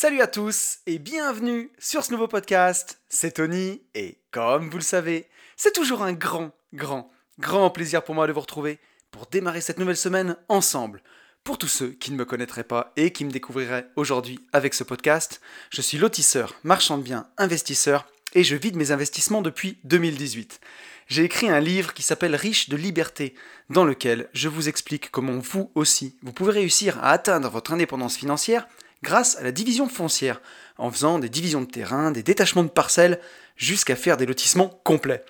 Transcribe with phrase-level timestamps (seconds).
[0.00, 3.00] Salut à tous et bienvenue sur ce nouveau podcast.
[3.08, 8.14] C'est Tony et comme vous le savez, c'est toujours un grand, grand, grand plaisir pour
[8.14, 8.78] moi de vous retrouver
[9.10, 11.02] pour démarrer cette nouvelle semaine ensemble.
[11.42, 14.84] Pour tous ceux qui ne me connaîtraient pas et qui me découvriraient aujourd'hui avec ce
[14.84, 15.40] podcast,
[15.70, 20.60] je suis lotisseur, marchand de biens, investisseur et je vide mes investissements depuis 2018.
[21.08, 23.34] J'ai écrit un livre qui s'appelle Riche de liberté,
[23.68, 28.16] dans lequel je vous explique comment vous aussi, vous pouvez réussir à atteindre votre indépendance
[28.16, 28.68] financière
[29.02, 30.40] grâce à la division foncière,
[30.76, 33.20] en faisant des divisions de terrain, des détachements de parcelles,
[33.56, 35.24] jusqu'à faire des lotissements complets.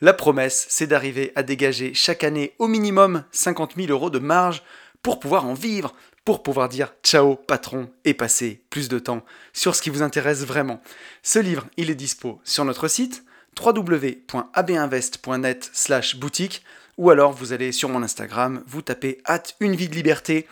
[0.00, 4.62] La promesse, c'est d'arriver à dégager chaque année au minimum 50 000 euros de marge
[5.02, 9.76] pour pouvoir en vivre, pour pouvoir dire ciao patron et passer plus de temps sur
[9.76, 10.82] ce qui vous intéresse vraiment.
[11.22, 13.24] Ce livre, il est dispo sur notre site
[13.62, 16.64] www.abinvest.net slash boutique
[16.96, 20.48] ou alors vous allez sur mon Instagram, vous tapez hâte une vie de liberté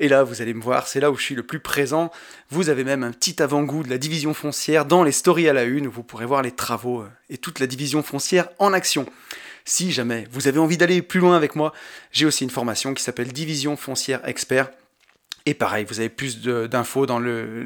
[0.00, 2.10] et là, vous allez me voir, c'est là où je suis le plus présent.
[2.50, 5.64] Vous avez même un petit avant-goût de la division foncière dans les stories à la
[5.64, 9.06] une, où vous pourrez voir les travaux euh, et toute la division foncière en action.
[9.64, 11.72] Si jamais vous avez envie d'aller plus loin avec moi,
[12.12, 14.70] j'ai aussi une formation qui s'appelle Division foncière expert.
[15.44, 17.62] Et pareil, vous avez plus d'infos dans le,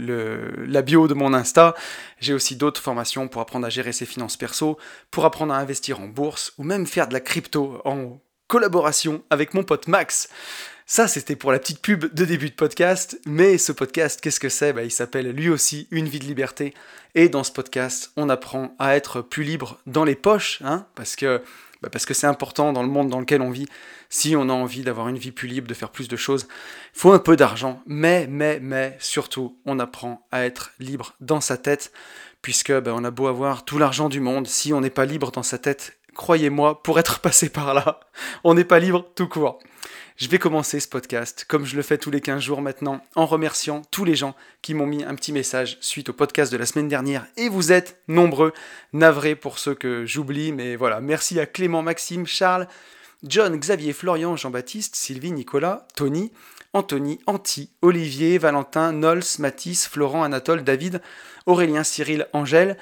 [0.66, 1.74] la bio de mon Insta.
[2.20, 4.78] J'ai aussi d'autres formations pour apprendre à gérer ses finances perso,
[5.10, 9.54] pour apprendre à investir en bourse ou même faire de la crypto en collaboration avec
[9.54, 10.28] mon pote Max.
[10.92, 14.48] Ça, c'était pour la petite pub de début de podcast, mais ce podcast, qu'est-ce que
[14.48, 14.72] c'est?
[14.72, 16.74] Bah, Il s'appelle lui aussi Une vie de liberté.
[17.14, 21.14] Et dans ce podcast, on apprend à être plus libre dans les poches, hein, parce
[21.14, 21.44] que
[21.80, 23.66] bah, parce que c'est important dans le monde dans lequel on vit.
[24.08, 26.48] Si on a envie d'avoir une vie plus libre, de faire plus de choses,
[26.92, 27.80] faut un peu d'argent.
[27.86, 31.92] Mais, mais, mais, surtout, on apprend à être libre dans sa tête,
[32.42, 35.30] puisque bah, on a beau avoir tout l'argent du monde, si on n'est pas libre
[35.30, 38.00] dans sa tête, croyez-moi, pour être passé par là,
[38.42, 39.60] on n'est pas libre tout court.
[40.16, 43.26] Je vais commencer ce podcast, comme je le fais tous les 15 jours maintenant, en
[43.26, 46.66] remerciant tous les gens qui m'ont mis un petit message suite au podcast de la
[46.66, 47.26] semaine dernière.
[47.36, 48.52] Et vous êtes nombreux,
[48.92, 52.68] navrés pour ceux que j'oublie, mais voilà, merci à Clément, Maxime, Charles,
[53.22, 56.32] John, Xavier, Florian, Jean-Baptiste, Sylvie, Nicolas, Tony,
[56.72, 61.00] Anthony, Anti, Olivier, Valentin, Nols, Mathis, Florent, Anatole, David,
[61.46, 62.76] Aurélien, Cyril, Angèle,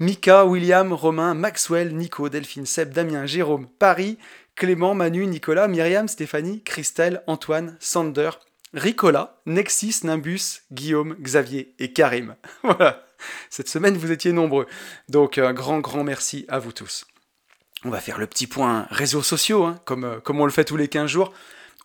[0.00, 4.18] Mika, William, Romain, Maxwell, Nico, Delphine, Seb, Damien, Jérôme, Paris,
[4.56, 8.30] Clément, Manu, Nicolas, Myriam, Stéphanie, Christelle, Antoine, Sander,
[8.72, 12.36] Ricola, Nexis, Nimbus, Guillaume, Xavier et Karim.
[12.62, 13.06] voilà.
[13.50, 14.66] Cette semaine, vous étiez nombreux.
[15.08, 17.06] Donc, un grand, grand merci à vous tous.
[17.84, 20.64] On va faire le petit point réseaux sociaux, hein, comme, euh, comme on le fait
[20.64, 21.32] tous les 15 jours.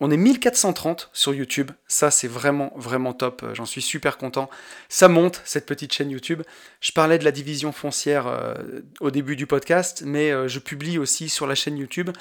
[0.01, 4.49] On est 1430 sur YouTube, ça c'est vraiment vraiment top, j'en suis super content.
[4.87, 6.41] Ça monte cette petite chaîne YouTube.
[6.79, 8.53] Je parlais de la division foncière euh,
[9.01, 12.11] au début du podcast, mais euh, je publie aussi sur la chaîne YouTube,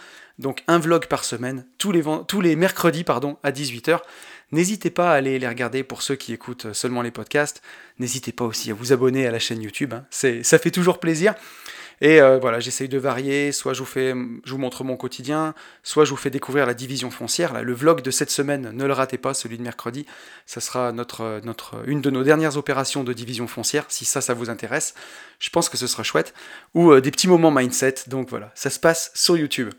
[0.40, 4.00] donc un vlog par semaine, tous les, mercredis à 18h.
[4.50, 7.62] N'hésitez pas à aller les regarder pour ceux qui écoutent seulement les podcasts.
[8.00, 10.04] N'hésitez pas aussi à vous abonner à la chaîne YouTube, hein.
[10.10, 11.34] ça fait toujours plaisir.
[12.00, 14.14] Et euh, voilà, j'essaye de varier, soit je vous, fais,
[14.44, 17.52] je vous montre mon quotidien, soit je vous fais découvrir la division foncière.
[17.52, 20.06] Là, le vlog de cette semaine, ne le ratez pas, celui de mercredi,
[20.46, 24.34] ça sera notre, notre, une de nos dernières opérations de division foncière, si ça, ça
[24.34, 24.94] vous intéresse.
[25.40, 26.34] Je pense que ce sera chouette.
[26.74, 29.70] Ou euh, des petits moments mindset, donc voilà, ça se passe sur YouTube.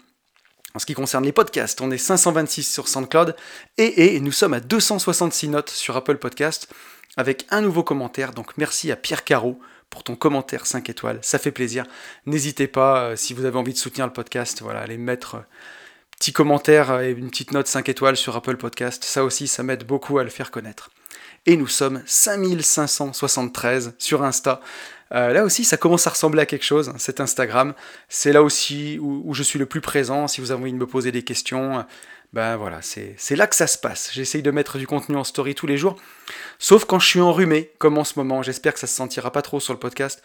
[0.76, 3.36] En ce qui concerne les podcasts, on est 526 sur SoundCloud
[3.78, 6.72] et, et nous sommes à 266 notes sur Apple Podcast
[7.18, 8.34] avec un nouveau commentaire.
[8.34, 11.86] Donc merci à Pierre Caro pour ton commentaire 5 étoiles, ça fait plaisir.
[12.26, 15.40] N'hésitez pas, euh, si vous avez envie de soutenir le podcast, voilà, allez mettre un
[15.40, 15.44] euh,
[16.18, 19.64] petit commentaire euh, et une petite note 5 étoiles sur Apple Podcast, ça aussi, ça
[19.64, 20.92] m'aide beaucoup à le faire connaître.
[21.46, 24.60] Et nous sommes 5573 sur Insta.
[25.10, 27.74] là aussi, ça commence à ressembler à quelque chose, hein, cet Instagram.
[28.10, 30.28] C'est là aussi où, je suis le plus présent.
[30.28, 31.86] Si vous avez envie de me poser des questions,
[32.32, 34.12] ben voilà, c'est là que ça se passe.
[34.14, 35.96] J'essaye de mettre du contenu en story tous les jours,
[36.60, 38.44] sauf quand je suis enrhumé, comme en ce moment.
[38.44, 40.22] J'espère que ça se sentira pas trop sur le podcast.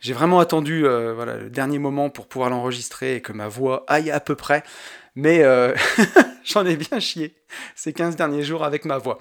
[0.00, 3.84] J'ai vraiment attendu euh, voilà, le dernier moment pour pouvoir l'enregistrer et que ma voix
[3.88, 4.62] aille à peu près,
[5.16, 5.74] mais euh,
[6.44, 7.34] j'en ai bien chié
[7.74, 9.18] ces 15 derniers jours avec ma voix.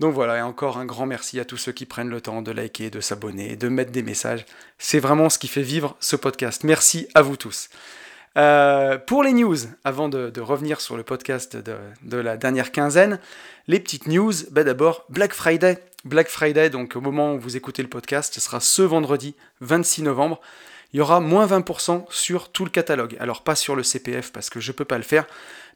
[0.00, 2.52] Donc voilà, et encore un grand merci à tous ceux qui prennent le temps de
[2.52, 4.44] liker, de s'abonner, de mettre des messages.
[4.78, 6.64] C'est vraiment ce qui fait vivre ce podcast.
[6.64, 7.70] Merci à vous tous.
[8.38, 13.18] Euh, pour les news, avant de, revenir sur le podcast de, la dernière quinzaine,
[13.66, 15.82] les petites news, ben d'abord Black Friday.
[16.04, 20.02] Black Friday, donc au moment où vous écoutez le podcast, ce sera ce vendredi 26
[20.02, 20.40] novembre.
[20.92, 23.16] Il y aura moins 20% sur tout le catalogue.
[23.20, 25.26] Alors pas sur le CPF parce que je ne peux pas le faire,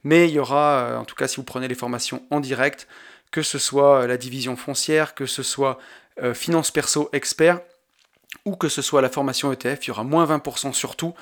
[0.03, 2.89] mais il y aura, euh, en tout cas si vous prenez les formations en direct,
[3.31, 5.79] que ce soit euh, la division foncière, que ce soit
[6.33, 7.59] finance perso expert,
[8.45, 11.13] ou que ce soit la formation ETF, il y aura moins 20% sur tout.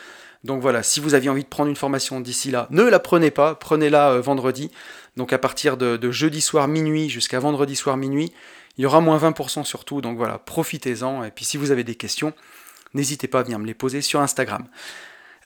[0.45, 3.31] Donc voilà, si vous aviez envie de prendre une formation d'ici là, ne la prenez
[3.31, 4.71] pas, prenez-la euh, vendredi.
[5.17, 8.33] Donc à partir de, jeudi soir minuit jusqu'à vendredi soir minuit,
[8.79, 11.25] Il y aura moins 20% surtout, donc voilà, profitez-en.
[11.25, 12.33] Et puis si vous avez des questions,
[12.95, 14.67] n'hésitez pas à venir me les poser sur Instagram.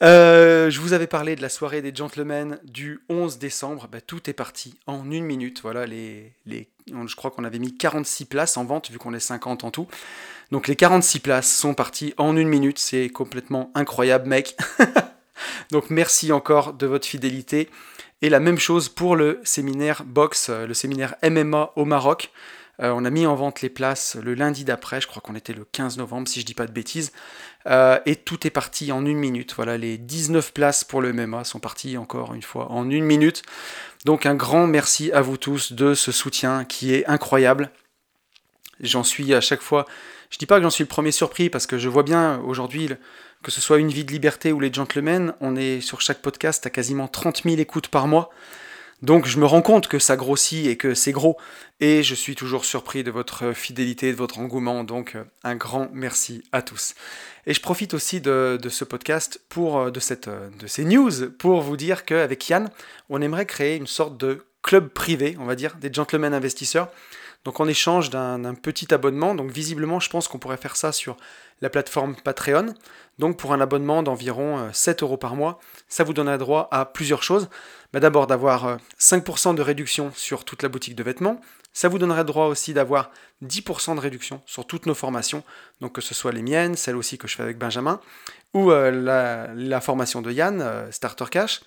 [0.03, 3.89] Euh, je vous avais parlé de la soirée des gentlemen du 11 décembre.
[3.91, 5.61] Bah, tout est parti en une minute.
[5.63, 9.65] Voilà, les, je crois qu'on avait mis 46 places en vente, vu qu'on est 50
[9.65, 9.89] en tout.
[10.51, 12.79] Donc les 46 places sont parties en une minute.
[12.79, 14.57] C'est complètement incroyable, mec.
[15.71, 17.69] Donc merci encore de votre fidélité.
[18.23, 22.31] Et la même chose pour le séminaire box, euh, le séminaire MMA au Maroc.
[22.83, 25.55] Euh, on a mis en vente les places le lundi d'après, je crois qu'on était
[25.55, 27.13] le 15 novembre si je dis pas de bêtises.
[27.67, 29.55] Euh, et tout est parti en une minute.
[29.57, 33.43] Voilà, les 19 places pour le MMA sont parties encore une fois en une minute.
[34.05, 37.71] Donc un grand merci à vous tous de ce soutien qui est incroyable.
[38.81, 39.87] J'en suis à chaque fois.
[40.31, 42.91] Je dis pas que j'en suis le premier surpris parce que je vois bien aujourd'hui
[43.43, 46.67] que ce soit Une vie de liberté ou Les Gentlemen, on est sur chaque podcast
[46.67, 48.31] à quasiment 30 000 écoutes par mois.
[49.03, 51.37] Donc je me rends compte que ça grossit et que c'est gros.
[51.81, 54.85] Et je suis toujours surpris de votre fidélité, de votre engouement.
[54.85, 56.95] Donc euh, un grand merci à tous.
[57.47, 59.91] Et je profite aussi de, ce podcast, pour, euh,
[60.29, 62.71] euh, de ces news, pour vous dire qu'avec Yann,
[63.11, 66.89] on aimerait créer une sorte de club privé, on va dire, des gentlemen investisseurs.
[67.45, 71.17] Donc en échange d'un petit abonnement, donc visiblement je pense qu'on pourrait faire ça sur
[71.61, 72.75] la plateforme Patreon.
[73.21, 77.23] Donc pour un abonnement d'environ 7 euros par mois, ça vous donnerait droit à plusieurs
[77.23, 77.49] choses.
[77.97, 81.41] Bah, d'abord d'avoir 5% de réduction sur toute la boutique de vêtements,
[81.73, 83.11] ça vous donnerait droit aussi d'avoir
[83.43, 85.43] 10% de réduction sur toutes nos formations,
[85.81, 87.99] donc que ce soit les miennes, celles aussi que je fais avec Benjamin,
[88.53, 91.63] ou euh, la, formation de Yann, euh, Starter Cash.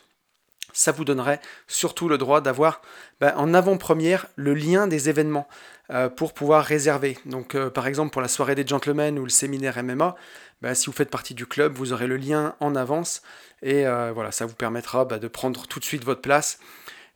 [0.71, 2.83] Ça vous donnerait surtout le droit d'avoir
[3.19, 5.47] ben, en avant-première le lien des événements
[5.89, 7.17] euh, pour pouvoir réserver.
[7.25, 10.15] Donc par exemple pour la soirée des gentlemen ou le séminaire MMA,
[10.61, 13.23] ben, si vous faites partie du club, vous aurez le lien en avance
[13.61, 16.59] et voilà, ça vous permettra ben, de prendre tout de suite votre place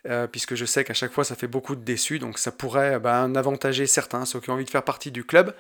[0.06, 3.00] euh, puisque je sais qu'à chaque fois ça fait beaucoup de déçus, donc ça pourrait
[3.00, 5.56] bah, avantager certains, ceux qui ont envie de faire partie du club.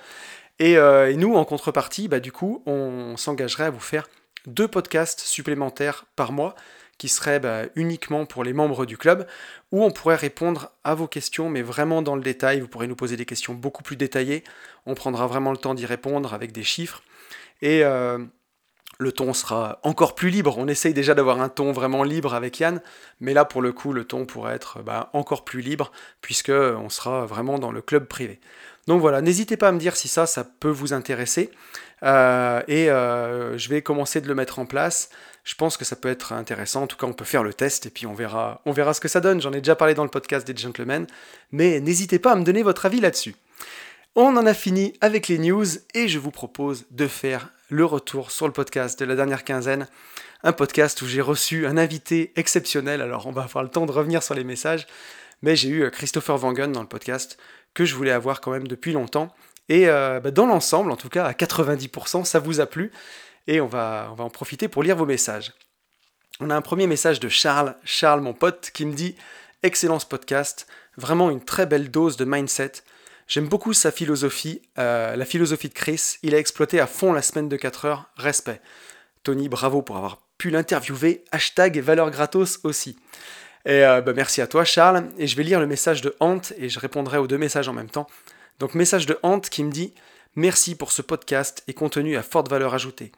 [0.60, 4.08] Et, euh, nous, en contrepartie, bah, du coup, on s'engagerait à vous faire
[4.46, 6.56] deux podcasts supplémentaires par mois
[6.98, 9.26] qui seraient bah, uniquement pour les membres du club,
[9.72, 12.60] où on pourrait répondre à vos questions, mais vraiment dans le détail.
[12.60, 14.44] Vous pourrez nous poser des questions beaucoup plus détaillées.
[14.86, 17.02] On prendra vraiment le temps d'y répondre avec des chiffres.
[17.62, 18.20] Et, euh,
[19.00, 20.58] le ton sera encore plus libre.
[20.58, 22.82] On essaye déjà d'avoir un ton vraiment libre avec Yann,
[23.20, 25.92] mais là pour le coup le ton pourrait être bah, encore plus libre
[26.22, 28.40] puisque on sera vraiment dans le club privé.
[28.88, 31.52] Donc voilà, n'hésitez pas à me dire si ça, ça peut vous intéresser.
[32.04, 35.10] Euh, et euh, je vais commencer de le mettre en place.
[35.46, 36.84] Je pense que ça peut être intéressant.
[36.84, 39.00] En tout cas, on peut faire le test et puis on verra, on verra ce
[39.00, 39.42] que ça donne.
[39.42, 41.08] J'en ai déjà parlé dans le podcast des gentlemen,
[41.52, 43.36] mais n'hésitez pas à me donner votre avis là-dessus.
[44.16, 48.30] On en a fini avec les news et je vous propose de faire le retour
[48.30, 49.88] sur le podcast de la dernière quinzaine.
[50.44, 53.02] Un podcast où j'ai reçu un invité exceptionnel.
[53.02, 54.86] Alors on va avoir le temps de revenir sur les messages.
[55.42, 57.40] Mais j'ai eu euh, Christopher Wangen dans le podcast
[57.74, 59.34] que je voulais avoir quand même depuis longtemps.
[59.70, 62.92] Et euh, bah, dans l'ensemble, en tout cas à 90%, ça vous a plu.
[63.48, 65.52] Et on va, on va en profiter pour lire vos messages.
[66.40, 69.16] On a un premier message de Charles, Charles mon pote, qui me dit
[69.64, 72.84] Excellence podcast, vraiment une très belle dose de mindset.
[73.28, 76.18] J'aime beaucoup sa philosophie, euh, la philosophie de Chris.
[76.24, 78.10] Il a exploité à fond la semaine de 4 heures.
[78.18, 78.62] Respect.
[79.24, 81.24] Tony, bravo pour avoir pu l'interviewer.
[81.32, 82.98] Hashtag valeur gratos aussi.
[83.66, 85.06] Et euh, bah, merci à toi, Charles.
[85.18, 87.74] Et je vais lire le message de Hant et je répondrai aux deux messages en
[87.74, 88.08] même temps.
[88.60, 89.94] Donc, message de Hant qui me dit
[90.36, 93.12] Merci pour ce podcast et contenu à forte valeur ajoutée.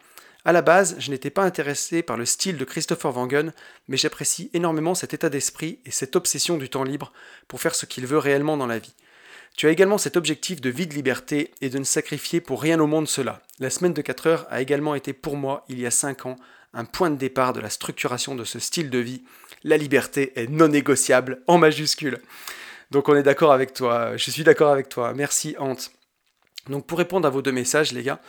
[0.44, 3.52] À la base, je n'étais pas intéressé par le style de Christopher Wangen,
[3.88, 7.14] mais j'apprécie énormément cet état d'esprit et cette obsession du temps libre
[7.48, 8.94] pour faire ce qu'il veut réellement dans la vie.
[9.56, 12.80] Tu as également cet objectif de vie de liberté et de ne sacrifier pour rien
[12.82, 13.42] au monde cela.
[13.60, 16.36] La semaine de 4 heures a également été pour moi, il y a 5 ans,
[16.74, 19.24] un point de départ de la structuration de ce style de vie.
[19.64, 22.20] La liberté est non négociable en majuscule.
[22.92, 25.14] Donc on est d'accord avec toi, je suis d'accord avec toi.
[25.14, 25.78] Merci Ant.
[26.70, 28.20] Donc pour répondre à vos deux messages les gars,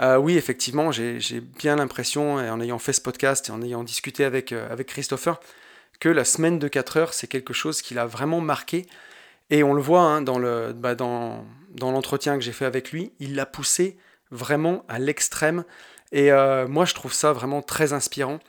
[0.00, 4.22] euh, oui effectivement j'ai bien l'impression, en ayant fait ce podcast et en ayant discuté
[4.22, 5.40] avec, euh, avec Christopher,
[5.98, 8.86] que la semaine de 4 heures c'est quelque chose qui l'a vraiment marqué
[9.50, 10.22] et on le voit hein,
[10.72, 11.44] bah, dans,
[11.80, 13.98] l'entretien que j'ai fait avec lui, il l'a poussé
[14.30, 15.64] vraiment à l'extrême.
[16.12, 18.40] Et euh, moi, je trouve ça vraiment très inspirant.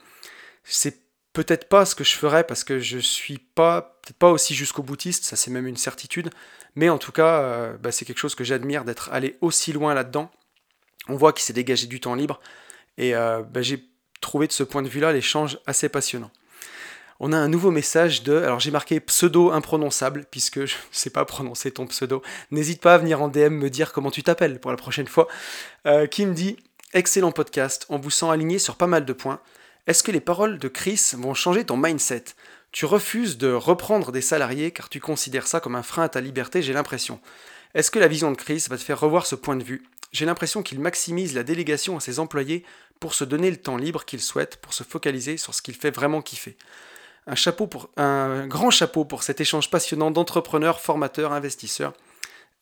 [0.64, 0.98] C'est
[1.32, 4.82] peut-être pas ce que je ferais parce que je suis pas, peut-être pas aussi jusqu'au
[4.82, 6.30] boutiste, ça c'est même une certitude.
[6.76, 9.94] Mais en tout cas, euh, bah, c'est quelque chose que j'admire d'être allé aussi loin
[9.94, 10.30] là-dedans.
[11.08, 12.40] On voit qu'il s'est dégagé du temps libre.
[12.98, 13.84] Et euh, bah, j'ai
[14.20, 16.30] trouvé de ce point de vue-là l'échange assez passionnant
[17.20, 18.36] on a un nouveau message de.
[18.36, 22.22] Alors j'ai marqué pseudo imprononçable, puisque je ne sais pas prononcer ton pseudo.
[22.50, 25.28] N'hésite pas à venir en DM me dire comment tu t'appelles pour la prochaine fois.
[25.86, 26.56] Euh, qui me dit
[26.92, 29.40] Excellent podcast, on vous sent aligné sur pas mal de points.
[29.86, 32.24] Est-ce que les paroles de Chris vont changer ton mindset?
[32.72, 36.20] Tu refuses de reprendre des salariés car tu considères ça comme un frein à ta
[36.20, 37.20] liberté, j'ai l'impression.
[37.74, 39.82] Est-ce que la vision de Chris va te faire revoir ce point de vue?
[40.12, 42.64] J'ai l'impression qu'il maximise la délégation à ses employés
[43.00, 45.90] pour se donner le temps libre qu'il souhaite, pour se focaliser sur ce qu'il fait
[45.90, 46.56] vraiment kiffer.
[47.26, 51.92] Un, chapeau pour, un grand chapeau pour cet échange passionnant d'entrepreneurs, formateurs, investisseurs.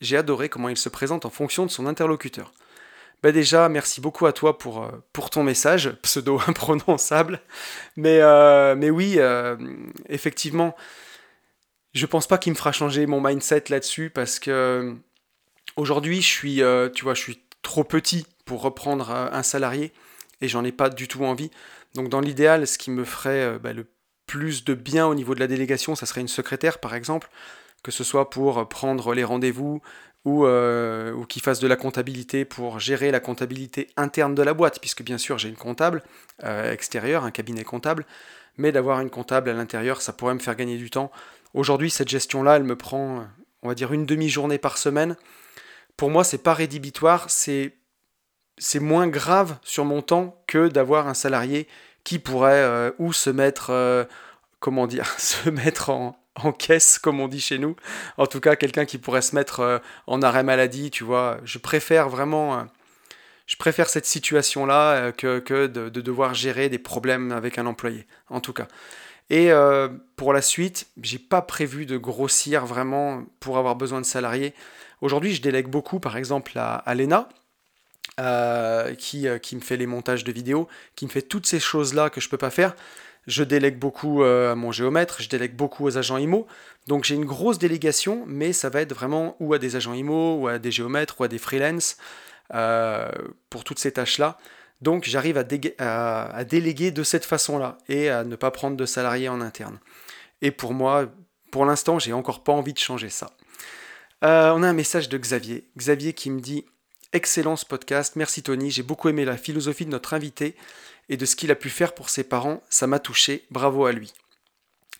[0.00, 2.52] J'ai adoré comment il se présente en fonction de son interlocuteur.
[3.24, 4.90] Bah déjà, merci beaucoup à toi pour, euh,
[5.30, 7.40] ton message, pseudo imprononçable.
[7.96, 9.56] Mais, euh, oui, euh,
[10.10, 10.76] effectivement,
[11.94, 14.94] je pense pas qu'il me fera changer mon mindset là-dessus parce que
[15.76, 16.62] aujourd'hui, je suis,
[16.94, 19.94] tu vois, je trop petit pour reprendre un salarié
[20.42, 21.50] et j'en ai pas du tout envie.
[21.94, 23.86] Donc dans l'idéal, ce qui me ferait bah, le
[24.34, 27.30] plus de bien au niveau de la délégation, ça serait une secrétaire par exemple,
[27.84, 29.80] que ce soit pour prendre les rendez-vous
[30.24, 34.80] ou, euh, qui fasse de la comptabilité pour gérer la comptabilité interne de la boîte,
[34.80, 36.02] puisque bien sûr j'ai une comptable
[36.42, 38.06] euh, extérieure, un cabinet comptable,
[38.56, 41.12] mais d'avoir une comptable à l'intérieur, ça pourrait me faire gagner du temps.
[41.52, 43.24] Aujourd'hui, cette gestion-là, elle me prend,
[43.62, 45.14] on va dire, une demi-journée par semaine.
[45.96, 47.76] Pour moi, c'est pas rédhibitoire, c'est
[48.58, 51.68] c'est moins grave sur mon temps que d'avoir un salarié
[52.04, 54.04] qui pourrait euh, ou se mettre, euh,
[54.60, 56.16] comment dire, se mettre en,
[56.58, 57.76] caisse, comme on dit chez nous.
[58.18, 61.38] En tout cas, quelqu'un qui pourrait se mettre euh, en arrêt maladie, tu vois.
[61.44, 62.66] Je préfère vraiment,
[63.46, 68.40] je préfère cette situation-là que, que de, devoir gérer des problèmes avec un employé, en
[68.40, 68.68] tout cas.
[69.30, 69.50] Et
[70.16, 74.54] pour la suite, j'ai pas prévu de grossir vraiment pour avoir besoin de salariés.
[75.00, 77.28] Aujourd'hui, je délègue beaucoup, par exemple, à, à l'ENA,
[78.20, 81.58] euh, qui, euh, qui, me fait les montages de vidéos, qui me fait toutes ces
[81.58, 82.76] choses-là que je peux pas faire.
[83.26, 86.46] Je délègue beaucoup euh, à mon géomètre, je délègue beaucoup aux agents IMO.
[86.86, 90.36] Donc j'ai une grosse délégation, mais ça va être vraiment ou à des agents IMO,
[90.36, 91.96] ou à des géomètres, ou à des freelances
[93.50, 94.38] pour toutes ces tâches-là.
[94.80, 95.36] Donc j'arrive
[95.78, 99.80] à, à, déléguer de cette façon-là et à ne pas prendre de salariés en interne.
[100.40, 101.06] Et pour moi,
[101.50, 103.30] pour l'instant, j'ai encore pas envie de changer ça.
[104.22, 105.68] on a un message de Xavier.
[105.76, 106.64] Xavier qui me dit
[107.14, 110.56] Excellent ce podcast, merci Tony, j'ai beaucoup aimé la philosophie de notre invité
[111.08, 113.92] et de ce qu'il a pu faire pour ses parents, ça m'a touché, bravo à
[113.92, 114.12] lui.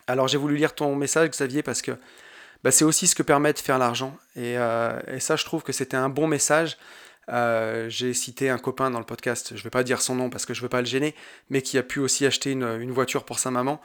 [0.07, 1.91] Alors j'ai voulu lire ton message Xavier parce que
[2.63, 5.73] bah, c'est aussi ce que permet de faire l'argent euh, et, ça je trouve que
[5.73, 6.77] c'était un bon message.
[7.27, 10.29] Euh, j'ai cité un copain dans le podcast, je ne vais pas dire son nom
[10.29, 11.15] parce que je ne veux pas le gêner,
[11.49, 13.81] mais qui a pu aussi acheter une, voiture pour sa maman.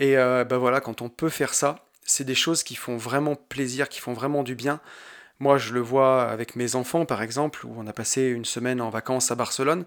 [0.00, 3.36] Et euh, bah voilà, quand on peut faire ça, c'est des choses qui font vraiment
[3.36, 4.80] plaisir, qui font vraiment du bien.
[5.40, 8.80] Moi, je le vois avec mes enfants, par exemple, où on a passé une semaine
[8.80, 9.84] en vacances à Barcelone.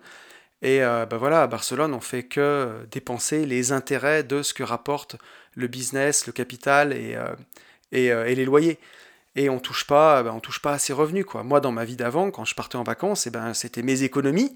[0.63, 5.17] Et ben voilà, à Barcelone, on fait que dépenser les intérêts de ce que rapporte
[5.55, 7.27] le business, le capital et, euh,
[7.93, 8.79] euh, les loyers.
[9.36, 11.25] Et on touche pas, ben on touche pas à ces revenus.
[11.25, 11.43] Quoi.
[11.43, 14.55] Moi, dans ma vie d'avant, quand je partais en vacances, eh ben, c'était mes économies.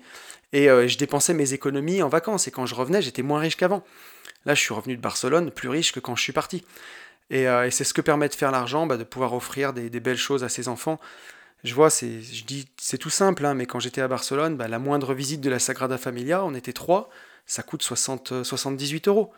[0.54, 2.48] Et je dépensais mes économies en vacances.
[2.48, 3.84] Et quand je revenais, j'étais moins riche qu'avant.
[4.46, 6.64] Là, je suis revenu de Barcelone plus riche que quand je suis parti.
[7.34, 10.18] Euh, et, c'est ce que permet de faire l'argent, bah, de pouvoir offrir des, belles
[10.18, 11.00] choses à ses enfants.
[11.64, 14.68] Je vois, c'est, je dis, c'est tout simple, hein, mais quand j'étais à Barcelone, bah,
[14.68, 17.10] la moindre visite de la Sagrada Familia, on était trois,
[17.46, 19.34] ça coûte 60, 78 euros.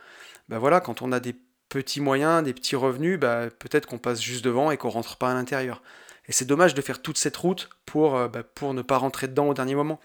[0.50, 1.36] Bah voilà, quand on a des
[1.70, 5.32] petits moyens, des petits revenus, bah, peut-être qu'on passe juste devant et qu'on rentre pas
[5.32, 5.82] à l'intérieur.
[6.28, 9.28] Et c'est dommage de faire toute cette route pour, euh, bah, pour ne pas rentrer
[9.28, 10.00] dedans au dernier moment.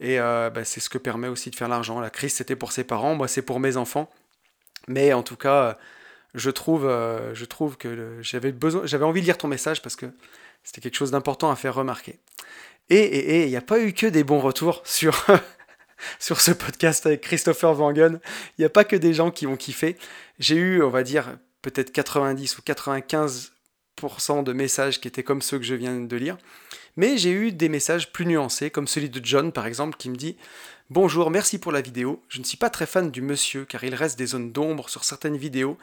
[0.00, 2.00] Et euh, bah, c'est ce que permet aussi de faire l'argent.
[2.00, 4.10] La crise, c'était pour ses parents, moi, c'est pour mes enfants.
[4.88, 5.78] Mais en tout cas,
[6.34, 9.96] je trouve, euh, je trouve que j'avais besoin, j'avais envie de lire ton message parce
[9.96, 10.06] que
[10.62, 12.18] c'était quelque chose d'important à faire remarquer.
[12.90, 15.24] Et il n'y a pas eu que des bons retours sur,
[16.18, 18.20] sur ce podcast avec Christopher Wangen.
[18.58, 19.96] Il n'y a pas que des gens qui ont kiffé.
[20.38, 25.58] J'ai eu, on va dire, peut-être 90 ou 95% de messages qui étaient comme ceux
[25.58, 26.36] que je viens de lire.
[26.96, 30.16] Mais j'ai eu des messages plus nuancés, comme celui de John par exemple, qui me
[30.16, 30.36] dit
[30.90, 32.22] Bonjour, merci pour la vidéo.
[32.28, 35.04] Je ne suis pas très fan du monsieur car il reste des zones d'ombre sur
[35.04, 35.78] certaines vidéos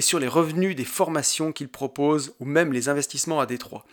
[0.00, 3.84] et sur les revenus des formations qu'il propose ou même les investissements à Détroit.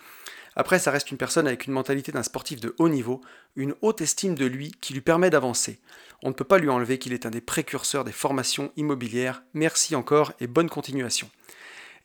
[0.56, 3.20] Après, ça reste une personne avec une mentalité d'un sportif de haut niveau,
[3.58, 5.82] une haute estime de lui qui lui permet d'avancer.
[6.24, 9.44] On ne peut pas lui enlever qu'il est un des précurseurs des formations immobilières.
[9.54, 11.30] Merci encore et bonne continuation.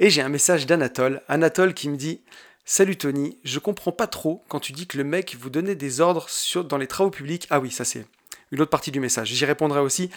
[0.00, 2.22] Et j'ai un message d'Anatole, Anatole qui me dit
[2.64, 6.00] Salut Tony, je comprends pas trop quand tu dis que le mec vous donnait des
[6.00, 6.26] ordres
[6.68, 7.46] dans les travaux publics.
[7.50, 8.04] Ah oui, ça c'est
[8.52, 9.28] une autre partie du message.
[9.28, 10.10] J'y répondrai aussi.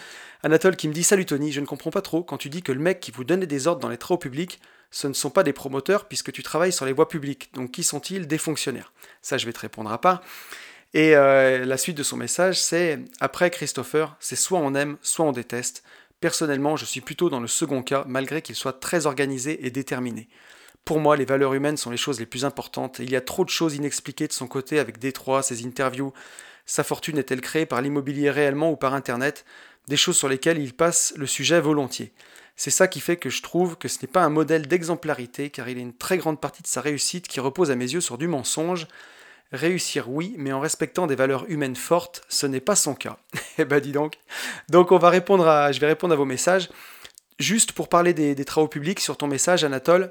[0.44, 2.72] Anatole qui me dit Salut Tony, je ne comprends pas trop quand tu dis que
[2.72, 4.60] le mec qui vous donnait des ordres dans les travaux publics,
[4.92, 7.50] ce ne sont pas des promoteurs puisque tu travailles sur les voies publiques.
[7.54, 8.28] Donc qui sont-ils?
[8.28, 8.94] Des fonctionnaires.
[9.22, 10.22] Ça, je vais te répondre à part.
[10.94, 15.26] Et euh, la suite de son message, c'est Après Christopher, c'est soit on aime, soit
[15.26, 15.84] on déteste.
[16.20, 20.28] Personnellement, je suis plutôt dans le second cas, malgré qu'il soit très organisé et déterminé.
[20.86, 23.00] Pour moi, les valeurs humaines sont les choses les plus importantes.
[23.00, 26.14] il y a trop de choses inexpliquées de son côté avec Détroit, ses interviews,
[26.66, 29.46] sa fortune est-elle créée par l'immobilier réellement ou par Internet?
[29.88, 32.14] Des choses sur lesquelles il passe le sujet volontiers.
[32.56, 35.68] C'est ça qui fait que je trouve que ce n'est pas un modèle d'exemplarité, car
[35.70, 38.18] il a une très grande partie de sa réussite qui repose à mes yeux sur
[38.18, 38.88] du mensonge.
[39.52, 43.18] Réussir, oui, mais en respectant des valeurs humaines fortes, ce n'est pas son cas.
[43.58, 44.18] eh ben dis donc.
[44.70, 46.70] Donc on va répondre à, je vais répondre à vos messages.
[47.38, 50.10] Juste pour parler des, travaux publics sur ton message, Anatole.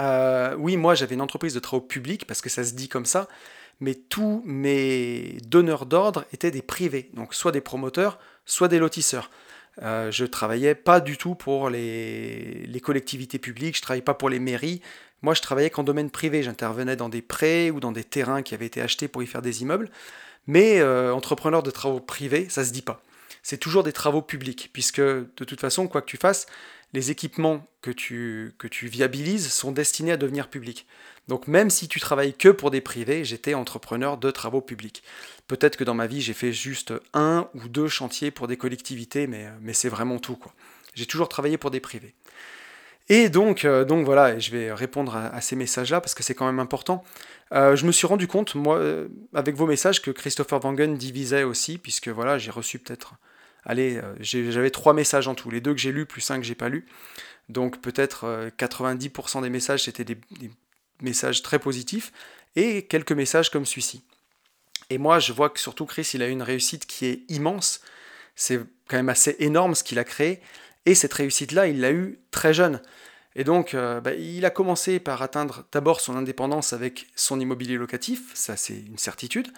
[0.00, 3.06] Euh, oui, moi j'avais une entreprise de travaux publics parce que ça se dit comme
[3.06, 3.28] ça,
[3.80, 9.30] mais tous mes donneurs d'ordre étaient des privés, donc soit des promoteurs, soit des lotisseurs.
[9.80, 14.38] Euh, je travaillais pas du tout pour les, collectivités publiques, je travaillais pas pour les
[14.38, 14.82] mairies.
[15.22, 16.42] Moi, je travaillais qu'en domaine privé.
[16.42, 19.42] J'intervenais dans des prêts ou dans des terrains qui avaient été achetés pour y faire
[19.42, 19.88] des immeubles.
[20.46, 23.00] Mais euh, entrepreneur de travaux privés, ça se dit pas.
[23.44, 26.46] C'est toujours des travaux publics, puisque de toute façon, quoi que tu fasses,
[26.92, 30.86] les équipements que tu, viabilises sont destinés à devenir publics.
[31.28, 35.02] Donc même si tu travailles que pour des privés, j'étais entrepreneur de travaux publics.
[35.46, 39.26] Peut-être que dans ma vie, j'ai fait juste un ou deux chantiers pour des collectivités,
[39.26, 40.36] mais, mais c'est vraiment tout.
[40.36, 40.52] quoi.
[40.94, 42.14] J'ai toujours travaillé pour des privés.
[43.08, 46.46] Et donc, euh, donc voilà, je vais répondre à, ces messages-là parce que c'est quand
[46.46, 47.04] même important.
[47.52, 51.42] Euh, je me suis rendu compte, moi, euh, avec vos messages, que Christopher Wangen divisait
[51.42, 53.14] aussi, puisque voilà, j'ai reçu peut-être,
[53.64, 56.54] allez, j'avais trois messages en tout, les deux que j'ai lus plus cinq que j'ai
[56.54, 56.86] pas lus.
[57.48, 60.18] Donc peut-être 90% des messages c'était des,
[61.02, 62.12] messages très positifs
[62.56, 64.02] et quelques messages comme celui-ci.
[64.90, 67.80] Et moi, je vois que surtout Chris, il a une réussite qui est immense.
[68.36, 70.40] C'est quand même assez énorme ce qu'il a créé.
[70.86, 72.80] Et cette réussite-là, il l'a eu très jeune.
[73.34, 77.76] Et donc, euh, bah, il a commencé par atteindre d'abord son indépendance avec son immobilier
[77.76, 79.48] locatif, ça c'est une certitude.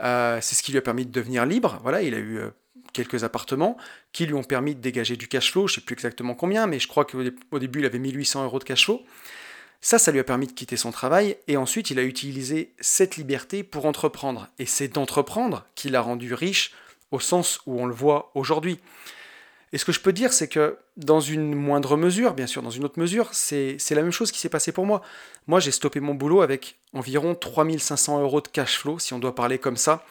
[0.00, 1.78] Euh, c'est ce qui lui a permis de devenir libre.
[1.82, 2.50] Voilà, il a eu euh,
[2.92, 3.76] quelques appartements
[4.12, 6.66] qui lui ont permis de dégager du cash flow, je ne sais plus exactement combien,
[6.66, 9.02] mais je crois qu'au début, il avait 1800 euros de cash flow.
[9.80, 13.16] Ça, ça lui a permis de quitter son travail, et ensuite il a utilisé cette
[13.16, 14.48] liberté pour entreprendre.
[14.58, 16.72] Et c'est d'entreprendre qui l'a rendu riche
[17.12, 18.80] au sens où on le voit aujourd'hui.
[19.72, 22.70] Et ce que je peux dire, c'est que dans une moindre mesure, bien sûr, dans
[22.70, 25.02] une autre mesure, c'est la même chose qui s'est passé pour moi.
[25.46, 29.34] Moi, j'ai stoppé mon boulot avec environ 3500 euros de cash flow, si on doit
[29.34, 30.04] parler comme ça.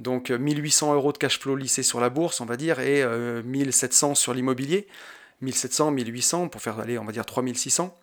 [0.00, 3.04] Donc 1800 euros de cash flow lissé sur la bourse, on va dire, et
[3.44, 4.88] 1700 euh, sur l'immobilier.
[5.42, 7.94] 1700, 1800, pour faire aller, on va dire 3600.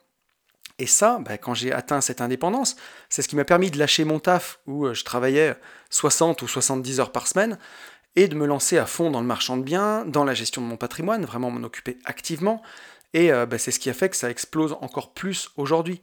[0.78, 2.76] Et ça, bah, quand j'ai atteint cette indépendance,
[3.10, 5.56] c'est ce qui m'a permis de lâcher mon taf où euh, je travaillais
[5.90, 7.58] 60 ou 70 heures par semaine
[8.16, 10.68] et de me lancer à fond dans le marchand de biens, dans la gestion de
[10.68, 12.62] mon patrimoine, vraiment m'en occuper activement.
[13.16, 16.00] Et euh, bah, c'est ce qui a fait que ça explose encore plus aujourd'hui.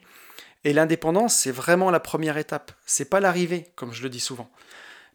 [0.64, 2.72] Et l'indépendance, c'est vraiment la première étape.
[2.84, 4.50] C'est pas l'arrivée, comme je le dis souvent.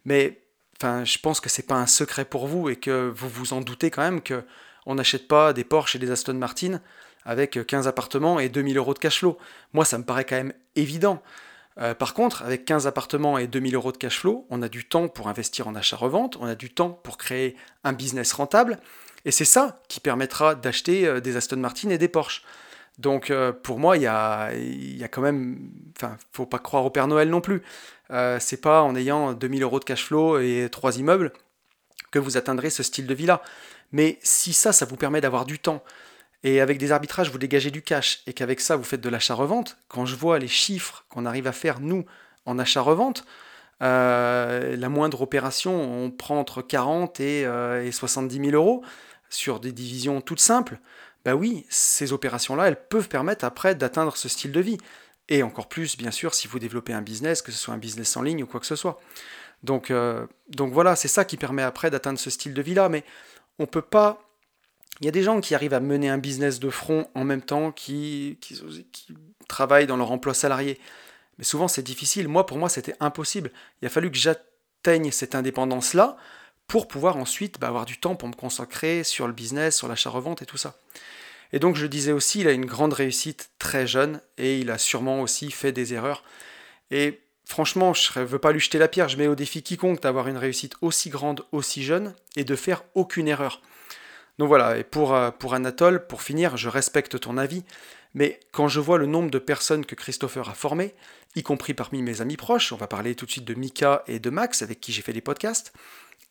[0.06, 0.40] Mais
[0.80, 3.60] enfin, je pense que c'est pas un secret pour vous et que vous vous en
[3.60, 4.44] doutez quand même que
[4.86, 6.80] on n'achète pas des Porsche et des Aston Martin
[7.24, 9.36] avec 15 appartements et 2000 euros de cash flow.
[9.74, 11.22] Moi, ça me paraît quand même évident.
[11.78, 14.86] Euh, par contre, avec 15 appartements et 2000 euros de cash flow, on a du
[14.86, 18.78] temps pour investir en achat-revente, on a du temps pour créer un business rentable,
[19.24, 22.42] et c'est ça qui permettra d'acheter euh, des Aston Martin et des Porsche.
[23.00, 24.50] Donc euh, pour moi, il y a,
[25.10, 25.70] quand même...
[25.96, 27.62] Enfin, faut pas croire au Père Noël non plus.
[28.38, 31.32] c'est pas en ayant 2000 euros de cash flow et trois immeubles
[32.10, 33.42] que vous atteindrez ce style de vie-là.
[33.92, 35.82] Mais si ça, ça vous permet d'avoir du temps,
[36.42, 39.76] et avec des arbitrages, vous dégagez du cash, et qu'avec ça, vous faites de l'achat-revente,
[39.88, 42.04] quand je vois les chiffres qu'on arrive à faire, nous,
[42.46, 43.24] en achat-revente,
[43.82, 45.72] euh, la moindre opération,
[46.04, 47.44] on prend entre 40 et,
[47.90, 48.82] 70 euh, 000 euros
[49.28, 50.78] sur des divisions toutes simples.
[51.24, 54.78] Bah oui, ces opérations-là, elles peuvent permettre après d'atteindre ce style de vie.
[55.28, 58.16] Et encore plus, bien sûr, si vous développez un business, que ce soit un business
[58.16, 59.00] en ligne ou quoi que ce soit.
[59.62, 62.88] Donc, euh, donc voilà, c'est ça qui permet après d'atteindre ce style de vie-là.
[62.88, 63.04] Mais
[63.58, 64.30] on ne peut pas
[65.00, 67.40] il y a des gens qui arrivent à mener un business de front en même
[67.40, 68.60] temps, qui, qui,
[69.48, 70.78] travaillent dans leur emploi salarié.
[71.38, 72.28] Mais souvent, c'est difficile.
[72.28, 73.50] Moi, pour moi, c'était impossible.
[73.80, 76.16] Il a fallu que j'atteigne cette indépendance-là
[76.70, 80.40] pour pouvoir ensuite bah, avoir du temps pour me consacrer sur le business, sur l'achat-revente
[80.40, 80.76] et tout ça.
[81.52, 84.78] Et donc, je disais aussi, il a une grande réussite très jeune et il a
[84.78, 86.22] sûrement aussi fait des erreurs.
[86.92, 90.00] Et franchement, je ne veux pas lui jeter la pierre, je mets au défi quiconque
[90.00, 93.62] d'avoir une réussite aussi grande, aussi jeune et de faire aucune erreur.
[94.38, 97.64] Donc voilà, et pour, euh, pour Anatole, pour finir, je respecte ton avis,
[98.14, 100.94] mais quand je vois le nombre de personnes que Christopher a formées,
[101.34, 104.20] y compris parmi mes amis proches, on va parler tout de suite de Mika et
[104.20, 105.72] de Max, avec qui j'ai fait des podcasts,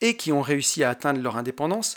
[0.01, 1.95] et qui ont réussi à atteindre leur indépendance,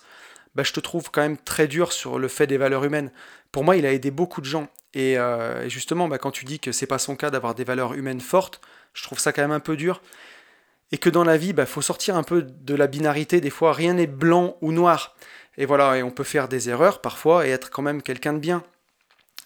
[0.55, 3.11] bah, je te trouve quand même très dur sur le fait des valeurs humaines.
[3.53, 4.69] Pour moi, il a aidé beaucoup de gens.
[4.95, 7.95] Et, euh, justement, bah, quand tu dis que c'est pas son cas d'avoir des valeurs
[7.95, 8.61] humaines fortes,
[8.93, 10.03] je trouve ça quand même un peu dur.
[10.91, 13.41] Et que dans la vie, il bah, faut sortir un peu de la binarité.
[13.41, 15.17] Des fois, rien n'est blanc ou noir.
[15.57, 18.39] Et voilà, et on peut faire des erreurs parfois et être quand même quelqu'un de
[18.39, 18.63] bien.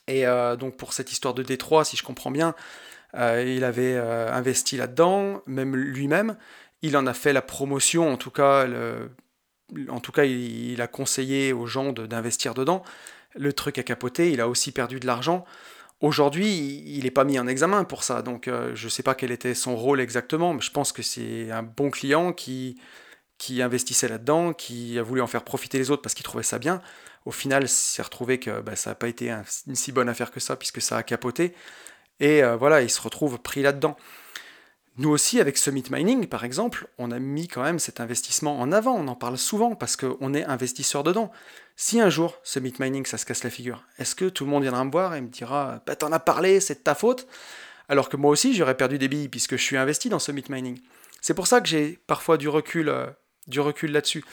[0.09, 2.55] Et euh, donc pour cette histoire de Détroit, si je comprends bien,
[3.15, 6.37] euh, il avait investi là-dedans, même lui-même.
[6.83, 8.67] Il en a fait la promotion, en tout cas,
[9.89, 12.83] en tout cas il, a conseillé aux gens d'investir dedans.
[13.35, 15.45] le truc a capoté, il a aussi perdu de l'argent.
[16.01, 19.15] Aujourd'hui, il n'est pas mis en examen pour ça, donc euh, je ne sais pas
[19.15, 22.79] quel était son rôle exactement, mais je pense que c'est un bon client qui,
[23.39, 26.59] qui investissait là-dedans, qui a voulu en faire profiter les autres parce qu'il trouvait ça
[26.59, 26.83] bien.
[27.25, 30.41] Au final, s'est retrouvé que bah, ça n'a pas été une si bonne affaire que
[30.41, 31.55] ça, puisque ça a capoté.
[32.21, 33.97] Et euh, voilà, il se retrouve pris là-dedans.
[34.99, 38.73] Nous aussi, avec Summit Mining, par exemple, on a mis quand même cet investissement en
[38.73, 38.95] avant.
[38.95, 41.31] On en parle souvent parce qu'on est investisseur dedans.
[41.77, 44.63] Si un jour, Summit Mining, ça se casse la figure, est-ce que tout le monde
[44.63, 47.27] viendra me voir et me dira bah, T'en as parlé, c'est de ta faute?
[47.91, 50.81] Alors que moi aussi, j'aurais perdu des billes puisque je suis investi dans Summit Mining.
[51.21, 53.07] C'est pour ça que j'ai parfois du recul, euh,
[53.47, 54.25] du recul là-dessus.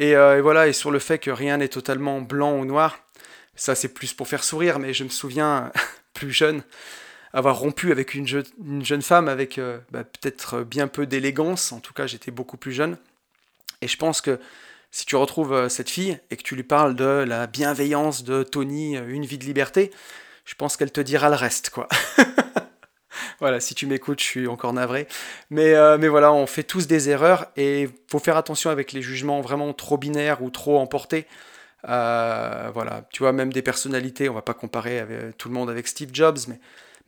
[0.00, 2.98] Euh, et, voilà, et sur le fait que rien n'est totalement blanc ou noir,
[3.54, 5.70] ça c'est plus pour faire sourire, mais je me souviens,
[6.14, 6.62] plus jeune,
[7.32, 11.92] avoir rompu avec une, jeune femme avec euh, bah, peut-être bien peu d'élégance, en tout
[11.92, 12.96] cas j'étais beaucoup plus jeune.
[13.82, 14.40] Et je pense que
[14.90, 18.42] si tu retrouves euh, cette fille et que tu lui parles de la bienveillance de
[18.42, 19.90] Tony, euh, une vie de liberté,
[20.44, 21.88] je pense qu'elle te dira le reste, quoi.
[23.40, 25.06] voilà, si tu m'écoutes, je suis encore navré.
[25.50, 29.42] Mais, mais voilà, on fait tous des erreurs et faut faire attention avec les jugements
[29.42, 31.26] vraiment trop binaires ou trop emportés.
[31.84, 35.06] voilà, tu vois, même des personnalités, on va pas comparer
[35.38, 36.58] tout le monde avec Steve Jobs, mais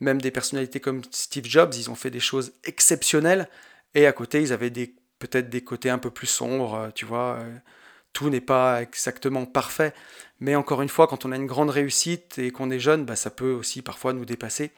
[0.03, 3.49] même des personnalités comme Steve Jobs, ils ont fait des choses exceptionnelles.
[3.95, 7.39] Et à côté, ils avaient peut-être des côtés un peu plus sombres, euh, tu vois.
[7.41, 7.57] Euh,
[8.13, 9.95] tout n'est pas exactement parfait.
[10.41, 13.17] Mais encore une fois, quand on a une grande réussite et qu'on est jeune, bah,
[13.17, 14.73] ça peut aussi parfois nous dépasser.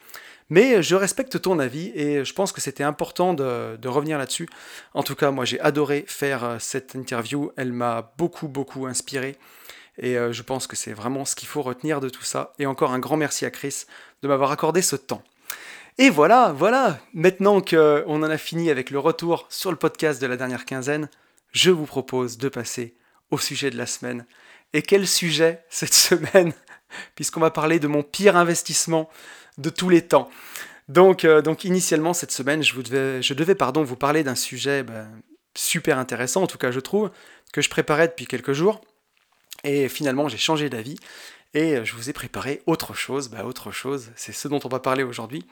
[0.49, 4.47] Mais je respecte ton avis et je pense que c'était important de, revenir là-dessus.
[4.93, 7.51] En tout cas, moi j'ai adoré faire euh, cette interview.
[7.57, 9.37] Elle m'a beaucoup, beaucoup inspiré.
[9.97, 12.53] Et je pense que c'est vraiment ce qu'il faut retenir de tout ça.
[12.59, 13.85] Et encore un grand merci à Chris
[14.21, 15.23] de m'avoir accordé ce temps.
[15.97, 20.27] Et voilà, voilà, maintenant qu'on en a fini avec le retour sur le podcast de
[20.27, 21.09] la dernière quinzaine,
[21.53, 22.95] je vous propose de passer
[23.31, 24.25] au sujet de la semaine.
[24.73, 26.51] Et quel sujet cette semaine
[27.15, 29.09] Puisqu'on va parler de mon pire investissement
[29.57, 30.29] de tous les temps.
[30.89, 34.35] Donc, euh, donc initialement, cette semaine, je, vous devais, je devais pardon, vous parler d'un
[34.35, 35.09] sujet ben,
[35.55, 37.09] super intéressant, en tout cas je trouve,
[37.53, 38.81] que je préparais depuis quelques jours.
[39.65, 40.95] Et finalement, j'ai changé d'avis
[41.55, 43.29] et je vous ai préparé autre chose.
[43.29, 45.45] Bah, autre chose, c'est ce dont on va parler aujourd'hui.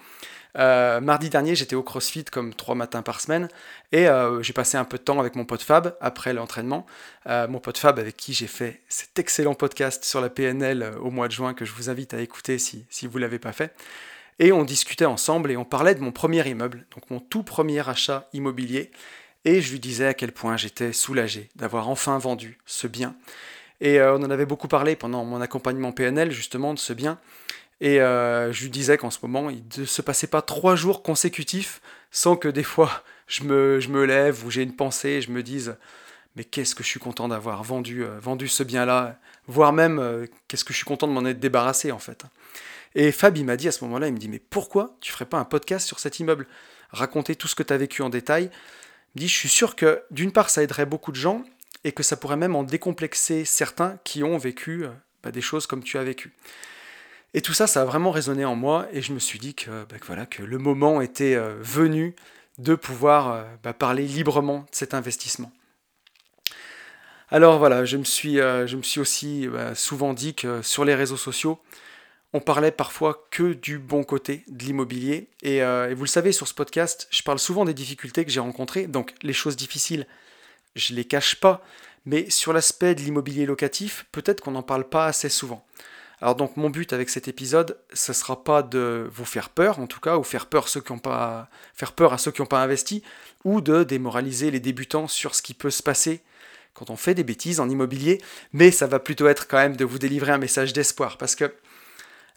[0.55, 3.49] Euh, mardi dernier, j'étais au CrossFit comme trois matins par semaine
[3.91, 6.85] et euh, j'ai passé un peu de temps avec mon pote Fab après l'entraînement.
[7.25, 11.09] Euh, mon pote Fab avec qui j'ai fait cet excellent podcast sur la PNL au
[11.09, 13.51] mois de juin que je vous invite à écouter si, si vous ne l'avez pas
[13.51, 13.73] fait.
[14.37, 17.87] Et on discutait ensemble et on parlait de mon premier immeuble, donc mon tout premier
[17.89, 18.91] achat immobilier.
[19.45, 23.15] Et je lui disais à quel point j'étais soulagé d'avoir enfin vendu ce bien
[23.81, 27.19] et euh, on en avait beaucoup parlé pendant mon accompagnement PNL, justement, de ce bien.
[27.81, 31.03] Et euh, je lui disais qu'en ce moment, il ne se passait pas trois jours
[31.03, 31.81] consécutifs
[32.11, 35.31] sans que des fois je me, je me lève ou j'ai une pensée et je
[35.31, 35.75] me dise
[36.35, 40.63] mais qu'est-ce que je suis content d'avoir vendu, euh, vendu ce bien-là, voire même qu'est-ce
[40.63, 42.23] que je suis content de m'en être débarrassé en fait.
[42.95, 45.25] Et Fab, il m'a dit à ce moment-là, il me dit mais pourquoi tu ferais
[45.25, 46.47] pas un podcast sur cet immeuble?
[46.91, 48.49] Raconter tout ce que tu as vécu en détail.
[49.15, 51.43] Il me dit je suis sûr que d'une part ça aiderait beaucoup de gens
[51.83, 54.89] et que ça pourrait même en décomplexer certains qui ont vécu euh,
[55.23, 56.33] bah, des choses comme tu as vécu.
[57.33, 59.69] Et tout ça, ça a vraiment résonné en moi et je me suis dit que,
[59.85, 62.15] bah, voilà, que le moment était euh, venu
[62.59, 65.51] de pouvoir euh, bah, parler librement de cet investissement.
[67.29, 68.39] Alors voilà, je me suis,
[68.99, 71.59] aussi souvent dit que sur les réseaux sociaux,
[72.31, 75.29] on parlait parfois que du bon côté de l'immobilier.
[75.41, 75.61] Et,
[75.95, 78.85] vous le savez, sur ce podcast, je parle souvent des difficultés que j'ai rencontrées.
[78.85, 80.05] Donc les choses difficiles,
[80.75, 81.63] je les cache pas,
[82.05, 85.65] mais sur l'aspect de l'immobilier locatif, peut-être qu'on n'en parle pas assez souvent.
[86.21, 89.87] Alors donc mon but avec cet épisode, ce sera pas de vous faire peur, en
[89.87, 92.47] tout cas, ou faire peur, ceux qui ont pas, faire peur à ceux qui n'ont
[92.47, 93.03] pas investi,
[93.43, 96.21] ou de démoraliser les débutants sur ce qui peut se passer
[96.73, 98.19] quand on fait des bêtises en immobilier,
[98.51, 101.53] mais ça va plutôt être quand même de vous délivrer un message d'espoir, parce que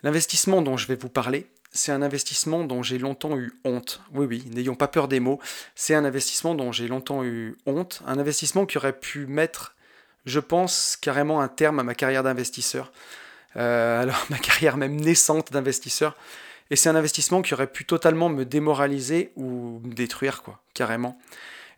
[0.03, 4.01] l'investissement dont je vais vous parler, c'est un investissement dont j'ai longtemps eu honte.
[4.13, 5.39] Oui, oui, n'ayons pas peur des mots.
[5.75, 8.03] C'est un investissement dont j'ai longtemps eu honte.
[8.07, 9.75] Un investissement qui aurait pu mettre,
[10.25, 12.93] je pense, carrément un terme à ma carrière d'investisseur.
[13.57, 16.17] Euh, alors, ma carrière même naissante d'investisseur.
[16.71, 21.19] Et c'est un investissement qui aurait pu totalement me démoraliser ou me détruire, quoi, carrément.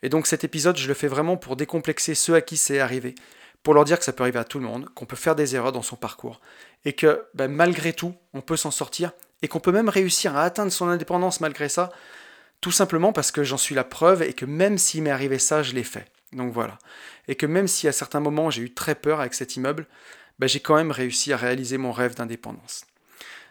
[0.02, 3.14] Et donc cet épisode, je le fais vraiment pour décomplexer ceux à qui c'est arrivé,
[3.62, 5.56] pour leur dire que ça peut arriver à tout le monde, qu'on peut faire des
[5.56, 6.40] erreurs dans son parcours,
[6.84, 10.42] et que ben, malgré tout, on peut s'en sortir et qu'on peut même réussir à
[10.42, 11.90] atteindre son indépendance malgré ça,
[12.60, 15.62] tout simplement parce que j'en suis la preuve et que même s'il m'est arrivé ça,
[15.62, 16.10] je l'ai fait.
[16.32, 16.78] Donc voilà.
[17.28, 19.86] Et que même si à certains moments j'ai eu très peur avec cet immeuble,
[20.38, 22.84] bah, j'ai quand même réussi à réaliser mon rêve d'indépendance.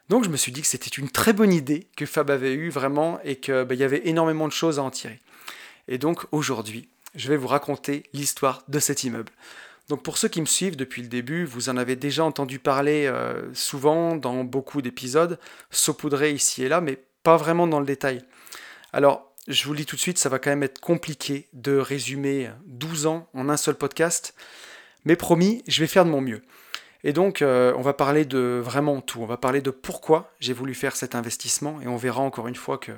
[0.10, 2.70] Donc je me suis dit que c'était une très bonne idée que Fab avait eue
[2.70, 5.20] vraiment et qu'il bah, y avait énormément de choses à en tirer.
[5.88, 9.32] Et donc aujourd'hui, je vais vous raconter l'histoire de cet immeuble.
[9.90, 13.06] Donc pour ceux qui me suivent depuis le début, vous en avez déjà entendu parler
[13.06, 15.40] euh, souvent dans beaucoup d'épisodes,
[15.72, 18.22] saupoudrés ici et là, mais pas vraiment dans le détail.
[18.92, 21.78] Alors, je vous le dis tout de suite, ça va quand même être compliqué de
[21.78, 24.36] résumer 12 ans en un seul podcast,
[25.06, 26.42] mais promis, je vais faire de mon mieux.
[27.06, 29.22] Et donc, euh, on va parler de vraiment tout.
[29.22, 32.56] On va parler de pourquoi j'ai voulu faire cet investissement, et on verra encore une
[32.56, 32.92] fois que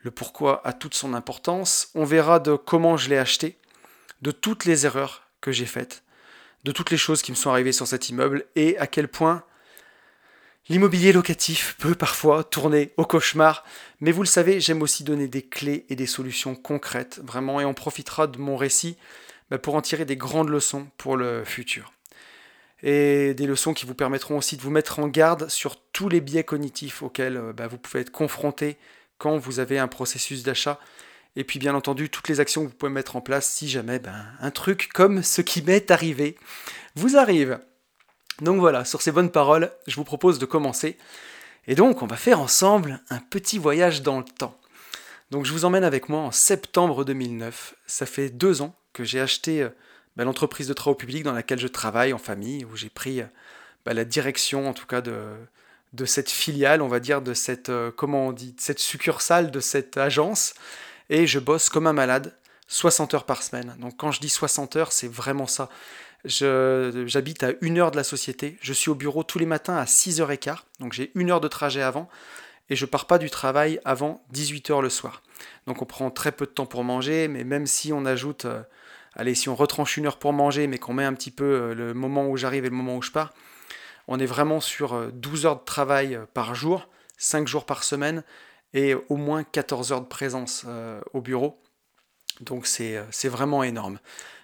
[0.00, 1.88] le pourquoi a toute son importance.
[1.94, 3.56] On verra de comment je l'ai acheté,
[4.20, 6.02] de toutes les erreurs que j'ai faites,
[6.64, 9.44] de toutes les choses qui me sont arrivées sur cet immeuble et à quel point
[10.68, 13.64] l'immobilier locatif peut parfois tourner au cauchemar.
[14.00, 17.64] Mais vous le savez, j'aime aussi donner des clés et des solutions concrètes, vraiment, et
[17.64, 18.96] on profitera de mon récit
[19.50, 21.92] bah, pour en tirer des grandes leçons pour le futur.
[22.84, 26.20] Et des leçons qui vous permettront aussi de vous mettre en garde sur tous les
[26.20, 28.76] biais cognitifs auxquels euh, bah, vous pouvez être confronté
[29.18, 30.80] quand vous avez un processus d'achat
[31.36, 33.98] et puis bien entendu, toutes les actions que vous pouvez mettre en place si jamais
[33.98, 36.36] ben, un truc comme ce qui m'est arrivé
[36.94, 37.58] vous arrive.
[38.40, 40.98] Donc voilà, sur ces bonnes paroles, je vous propose de commencer.
[41.66, 44.58] Et donc, on va faire ensemble un petit voyage dans le temps.
[45.30, 47.74] Donc je vous emmène avec moi en septembre 2009.
[47.86, 49.70] Ça fait deux ans que j'ai acheté euh,
[50.16, 53.26] ben, l'entreprise de travaux publics dans laquelle je travaille en famille, où j'ai pris euh,
[53.86, 55.24] ben, la direction en tout cas de,
[55.94, 59.50] de cette filiale, on va dire, de cette, euh, comment on dit, de cette succursale,
[59.50, 60.54] de cette agence
[61.12, 62.34] et je bosse comme un malade
[62.68, 63.76] 60 heures par semaine.
[63.78, 65.68] Donc quand je dis 60 heures, c'est vraiment ça.
[66.24, 69.84] J'habite à une heure de la société, je suis au bureau tous les matins à
[69.84, 72.08] 6h15, donc j'ai une heure de trajet avant,
[72.70, 75.22] et je pars pas du travail avant 18h le soir.
[75.66, 78.62] Donc on prend très peu de temps pour manger, mais même si on ajoute, euh,
[79.14, 81.74] allez, si on retranche une heure pour manger, mais qu'on met un petit peu euh,
[81.74, 83.34] le moment où j'arrive et le moment où je pars,
[84.08, 88.22] on est vraiment sur 12 euh, heures de travail par jour, 5 jours par semaine,
[88.74, 91.60] et au moins 14 heures de présence euh, au bureau.
[92.40, 93.98] Donc euh, c'est vraiment énorme.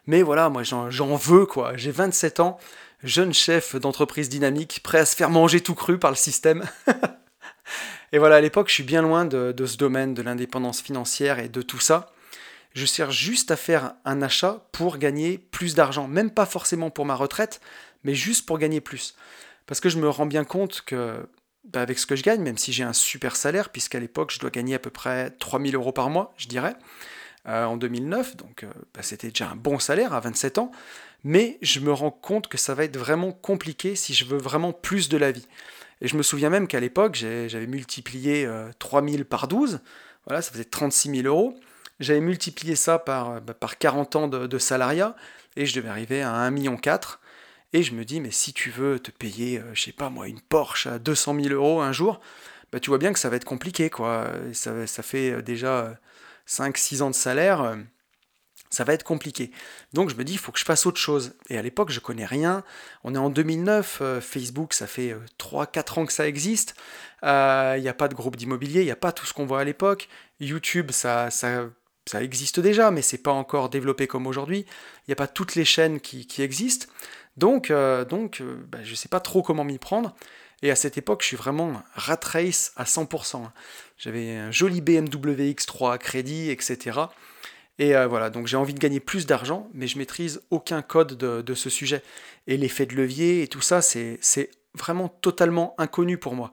[0.06, 1.76] Mais voilà, moi j'en veux quoi.
[1.76, 2.58] J'ai 27 ans,
[3.02, 6.64] jeune chef d'entreprise dynamique, prêt à se faire manger tout cru par le système.
[8.12, 11.38] et voilà, à l'époque, je suis bien loin de, de ce domaine de l'indépendance financière
[11.38, 12.12] et de tout ça.
[12.74, 17.06] Je sers juste à faire un achat pour gagner plus d'argent, même pas forcément pour
[17.06, 17.60] ma retraite,
[18.04, 19.14] mais juste pour gagner plus.
[19.66, 21.26] Parce que je me rends bien compte que
[21.64, 24.38] bah, avec ce que je gagne, même si j'ai un super salaire, puisqu'à l'époque je
[24.38, 26.74] dois gagner à peu près 3000 euros par mois, je dirais,
[27.46, 30.70] euh, en 2009, donc euh, bah, c'était déjà un bon salaire à 27 ans,
[31.24, 34.72] mais je me rends compte que ça va être vraiment compliqué si je veux vraiment
[34.72, 35.46] plus de la vie.
[36.00, 39.80] Et je me souviens même qu'à l'époque, j'avais multiplié 3000 euh, par 12,
[40.26, 41.58] voilà, ça faisait 36 000 euros.
[42.00, 45.16] J'avais multiplié ça par, bah, par 40 ans de, de, salariat,
[45.56, 46.76] et je devais arriver à 1,4 million.
[47.72, 50.28] Et je me dis, mais si tu veux te payer, euh, je sais pas moi,
[50.28, 52.20] une Porsche à 200 000 euros un jour,
[52.72, 54.30] bah tu vois bien que ça va être compliqué, quoi.
[54.52, 55.98] Ça, ça fait euh, déjà
[56.46, 57.76] 5-6 ans de salaire, euh,
[58.70, 59.50] ça va être compliqué.
[59.92, 61.34] Donc je me dis, il faut que je fasse autre chose.
[61.50, 62.64] Et à l'époque, je connais rien.
[63.04, 66.74] On est en 2009, Facebook, ça fait 3-4 ans que ça existe.
[67.22, 69.60] Il n'y a pas de groupe d'immobilier, il n'y a pas tout ce qu'on voit
[69.60, 70.08] à l'époque.
[70.40, 71.70] YouTube, ça, ça,
[72.04, 74.66] ça existe déjà, mais c'est pas encore développé comme aujourd'hui.
[75.06, 76.86] Il n'y a pas toutes les chaînes qui, qui existent.
[77.38, 80.14] Donc, euh, donc euh, bah, je ne sais pas trop comment m'y prendre.
[80.62, 83.48] Et à cette époque, je suis vraiment rat race à 100%.
[83.96, 86.98] J'avais un joli BMW X3 à crédit, etc.
[87.78, 91.16] Et euh, voilà, donc j'ai envie de gagner plus d'argent, mais je maîtrise aucun code
[91.16, 92.02] de, ce sujet.
[92.48, 94.18] Et l'effet de levier et tout ça, c'est
[94.74, 96.52] vraiment totalement inconnu pour moi.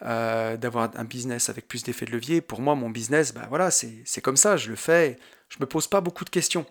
[0.00, 4.20] D'avoir un business avec plus d'effet de levier, pour moi, mon business, bah voilà, c'est
[4.22, 5.16] comme ça, je le fais,
[5.48, 6.66] je me pose pas beaucoup de questions.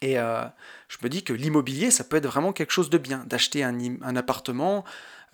[0.00, 0.44] Et euh,
[0.88, 4.16] je me dis que l'immobilier, ça peut être vraiment quelque chose de bien, d'acheter un,
[4.16, 4.84] appartement,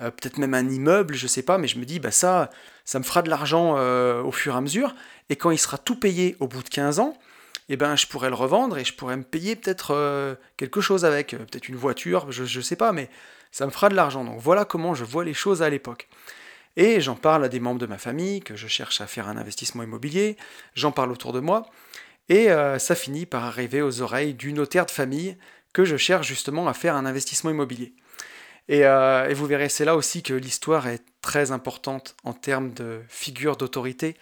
[0.01, 2.51] euh, peut-être même un immeuble, je sais pas, mais je me dis, bah ça,
[2.85, 4.95] ça me fera de l'argent euh, au fur et à mesure,
[5.29, 7.19] et quand il sera tout payé au bout de 15 ans,
[7.69, 11.31] eh ben, je pourrais le revendre et je pourrais me payer peut-être quelque chose avec,
[11.31, 13.09] peut-être une voiture, je ne sais pas, mais
[13.53, 14.23] ça me fera de l'argent.
[14.23, 16.09] Donc voilà comment je vois les choses à l'époque.
[16.77, 19.37] Et j'en parle à des membres de ma famille, que je cherche à faire un
[19.37, 20.37] investissement immobilier,
[20.75, 21.71] j'en parle autour de moi,
[22.29, 25.37] et euh, ça finit par arriver aux oreilles du notaire de famille
[25.73, 27.95] que je cherche justement à faire un investissement immobilier.
[28.69, 33.03] Et, euh, vous verrez, c'est là aussi que l'histoire est très importante en termes de
[33.09, 34.17] figure d'autorité,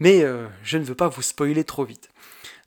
[0.00, 2.08] mais euh, je ne veux pas vous spoiler trop vite.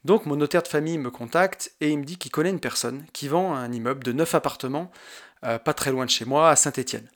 [0.05, 3.05] Donc mon notaire de famille me contacte et il me dit qu'il connaît une personne
[3.13, 4.91] qui vend un immeuble de 9 appartements,
[5.41, 7.07] pas très loin de chez moi, à Saint-Étienne.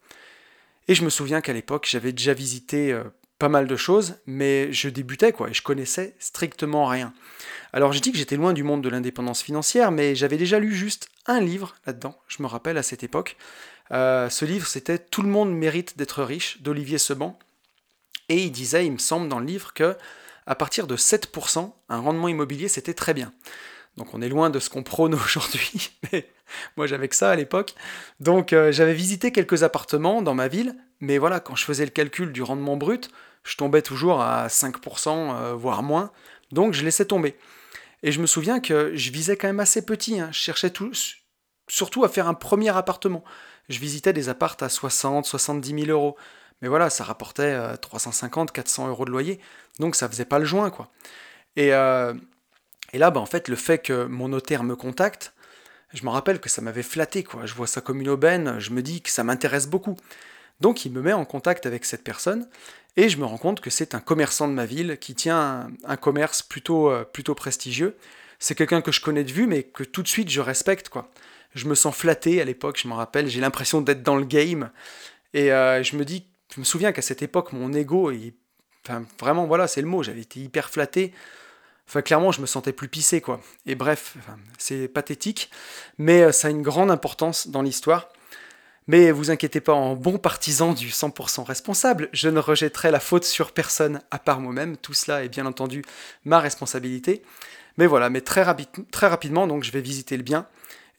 [0.87, 2.95] Et je me souviens qu'à l'époque, j'avais déjà visité
[3.37, 7.13] pas mal de choses, mais je débutais quoi, et je connaissais strictement rien.
[7.73, 10.73] Alors j'ai dit que j'étais loin du monde de l'indépendance financière, mais j'avais déjà lu
[10.73, 13.35] juste un livre là-dedans, je me rappelle à cette époque.
[13.91, 17.37] Euh, ce livre c'était Tout le monde mérite d'être riche d'Olivier Seban,
[18.29, 19.95] et il disait, il me semble dans le livre, que
[20.47, 23.33] à partir de 7%, un rendement immobilier c'était très bien.
[23.97, 26.29] Donc on est loin de ce qu'on prône aujourd'hui, mais
[26.77, 27.75] moi j'avais que ça à l'époque.
[28.19, 31.91] Donc euh, j'avais visité quelques appartements dans ma ville, mais voilà, quand je faisais le
[31.91, 33.09] calcul du rendement brut,
[33.43, 36.11] je tombais toujours à 5%, euh, voire moins.
[36.51, 37.37] Donc je laissais tomber.
[38.03, 40.19] Et je me souviens que je visais quand même assez petit.
[40.19, 40.29] Hein.
[40.31, 40.71] Je cherchais
[41.67, 43.23] surtout à faire un premier appartement.
[43.69, 46.15] Je visitais des appartes à 60, 70 000 euros.
[46.61, 49.39] Mais voilà, ça rapportait 350, euh, 400 euros de loyer.
[49.79, 50.89] Donc ça faisait pas le joint, quoi.
[51.57, 55.33] Et, et là, bah, en fait, le fait que mon notaire me contacte,
[55.93, 57.45] je me rappelle que ça m'avait flatté, quoi.
[57.45, 59.95] Je vois ça comme une aubaine, je me dis que ça m'intéresse beaucoup.
[60.61, 62.47] Donc il me met en contact avec cette personne,
[62.97, 65.97] et je me rends compte que c'est un commerçant de ma ville qui tient un,
[65.97, 67.97] commerce plutôt, euh, plutôt prestigieux.
[68.39, 71.11] C'est quelqu'un que je connais de vue, mais que tout de suite je respecte, quoi.
[71.53, 74.71] Je me sens flatté à l'époque, je me rappelle, j'ai l'impression d'être dans le game.
[75.33, 78.11] Et euh, je me dis, je me souviens qu'à cette époque, mon ego,
[78.85, 81.13] enfin, vraiment, voilà, c'est le mot, j'avais été hyper flatté
[81.87, 83.39] Enfin, clairement, je me sentais plus pissé, quoi.
[83.65, 84.17] Et bref,
[84.57, 85.51] c'est pathétique,
[85.97, 88.09] mais euh, ça a une grande importance dans l'histoire.
[88.87, 93.23] Mais vous inquiétez pas, en bon partisan du 100% responsable, je ne rejetterai la faute
[93.23, 94.77] sur personne à part moi-même.
[94.77, 95.83] Tout cela est bien entendu
[96.23, 97.23] ma responsabilité.
[97.77, 100.45] Mais voilà, mais très, rapidement, donc je vais visiter le bien.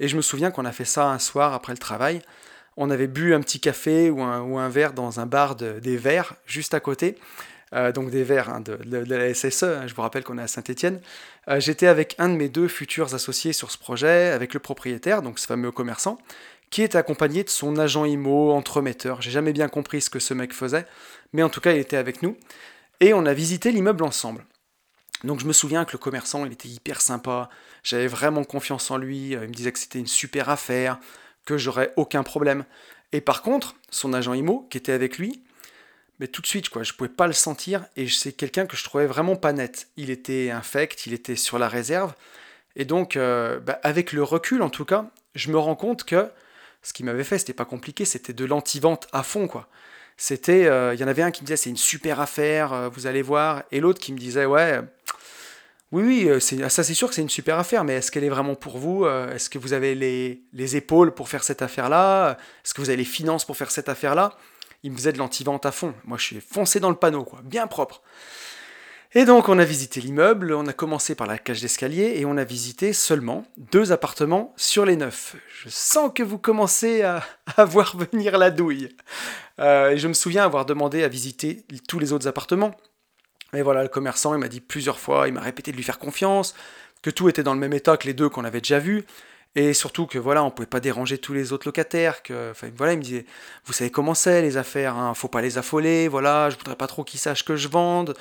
[0.01, 2.20] Et je me souviens qu'on a fait ça un soir après le travail.
[2.77, 6.75] On avait bu un petit café ou un, verre dans un bar des verres juste
[6.75, 7.16] à côté.
[7.72, 10.46] Euh, donc des verres hein, de, la SSE, hein, je vous rappelle qu'on est à
[10.46, 11.01] Saint-Étienne.
[11.49, 15.20] Euh, j'étais avec un de mes deux futurs associés sur ce projet, avec le propriétaire,
[15.20, 16.18] donc ce fameux commerçant,
[16.70, 19.22] qui était accompagné de son agent IMO, entremetteur.
[19.22, 20.87] J'ai jamais bien compris ce que ce mec faisait,
[21.33, 22.37] mais en tout cas il était avec nous.
[23.00, 24.44] Et on a visité l'immeuble ensemble.
[25.24, 27.48] Donc je me souviens que le commerçant, il était hyper sympa,
[27.83, 30.98] j'avais vraiment confiance en lui, euh, il me disait que c'était une super affaire,
[31.44, 32.64] que j'aurais aucun problème.
[33.12, 35.42] Et par contre, son agent IMO, qui était avec lui,
[36.18, 38.85] mais tout de suite, quoi, je pouvais pas le sentir, et c'est quelqu'un que je
[38.85, 39.88] trouvais vraiment pas net.
[39.96, 42.14] Il était infect, il était sur la réserve,
[42.74, 46.31] et donc, euh, bah, avec le recul en tout cas, je me rends compte que
[46.87, 49.68] ce qui m'avait fait, c'était pas compliqué, c'était de l'anti-vente à fond, quoi.
[50.16, 52.88] C'était, euh, il y en avait un qui me disait c'est une super affaire, euh,
[52.88, 54.81] vous allez voir, et l'autre qui me disait ouais,
[55.90, 58.29] oui, oui, c'est, ça c'est sûr que c'est une super affaire, mais est-ce qu'elle est
[58.29, 62.72] vraiment pour vous Est-ce que vous avez les, les épaules pour faire cette affaire-là Est-ce
[62.72, 64.37] que vous avez les finances pour faire cette affaire-là?
[64.85, 65.92] Il me faisait de l'anti-vente à fond.
[66.05, 68.01] Moi, je suis foncé dans le panneau, quoi, bien propre.
[69.14, 72.37] Et donc, on a visité l'immeuble, on a commencé par la cage d'escalier et on
[72.37, 75.37] a visité seulement deux appartements sur les neuf.
[75.62, 77.03] Je sens que vous commencez
[77.57, 78.88] à, voir venir la douille.
[79.61, 82.77] Euh, et je me souviens avoir demandé à visiter tous les autres appartements.
[83.55, 85.99] Et voilà, le commerçant, il m'a dit plusieurs fois, il m'a répété de lui faire
[85.99, 86.55] confiance,
[87.01, 89.05] que tout était dans le même état que les deux qu'on avait déjà vus.
[89.55, 92.23] Et surtout que voilà, on pouvait pas déranger tous les autres locataires.
[92.23, 93.25] Que, voilà, il me disait,
[93.64, 96.09] vous savez comment c'est les affaires, hein, faut pas les affoler.
[96.09, 98.14] Voilà, je voudrais pas trop qu'ils sachent que je vende.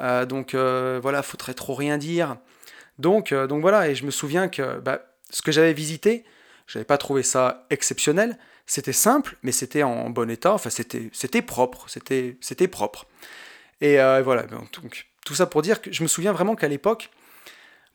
[0.00, 2.36] Euh, donc euh, voilà, faudrait trop rien dire.
[2.98, 6.24] Donc, euh, donc voilà, et je me souviens que bah, ce que j'avais visité,
[6.66, 8.38] j'avais pas trouvé ça exceptionnel.
[8.66, 10.52] C'était simple, mais c'était en bon état.
[10.52, 11.86] Enfin, c'était, propre.
[11.88, 13.06] C'était, propre.
[13.80, 14.42] Et voilà.
[14.44, 17.10] Donc tout ça pour dire que je me souviens vraiment qu'à l'époque,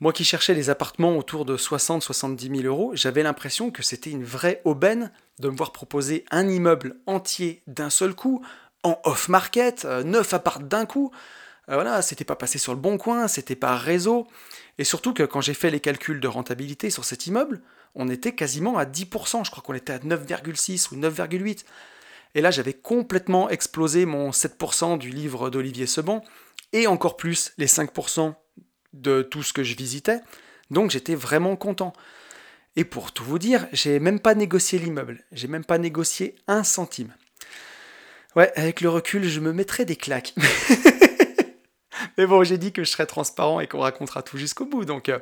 [0.01, 4.23] moi qui cherchais les appartements autour de 60-70 000 euros, j'avais l'impression que c'était une
[4.23, 8.43] vraie aubaine de me voir proposer un immeuble entier d'un seul coup,
[8.83, 11.11] en off-market, euh, neuf appartements d'un coup.
[11.69, 14.27] Euh, voilà, c'était pas passé sur le bon coin, c'était pas réseau.
[14.77, 17.61] Et surtout que quand j'ai fait les calculs de rentabilité sur cet immeuble,
[17.95, 21.65] on était quasiment à 10%, je crois qu'on était à 9,6 ou 9,8.
[22.33, 26.23] Et là, j'avais complètement explosé mon 7% du livre d'Olivier Seban,
[26.73, 28.33] et encore plus les 5%
[28.93, 30.19] de tout ce que je visitais,
[30.69, 31.93] donc j'étais vraiment content.
[32.77, 36.63] Et pour tout vous dire, j'ai même pas négocié l'immeuble, j'ai même pas négocié un
[36.63, 37.13] centime.
[38.37, 40.33] Ouais, avec le recul, je me mettrais des claques.
[42.17, 44.85] Mais bon, j'ai dit que je serais transparent et qu'on racontera tout jusqu'au bout.
[44.85, 45.19] Donc, euh,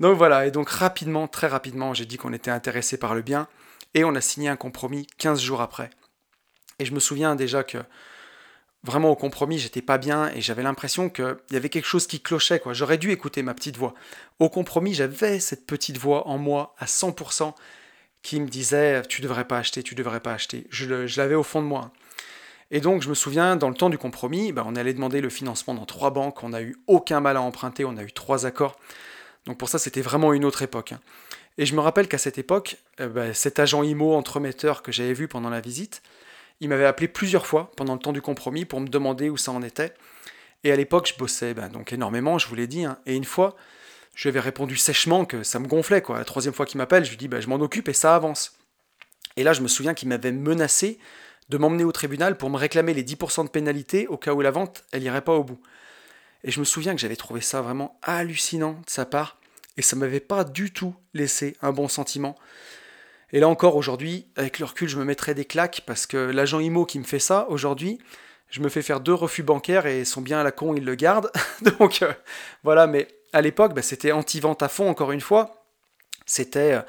[0.00, 3.48] donc voilà, et donc rapidement, très rapidement, j'ai dit qu'on était intéressé par le bien
[3.94, 5.90] et on a signé un compromis 15 jours après.
[6.78, 7.78] Et je me souviens déjà que
[8.82, 12.20] vraiment au compromis, j'étais pas bien et j'avais l'impression qu'il y avait quelque chose qui
[12.20, 12.60] clochait.
[12.60, 12.72] quoi.
[12.72, 13.94] J'aurais dû écouter ma petite voix.
[14.38, 17.54] Au compromis, j'avais cette petite voix en moi à 100%
[18.22, 20.66] qui me disait Tu devrais pas acheter, tu devrais pas acheter.
[20.70, 21.92] Je, l'avais au fond de moi.
[22.70, 25.30] Et donc, je me souviens, dans le temps du compromis, bah, on allait demander le
[25.30, 26.42] financement dans trois banques.
[26.42, 28.76] On n'a eu aucun mal à emprunter, on a eu trois accords.
[29.46, 30.92] Donc, pour ça, c'était vraiment une autre époque.
[30.92, 31.00] Hein.
[31.58, 35.14] Et je me rappelle qu'à cette époque, euh, bah, cet agent IMO entremetteur que j'avais
[35.14, 36.02] vu pendant la visite,
[36.60, 39.52] il m'avait appelé plusieurs fois pendant le temps du compromis pour me demander où ça
[39.52, 39.94] en était.
[40.64, 42.84] Et à l'époque, je bossais ben, donc énormément, je vous l'ai dit.
[42.84, 42.98] Hein.
[43.06, 43.56] Et une fois,
[44.14, 46.02] je lui avais répondu sèchement que ça me gonflait.
[46.02, 46.18] Quoi.
[46.18, 48.58] La troisième fois qu'il m'appelle, je lui dis je m'en occupe et ça avance.
[49.36, 50.98] Et là, je me souviens qu'il m'avait menacé
[51.48, 54.50] de m'emmener au tribunal pour me réclamer les 10% de pénalité au cas où la
[54.50, 55.60] vente, elle irait pas au bout.
[56.44, 59.38] Et je me souviens que j'avais trouvé ça vraiment hallucinant de sa part.
[59.76, 62.34] et ça m'avait pas du tout laissé un bon sentiment.
[63.32, 66.60] Et là encore, aujourd'hui, avec le recul, je me mettrais des claques parce que l'agent
[66.60, 67.98] IMO qui me fait ça, aujourd'hui,
[68.48, 70.94] je me fais faire deux refus bancaires et sont bien à la con, ils le
[70.94, 71.30] gardent.
[71.78, 72.12] Donc euh,
[72.62, 75.64] voilà, mais à l'époque, bah, c'était anti-vente à fond, encore une fois.
[76.24, 76.82] C'était, euh,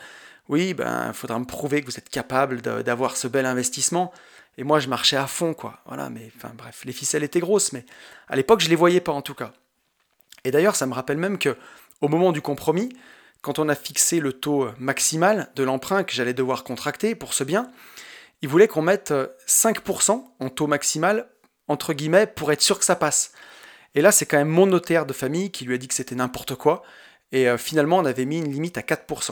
[0.47, 4.13] oui, ben, il faudra me prouver que vous êtes capable d'avoir ce bel investissement.
[4.57, 5.79] Et moi, je marchais à fond, quoi.
[5.85, 7.85] Voilà, mais enfin, bref, les ficelles étaient grosses, mais
[8.27, 9.53] à l'époque, je les voyais pas, en tout cas.
[10.43, 11.55] Et d'ailleurs, ça me rappelle même que,
[12.01, 12.89] au moment du compromis,
[13.41, 17.43] quand on a fixé le taux maximal de l'emprunt que j'allais devoir contracter pour ce
[17.43, 17.71] bien,
[18.41, 19.13] il voulait qu'on mette
[19.47, 21.29] 5% en taux maximal,
[21.67, 23.31] entre guillemets, pour être sûr que ça passe.
[23.95, 26.15] Et là, c'est quand même mon notaire de famille qui lui a dit que c'était
[26.15, 26.83] n'importe quoi.
[27.31, 29.31] Et euh, finalement, on avait mis une limite à 4%.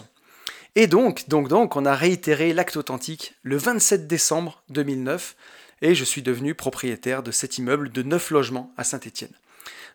[0.75, 5.35] Et donc, on a réitéré l'acte authentique le 27 décembre 2009
[5.81, 9.31] et je suis devenu propriétaire de cet immeuble de 9 logements à Saint-Étienne.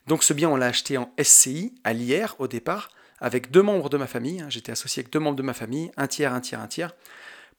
[0.07, 3.91] Donc ce bien, on l'a acheté en SCI à l'IR au départ, avec deux membres
[3.91, 4.41] de ma famille.
[4.41, 4.47] Hein.
[4.49, 6.95] J'étais associé avec deux membres de ma famille, un tiers, un tiers, un tiers,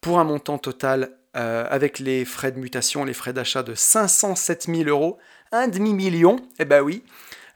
[0.01, 4.65] pour un montant total euh, avec les frais de mutation, les frais d'achat de 507
[4.65, 5.19] 000 euros,
[5.51, 7.03] un demi-million, eh ben oui.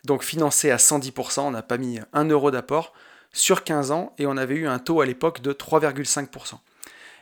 [0.04, 2.94] Donc financé à 110%, on n'a pas mis un euro d'apport
[3.36, 6.56] sur 15 ans et on avait eu un taux à l'époque de 3,5%.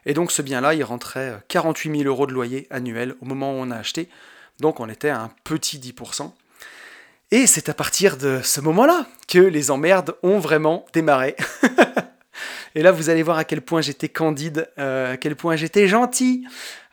[0.06, 3.56] Et donc ce bien-là, il rentrait 48 000 euros de loyer annuel au moment où
[3.56, 4.10] on a acheté.
[4.60, 6.32] Donc on était à un petit 10%.
[7.32, 11.36] Et c'est à partir de ce moment-là que les emmerdes ont vraiment démarré.
[12.76, 15.88] et là, vous allez voir à quel point j'étais candide, euh, à quel point j'étais
[15.88, 16.46] gentil.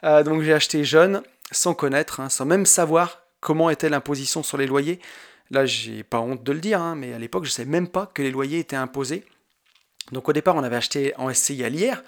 [0.03, 4.57] Euh, donc j'ai acheté jeune, sans connaître, hein, sans même savoir comment était l'imposition sur
[4.57, 4.99] les loyers.
[5.51, 7.89] Là, j'ai pas honte de le dire, hein, mais à l'époque, je ne savais même
[7.89, 9.25] pas que les loyers étaient imposés.
[10.13, 12.03] Donc au départ, on avait acheté en SCI à l'IR.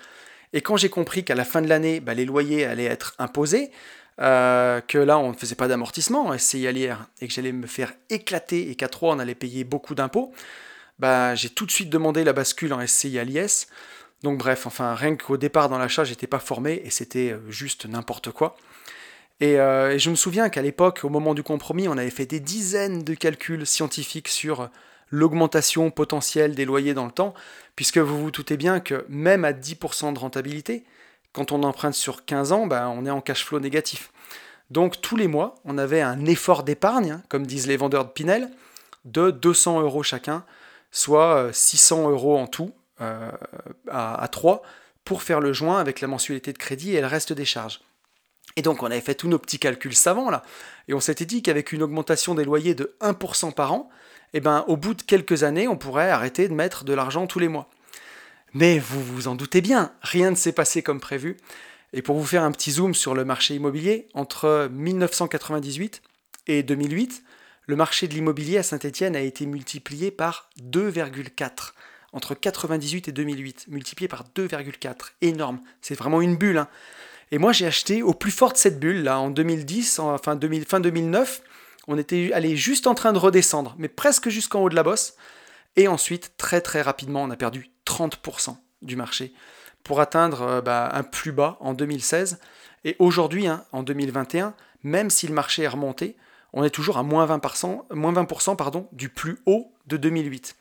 [0.53, 3.71] Et quand j'ai compris qu'à la fin de l'année, bah, les loyers allaient être imposés,
[4.21, 7.53] euh, que là on ne faisait pas d'amortissement en SCI à l'IR et que j'allais
[7.53, 10.33] me faire éclater et qu'à 3 on allait payer beaucoup d'impôts,
[10.99, 13.69] bah, j'ai tout de suite demandé la bascule en SCI à l'IS.
[14.23, 17.87] Donc bref, enfin rien qu'au départ dans l'achat j'étais pas formé et c'était euh, juste
[17.87, 18.57] n'importe quoi.
[19.43, 22.41] Euh, et, je me souviens qu'à l'époque, au moment du compromis, on avait fait des
[22.41, 24.71] dizaines de calculs scientifiques sur
[25.11, 27.35] l'augmentation potentielle des loyers dans le temps,
[27.77, 30.85] puisque vous vous doutez bien que même à 10% de rentabilité,
[31.33, 34.11] quand on emprunte sur 15 ans, ben, on est en cash flow négatif.
[34.71, 38.11] Donc tous les mois, on avait un effort d'épargne, hein, comme disent les vendeurs de
[38.11, 38.51] Pinel,
[39.05, 40.45] de 200 euros chacun,
[40.91, 43.31] soit 600 euh, euros en tout, euh,
[43.91, 44.63] à, à 3,
[45.05, 47.81] pour faire le joint avec la mensualité de crédit et le reste des charges.
[48.57, 50.43] Et donc on avait fait tous nos petits calculs savants là,
[50.89, 53.89] et on s'était dit qu'avec une augmentation des loyers de 1% par an,
[54.35, 57.39] eh ben, au bout de quelques années, on pourrait arrêter de mettre de l'argent tous
[57.39, 57.69] les mois.
[58.55, 61.37] Mais vous vous en doutez bien, rien ne s'est passé comme prévu.
[61.93, 66.03] Et pour vous faire un petit zoom sur le marché immobilier, entre 1998
[66.47, 67.23] et 2008,
[67.67, 71.73] le marché de l'immobilier à Saint-Étienne a été multiplié par 2,4
[72.13, 75.13] entre 98 et 2008, multiplié par 2,4.
[75.23, 76.59] Énorme, c'est vraiment une bulle.
[76.59, 76.69] Hein.
[77.33, 80.37] Et moi j'ai acheté au plus fort de cette bulle, là, en 2010, en, fin,
[80.37, 81.43] 2000, fin 2009,
[81.89, 85.15] on était allé juste en train de redescendre, mais presque jusqu'en haut de la bosse.
[85.77, 89.33] Et ensuite, très très rapidement, on a perdu 30% du marché
[89.83, 92.39] pour atteindre euh, bah, un plus bas en 2016.
[92.85, 96.17] Et aujourd'hui, hein, en 2021, même si le marché est remonté,
[96.53, 100.55] on est toujours à moins 20%, moins 20% pardon, du plus haut de 2008.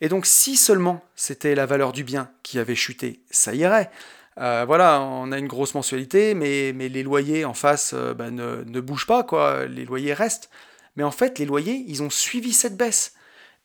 [0.00, 3.90] Et donc si seulement c'était la valeur du bien qui avait chuté, ça irait.
[4.38, 8.30] Euh, voilà, on a une grosse mensualité, mais, mais les loyers en face euh, bah,
[8.30, 9.66] ne, ne, bougent pas, quoi.
[9.66, 10.50] les loyers restent.
[10.96, 13.14] Mais en fait, les loyers, ils ont suivi cette baisse.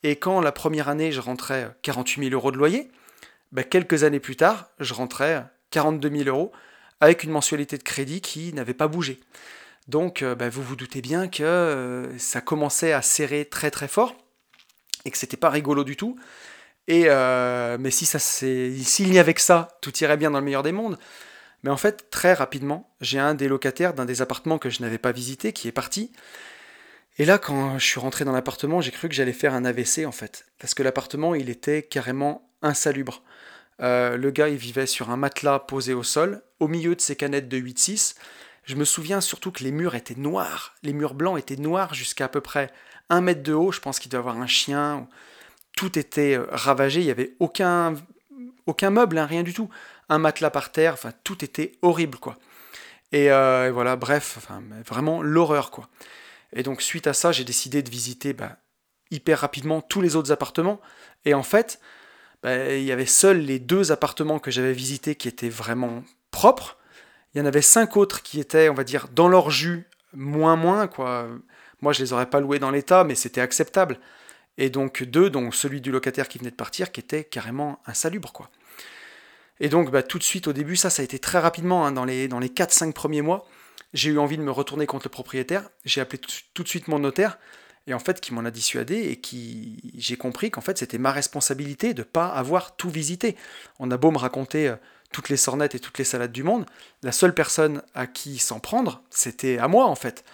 [0.04, 2.92] Et quand la première année, je rentrais 48 000 euros de loyer,
[3.52, 6.52] bah, quelques années plus tard, je rentrais 42 000 euros
[7.02, 9.20] avec une mensualité de crédit qui n'avait pas bougé.
[9.88, 14.16] Donc, euh, bah, vous vous doutez bien que ça commençait à serrer très très fort
[15.06, 16.20] et que c'était pas rigolo du tout.
[16.88, 20.46] Et euh, mais si ça s'il n'y avait que ça, tout irait bien dans le
[20.46, 20.98] meilleur des mondes.
[21.64, 24.98] Mais en fait, très rapidement, j'ai un des locataires d'un des appartements que je n'avais
[24.98, 26.12] pas visité qui est parti.
[27.18, 30.06] Et là, quand je suis rentré dans l'appartement, j'ai cru que j'allais faire un AVC
[30.06, 33.24] en fait, parce que l'appartement, il était carrément insalubre.
[33.82, 37.16] Euh, le gars, il vivait sur un matelas posé au sol, au milieu de ses
[37.16, 38.16] canettes de 8-6.
[38.64, 40.76] Je me souviens surtout que les murs étaient noirs.
[40.84, 42.72] Les murs blancs étaient noirs jusqu'à à peu près
[43.10, 43.72] un mètre de haut.
[43.72, 45.08] Je pense qu'il doit avoir un chien
[45.76, 47.96] tout était euh, ravagé, il n'y avait aucun,
[48.66, 49.70] aucun meuble, hein, rien du tout.
[50.10, 52.38] Un matelas par terre, enfin tout était horrible quoi.
[53.12, 55.90] Et, euh, voilà, bref, enfin, vraiment l'horreur quoi.
[56.54, 58.58] Et donc suite à ça, j'ai décidé de visiter bah,
[59.12, 60.80] hyper rapidement tous les autres appartements.
[61.26, 61.80] Et en fait,
[62.44, 66.78] bah, il y avait seuls les deux appartements que j'avais visités qui étaient vraiment propres.
[67.34, 70.56] Il y en avait cinq autres qui étaient, on va dire, dans leur jus, moins
[70.56, 71.28] moins quoi.
[71.82, 74.00] Moi, je les aurais pas loués dans l'état, mais c'était acceptable.
[74.60, 78.34] Et donc deux, dont celui du locataire qui venait de partir, qui était carrément insalubre,
[78.34, 78.52] quoi.
[79.62, 81.94] Et donc, bah, tout de suite, au début, ça, ça a été très rapidement, hein,
[81.94, 83.48] dans les, dans les 4-5 premiers mois,
[83.94, 85.70] j'ai eu envie de me retourner contre le propriétaire.
[85.86, 86.22] J'ai appelé
[86.54, 87.40] tout de suite mon notaire,
[87.88, 91.14] et en fait, qui m'en a dissuadé, et qui j'ai compris qu'en fait, c'était ma
[91.14, 93.38] responsabilité de ne pas avoir tout visité.
[93.80, 94.76] On a beau me raconter euh,
[95.14, 96.66] toutes les sornettes et toutes les salades du monde,
[97.02, 100.26] la seule personne à qui s'en prendre, c'était à moi, en fait.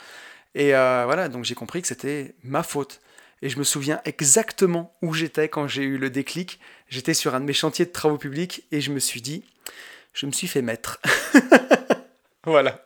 [0.55, 3.01] Et euh, voilà, donc j'ai compris que c'était ma faute.
[3.45, 6.59] Et je me souviens exactement où j'étais quand j'ai eu le déclic.
[6.89, 9.43] J'étais sur un de mes chantiers de travaux publics et je me suis dit,
[10.13, 10.99] je me suis fait mettre.
[12.43, 12.83] voilà.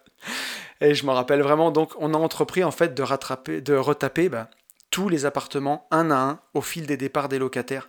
[0.81, 4.27] Et je me rappelle vraiment, donc on a entrepris en fait de rattraper, de retaper
[4.27, 4.49] bah,
[4.89, 7.85] tous les appartements un à un au fil des départs des locataires.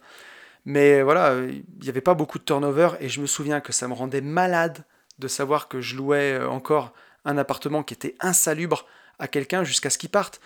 [0.64, 3.88] Mais voilà, il n'y avait pas beaucoup de turnover et je me souviens que ça
[3.88, 4.84] me rendait malade
[5.18, 6.92] de savoir que je louais euh, encore
[7.24, 8.86] un appartement qui était insalubre
[9.18, 10.40] à quelqu'un jusqu'à ce qu'il parte.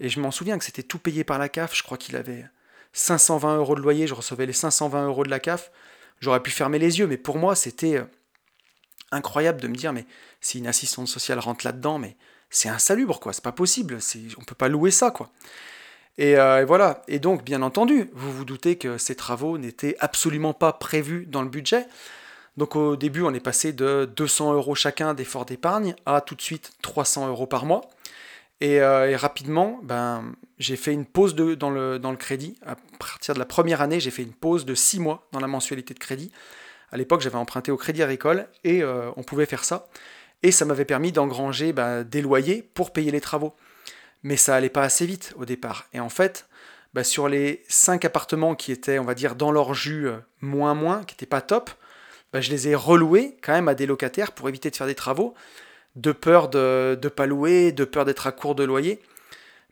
[0.00, 1.74] Et je m'en souviens que c'était tout payé par la CAF.
[1.76, 2.44] Je crois qu'il avait
[2.92, 4.06] 520 euros de loyer.
[4.06, 5.70] Je recevais les 520 euros de la CAF.
[6.20, 8.04] J'aurais pu fermer les yeux, mais pour moi, c'était euh,
[9.12, 10.06] incroyable de me dire, mais
[10.40, 12.16] si une assistante sociale rentre là-dedans, mais
[12.50, 13.32] c'est insalubre, quoi.
[13.32, 13.98] C'est pas possible.
[14.38, 15.30] On peut pas louer ça, quoi.
[16.20, 17.02] Euh, et, voilà.
[17.08, 21.42] Et donc, bien entendu, vous vous doutez que ces travaux n'étaient absolument pas prévus dans
[21.42, 21.86] le budget.
[22.58, 26.42] Donc au début, on est passé de 200 euros chacun d'effort d'épargne à tout de
[26.42, 27.82] suite 300 euros par mois.
[28.62, 32.56] Euh, et, rapidement, ben, j'ai fait une pause de, dans, le, crédit.
[32.66, 35.46] À partir de la première année, j'ai fait une pause de 6 mois dans la
[35.46, 36.32] mensualité de crédit.
[36.90, 39.86] À l'époque, j'avais emprunté au Crédit Agricole et euh, on pouvait faire ça.
[40.42, 43.54] Et ça m'avait permis d'engranger ben, des loyers pour payer les travaux.
[44.22, 45.86] Mais ça allait pas assez vite au départ.
[45.92, 46.48] Et en fait,
[46.94, 50.74] ben, sur les 5 appartements qui étaient, on va dire, dans leur jus euh, moins
[50.74, 51.70] moins, qui n'étaient pas top,
[52.32, 54.94] ben, je les ai reloués quand même à des locataires pour éviter de faire des
[54.94, 55.34] travaux
[55.98, 59.00] de peur de ne pas louer, de peur d'être à court de loyer.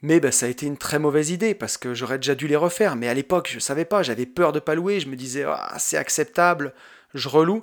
[0.02, 2.56] Mais ben, ça a été une très mauvaise idée parce que j'aurais déjà dû les
[2.56, 2.96] refaire.
[2.96, 5.00] Mais à l'époque, je ne savais pas, j'avais peur de pas louer.
[5.00, 6.74] Je me disais, ah, c'est acceptable,
[7.14, 7.62] je reloue.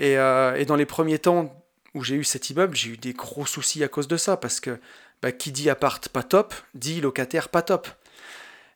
[0.00, 1.54] Euh, et, dans les premiers temps
[1.94, 4.60] où j'ai eu cet immeuble, j'ai eu des gros soucis à cause de ça parce
[4.60, 4.78] que
[5.22, 7.88] ben, qui dit appart pas top, dit locataire pas top.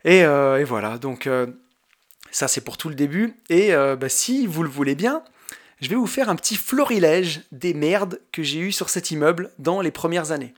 [0.05, 1.47] Et, euh, voilà, donc euh,
[2.31, 3.41] ça c'est pour tout le début.
[3.49, 5.23] Et ben, si vous le voulez bien,
[5.81, 9.51] je vais vous faire un petit florilège des merdes que j'ai eues sur cet immeuble
[9.59, 10.55] dans les premières années.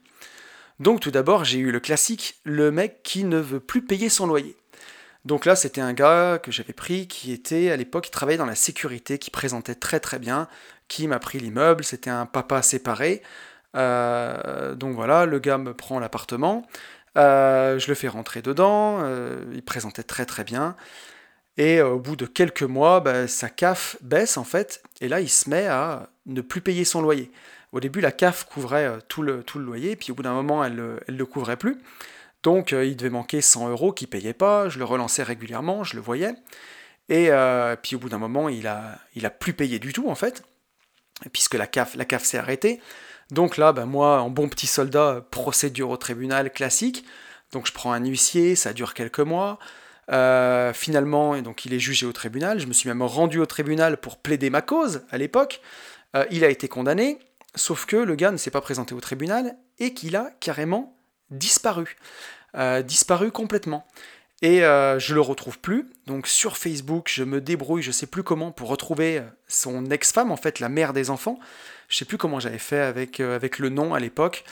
[0.78, 4.26] Donc tout d'abord, j'ai eu le classique, le mec qui ne veut plus payer son
[4.26, 4.56] loyer.
[5.24, 8.46] Donc là, c'était un gars que j'avais pris qui était à l'époque, qui travaillait dans
[8.46, 10.46] la sécurité, qui présentait très très bien,
[10.86, 13.22] qui m'a pris l'immeuble, c'était un papa séparé.
[13.76, 16.66] Euh, donc voilà, le gars me prend l'appartement,
[17.18, 20.76] euh, je le fais rentrer dedans, euh, il présentait très très bien.
[21.58, 25.20] Et euh, au bout de quelques mois, bah, sa CAF baisse en fait, et là
[25.20, 27.30] il se met à ne plus payer son loyer.
[27.72, 30.76] Au début, la CAF couvrait euh, tout le, loyer, puis au bout d'un moment, elle
[30.76, 31.78] ne le couvrait plus.
[32.42, 35.82] Donc euh, il devait manquer 100 euros qu'il ne payait pas, je le relançais régulièrement,
[35.82, 36.34] je le voyais.
[37.08, 37.30] Et
[37.82, 40.42] puis au bout d'un moment, il a, plus payé du tout en fait,
[41.32, 42.80] puisque la CAF, la CAF s'est arrêtée.
[43.30, 47.04] Donc là, bah, moi, en bon petit soldat, procédure au tribunal classique.
[47.52, 49.60] Donc je prends un huissier, ça dure quelques mois.
[50.10, 52.60] Euh, finalement, donc il est jugé au tribunal.
[52.60, 55.60] Je me suis même rendu au tribunal pour plaider ma cause à l'époque.
[56.14, 57.18] Euh, il a été condamné,
[57.54, 60.96] sauf que le gars ne s'est pas présenté au tribunal et qu'il a carrément
[61.30, 61.96] disparu.
[62.54, 63.86] Euh, disparu complètement.
[64.42, 65.90] Et je le retrouve plus.
[66.06, 70.36] Donc sur Facebook, je me débrouille, je sais plus comment, pour retrouver son ex-femme, en
[70.36, 71.38] fait, la mère des enfants.
[71.88, 74.44] Je sais plus comment j'avais fait avec, avec le nom à l'époque.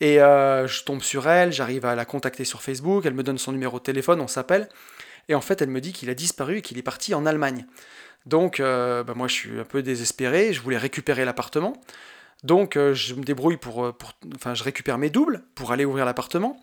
[0.00, 3.52] Et je tombe sur elle, j'arrive à la contacter sur Facebook, elle me donne son
[3.52, 4.68] numéro de téléphone, on s'appelle.
[5.28, 7.66] Et en fait, elle me dit qu'il a disparu et qu'il est parti en Allemagne.
[8.26, 10.52] Donc, euh, bah, moi, je suis un peu désespéré.
[10.52, 11.74] Je voulais récupérer l'appartement.
[12.42, 13.96] Donc, euh, je me débrouille pour, euh,
[14.34, 16.62] Enfin, je récupère mes doubles pour aller ouvrir l'appartement.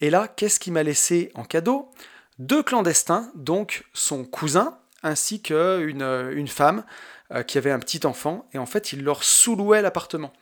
[0.00, 1.90] Et là, qu'est-ce qu'il m'a laissé en cadeau?
[2.38, 6.84] Deux clandestins, donc son cousin, ainsi qu'une une femme
[7.46, 8.48] qui avait un petit enfant.
[8.52, 10.32] Et en fait, il leur sous-louait l'appartement.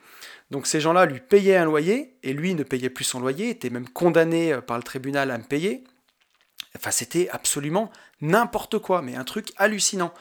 [0.52, 3.70] Donc ces gens-là lui payaient un loyer, et lui ne payait plus son loyer, était
[3.70, 5.82] même condamné par le tribunal à me payer.
[6.76, 7.90] Enfin, c'était absolument
[8.20, 10.12] n'importe quoi, mais un truc hallucinant.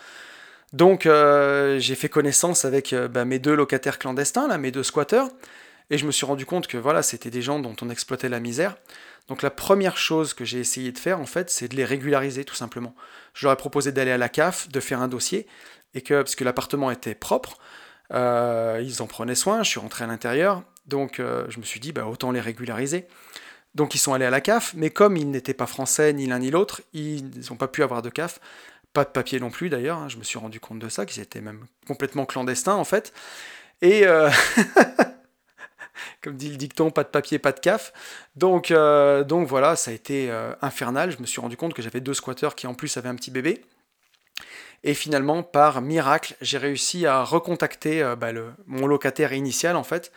[0.71, 4.84] Donc, euh, j'ai fait connaissance avec euh, bah, mes deux locataires clandestins, là, mes deux
[4.84, 5.27] squatteurs,
[5.89, 8.39] et je me suis rendu compte que voilà, c'était des gens dont on exploitait la
[8.39, 8.77] misère.
[9.27, 12.45] Donc, la première chose que j'ai essayé de faire, en fait, c'est de les régulariser,
[12.45, 12.95] tout simplement.
[13.34, 15.45] Je leur ai proposé d'aller à la CAF, de faire un dossier,
[15.93, 17.57] et que, parce que l'appartement était propre,
[18.14, 21.91] euh, ils en prenaient soin, je suis rentré à l'intérieur, donc je me suis dit,
[21.91, 23.07] bah, autant les régulariser.
[23.74, 26.39] Donc ils sont allés à la CAF, mais comme ils n'étaient pas français ni l'un
[26.39, 28.39] ni l'autre, ils n'ont pas pu avoir de CAF.
[28.93, 31.22] Pas de papier non plus d'ailleurs, hein, je me suis rendu compte de ça, qu'ils
[31.22, 33.14] étaient même complètement clandestins en fait.
[33.82, 34.30] Et, euh,
[36.22, 37.93] comme dit le dicton, pas de papier, pas de caf.
[38.36, 41.12] Donc, euh, donc voilà, ça a été euh, infernal.
[41.12, 43.32] Je me suis rendu compte que j'avais deux squatteurs qui en plus avaient un petit
[43.32, 43.64] bébé.
[44.84, 48.32] Et finalement, par miracle, j'ai réussi à recontacter euh, bah,
[48.65, 50.11] mon locataire initial en fait.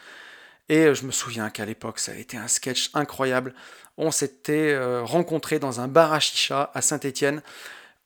[0.69, 3.55] Et je me souviens qu'à l'époque, ça a été un sketch incroyable.
[3.99, 7.43] On s'était rencontrés dans un bar à chicha à Saint-Étienne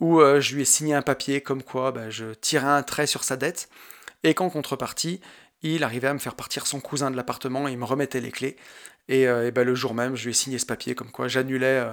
[0.00, 3.22] où je lui ai signé un papier comme quoi bah, je tirais un trait sur
[3.22, 3.68] sa dette
[4.24, 5.20] et qu'en contrepartie,
[5.62, 8.30] il arrivait à me faire partir son cousin de l'appartement et il me remettait les
[8.30, 8.56] clés.
[9.08, 11.84] Et, euh, ben, le jour même, je lui ai signé ce papier comme quoi j'annulais.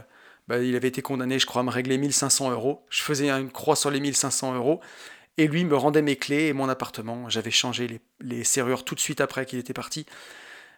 [0.52, 2.86] Euh, ben, il avait été condamné, je crois, à me régler 1500 euros.
[2.90, 4.80] Je faisais une croix sur les 1500 euros.
[5.38, 7.30] Et lui me rendait mes clés et mon appartement.
[7.30, 10.06] J'avais changé les, serrures tout de suite après qu'il était parti.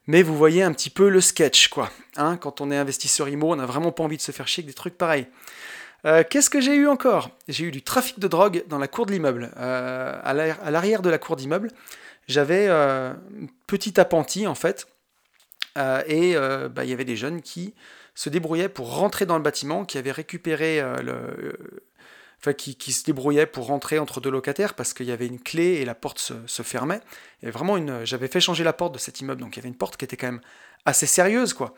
[0.07, 1.91] Mais vous voyez un petit peu le sketch, quoi.
[2.15, 4.61] Hein, quand on est investisseur IMO, on n'a vraiment pas envie de se faire chier
[4.61, 5.28] avec des trucs pareils.
[6.05, 7.30] Euh, qu'est-ce que j'ai eu encore?
[7.47, 9.51] J'ai eu du trafic de drogue dans la cour de l'immeuble.
[9.55, 10.34] à
[10.72, 11.72] l'arrière de la cour d'immeuble,
[12.28, 14.88] j'avais euh, un petit appentis en fait,
[15.78, 17.74] euh, et euh, bah, il y avait des jeunes qui
[18.18, 21.84] se débrouillaient pour rentrer dans le bâtiment, qui avaient récupéré le,
[22.39, 25.76] enfin, qui, se débrouillaient pour rentrer entre deux locataires parce qu'il y avait une clé
[25.76, 27.01] et la porte se, fermait.
[27.43, 29.78] Et vraiment j'avais fait changer la porte de cet immeuble, donc il y avait une
[29.78, 30.41] porte qui était quand même
[30.86, 31.76] assez sérieuse, quoi.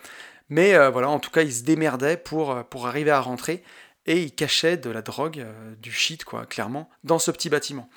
[0.47, 3.63] Mais voilà, en tout cas, ils se démerdaient pour, pour arriver à rentrer
[4.05, 5.45] et ils cachaient de la drogue,
[5.81, 7.89] du shit, quoi, clairement, dans ce petit bâtiment.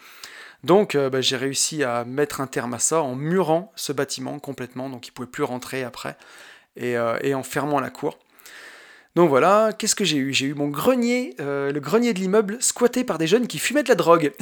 [0.65, 4.39] Donc euh, bah, j'ai réussi à mettre un terme à ça en murant ce bâtiment
[4.39, 6.17] complètement, donc il pouvait plus rentrer après,
[6.81, 8.19] euh, et, en fermant la cour.
[9.15, 10.33] Donc voilà, qu'est-ce que j'ai eu?
[10.33, 13.83] J'ai eu mon grenier, euh, le grenier de l'immeuble, squatté par des jeunes qui fumaient
[13.83, 14.33] de la drogue.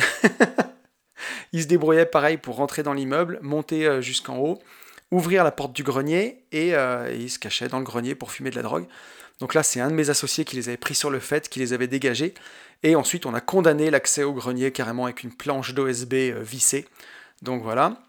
[1.53, 4.61] Ils se débrouillaient pareil pour rentrer dans l'immeuble, monter jusqu'en haut,
[5.11, 8.51] ouvrir la porte du grenier, et, et ils se cachaient dans le grenier pour fumer
[8.51, 8.87] de la drogue.
[9.41, 11.59] Donc là, c'est un de mes associés qui les avait pris sur le fait, qui
[11.59, 12.35] les avait dégagés.
[12.83, 16.87] Et ensuite, on a condamné l'accès au grenier carrément avec une planche d'OSB euh, vissée.
[17.43, 18.03] Donc voilà.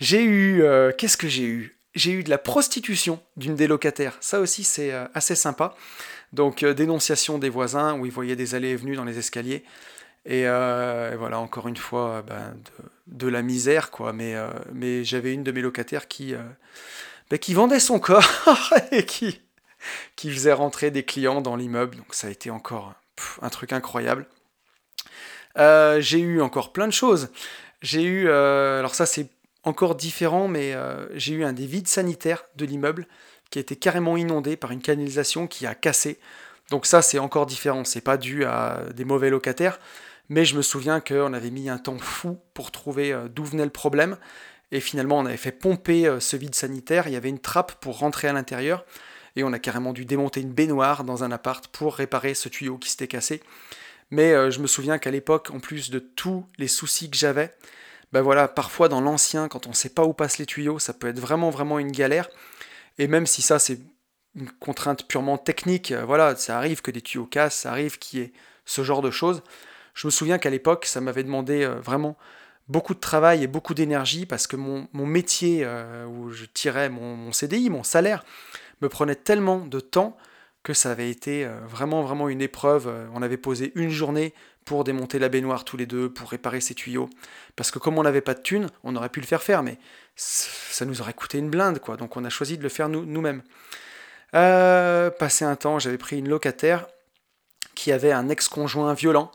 [0.00, 0.62] J'ai eu.
[0.62, 1.75] Euh, qu'est-ce que j'ai eu?
[1.96, 4.16] J'ai eu de la prostitution d'une des locataires.
[4.20, 5.74] Ça aussi, c'est euh, assez sympa.
[6.32, 9.64] Donc, dénonciation des voisins où ils voyaient des allées et venues dans les escaliers.
[10.24, 12.56] Et, voilà, encore une fois, ben,
[13.06, 14.12] de, la misère, quoi.
[14.12, 14.34] Mais,
[15.04, 16.34] j'avais une de mes locataires qui,
[17.30, 19.40] ben, qui vendait son corps et qui,
[20.16, 21.96] qui faisait rentrer des clients dans l'immeuble.
[21.96, 22.94] Donc ça a été encore
[23.42, 24.26] un truc incroyable.
[25.58, 27.30] Euh, j'ai eu encore plein de choses.
[27.82, 29.28] J'ai eu, euh, alors ça c'est
[29.66, 33.06] encore différent, mais euh, j'ai eu un des vides sanitaires de l'immeuble
[33.50, 36.18] qui a été carrément inondé par une canalisation qui a cassé.
[36.70, 39.78] Donc ça c'est encore différent, c'est pas dû à des mauvais locataires,
[40.28, 43.70] mais je me souviens qu'on avait mis un temps fou pour trouver d'où venait le
[43.70, 44.16] problème.
[44.72, 47.06] Et finalement, on avait fait pomper ce vide sanitaire.
[47.06, 48.84] Il y avait une trappe pour rentrer à l'intérieur
[49.36, 52.78] et on a carrément dû démonter une baignoire dans un appart pour réparer ce tuyau
[52.78, 53.42] qui s'était cassé.
[54.10, 57.54] Mais euh, je me souviens qu'à l'époque, en plus de tous les soucis que j'avais,
[58.12, 61.08] voilà, parfois dans l'ancien, quand on ne sait pas où passent les tuyaux, ça peut
[61.08, 62.28] être vraiment une galère.
[62.98, 63.80] Et même si ça c'est
[64.34, 68.20] une contrainte purement technique, euh, voilà, ça arrive que des tuyaux cassent, ça arrive qu'il
[68.20, 68.32] y ait
[68.64, 69.42] ce genre de choses.
[69.94, 72.16] Je me souviens qu'à l'époque, ça m'avait demandé euh, vraiment
[72.68, 75.64] beaucoup de travail et beaucoup d'énergie parce que mon, métier
[76.08, 78.24] où je tirais mon CDI, mon salaire,
[78.82, 80.16] me prenait tellement de temps
[80.66, 82.88] que ça avait été euh, vraiment vraiment une épreuve.
[82.88, 84.34] Euh, on avait posé une journée
[84.66, 87.08] pour démonter la baignoire tous les deux, pour réparer ses tuyaux.
[87.54, 89.78] Parce que comme on n'avait pas de thunes, on aurait pu le faire faire, mais
[90.16, 91.96] ça nous aurait coûté une blinde, quoi.
[91.96, 93.42] Donc on a choisi de le faire nous-mêmes.
[94.34, 96.86] Euh, passé un temps, j'avais pris une locataire
[97.74, 99.30] qui avait un ex-conjoint violent.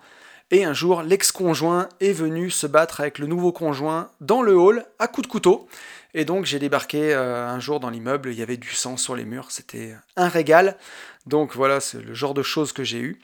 [0.51, 4.85] Et un jour, l'ex-conjoint est venu se battre avec le nouveau conjoint dans le hall
[4.99, 5.69] à coups de couteau.
[6.13, 9.15] Et donc j'ai débarqué euh, un jour dans l'immeuble, il y avait du sang sur
[9.15, 10.77] les murs, c'était un régal.
[11.25, 13.21] Donc voilà, c'est le genre de choses que j'ai eu.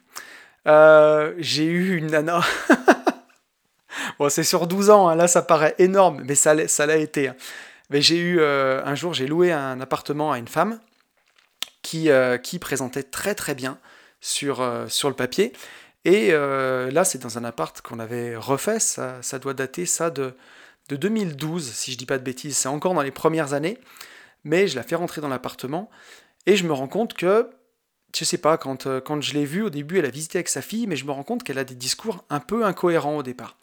[0.68, 2.41] Euh, j'ai eu une nana.
[4.20, 7.30] bon, c'est sur 12 ans, hein, là ça paraît énorme, mais ça, l'a été.
[7.30, 7.36] Hein.
[7.89, 10.80] Mais j'ai eu euh, un jour, j'ai loué un appartement à une femme
[11.82, 12.09] qui,
[12.43, 13.80] qui présentait très très bien
[14.20, 15.53] sur, sur le papier.
[16.03, 20.36] Et là, c'est dans un appart qu'on avait refait, ça, ça doit dater ça de
[20.89, 23.78] de 2012, si je dis pas de bêtises, c'est encore dans les premières années,
[24.43, 25.89] mais je la fais rentrer dans l'appartement
[26.45, 27.49] et je me rends compte que,
[28.16, 30.49] je sais pas, quand, euh, quand je l'ai vue au début, elle a visité avec
[30.49, 33.24] sa fille, mais je me rends compte qu'elle a des discours un peu incohérents au
[33.24, 33.58] départ.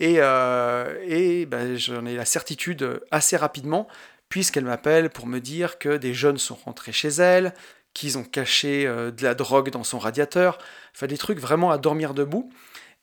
[0.00, 3.88] Et, euh, et ben, j'en ai la certitude assez rapidement,
[4.28, 7.54] puisqu'elle m'appelle pour me dire que des jeunes sont rentrés chez elle,
[7.96, 10.58] qu'ils ont caché euh, de la drogue dans son radiateur,
[10.94, 12.52] enfin des trucs vraiment à dormir debout.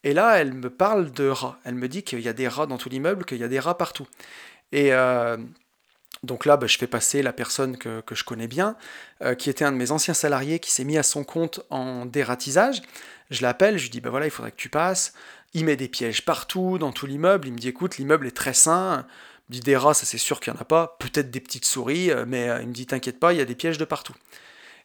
[0.04, 1.58] Et là, elle me parle de rats.
[1.64, 3.60] Elle me dit qu'il y a des rats dans tout l'immeuble, qu'il y a des
[3.60, 4.08] rats partout.
[4.72, 5.38] Et euh,
[6.24, 8.76] donc là, bah, je fais passer la personne que, je connais bien,
[9.22, 12.06] euh, qui était un de mes anciens salariés, qui s'est mis à son compte en
[12.06, 12.82] dératisage.
[13.30, 15.14] Je l'appelle, je lui dis, bah voilà, il faudrait que tu passes.
[15.54, 17.48] Il met des pièges partout, dans tout l'immeuble.
[17.48, 19.06] Il me dit, écoute, l'immeuble est très sain.
[19.50, 21.66] Je dis des rats, ça c'est sûr qu'il n'y en a pas, peut-être des petites
[21.66, 24.16] souris, mais il me dit t'inquiète pas, il y a des pièges de partout.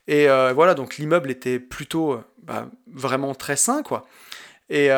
[0.09, 4.07] Et voilà, donc l'immeuble était plutôt bah, vraiment très sain, quoi.
[4.69, 4.89] Et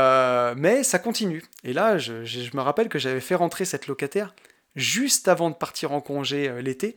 [0.57, 1.45] mais ça continue.
[1.63, 4.35] Et là, je me rappelle que j'avais fait rentrer cette locataire
[4.77, 6.97] juste avant de partir en congé l'été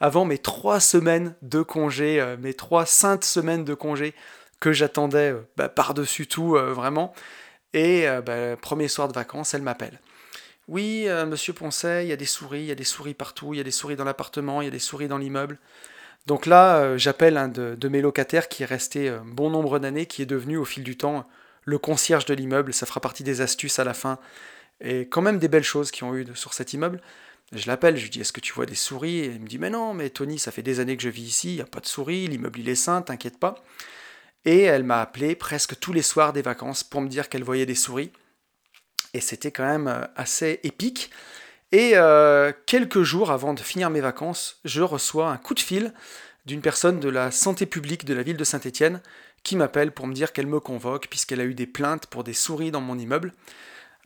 [0.00, 4.14] avant mes trois semaines de congé, euh, mes trois saintes semaines de congé
[4.58, 7.12] que j'attendais euh, bah, par-dessus tout, euh, vraiment.
[7.72, 10.00] Et bah, premier soir de vacances, elle m'appelle.
[10.66, 13.58] Oui, monsieur Poncet, il y a des souris, il y a des souris partout, il
[13.58, 15.56] y a des souris dans l'appartement, il y a des souris dans l'immeuble.
[16.26, 20.26] Donc là, j'appelle un de, mes locataires qui est resté bon nombre d'années, qui est
[20.26, 21.28] devenu au fil du temps
[21.64, 22.74] le concierge de l'immeuble.
[22.74, 24.18] Ça fera partie des astuces à la fin.
[24.80, 27.00] Et quand même des belles choses qui ont eu sur cet immeuble.
[27.52, 29.18] Je l'appelle, je lui dis Est-ce que tu vois des souris?
[29.18, 31.22] Et il me dit Mais non, mais Tony, ça fait des années que je vis
[31.22, 33.56] ici, il n'y a pas de souris, l'immeuble il est sain, t'inquiète pas.
[34.44, 37.66] Et elle m'a appelé presque tous les soirs des vacances pour me dire qu'elle voyait
[37.66, 38.10] des souris.
[39.12, 41.10] Et c'était quand même euh, assez épique.
[41.72, 45.92] Et euh, quelques jours avant de finir mes vacances, je reçois un coup de fil
[46.46, 49.00] d'une personne de la santé publique de la ville de Saint-Étienne
[49.42, 52.32] qui m'appelle pour me dire qu'elle me convoque puisqu'elle a eu des plaintes pour des
[52.32, 53.32] souris dans mon immeuble.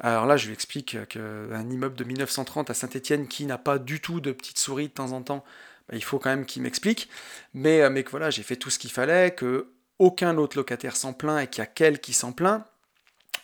[0.01, 4.01] Alors là, je lui explique qu'un immeuble de 1930 à Saint-Étienne qui n'a pas du
[4.01, 5.45] tout de petites souris de temps en temps,
[5.89, 7.09] bah, il faut quand même qu'il m'explique.
[7.53, 9.69] Mais, euh, mais que voilà, j'ai fait tout ce qu'il fallait, que
[9.99, 12.65] aucun autre locataire s'en plaint et qu'il y a qu'elle qui s'en plaint,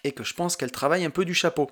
[0.03, 1.71] et que je pense qu'elle travaille un peu du chapeau.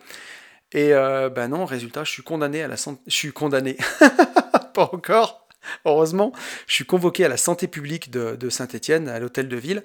[0.73, 3.01] Et ben non, résultat, je suis condamné à la santé.
[3.07, 3.79] Je suis condamné.
[4.75, 5.49] pas encore,
[5.87, 6.33] heureusement.
[6.67, 9.83] Je suis convoqué à la santé publique de, Saint-Étienne, à l'hôtel de ville.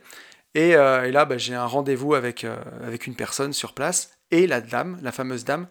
[0.56, 2.46] Et, euh, là, bah, j'ai un rendez-vous avec,
[2.84, 5.68] avec une personne sur place et la dame, la fameuse dame.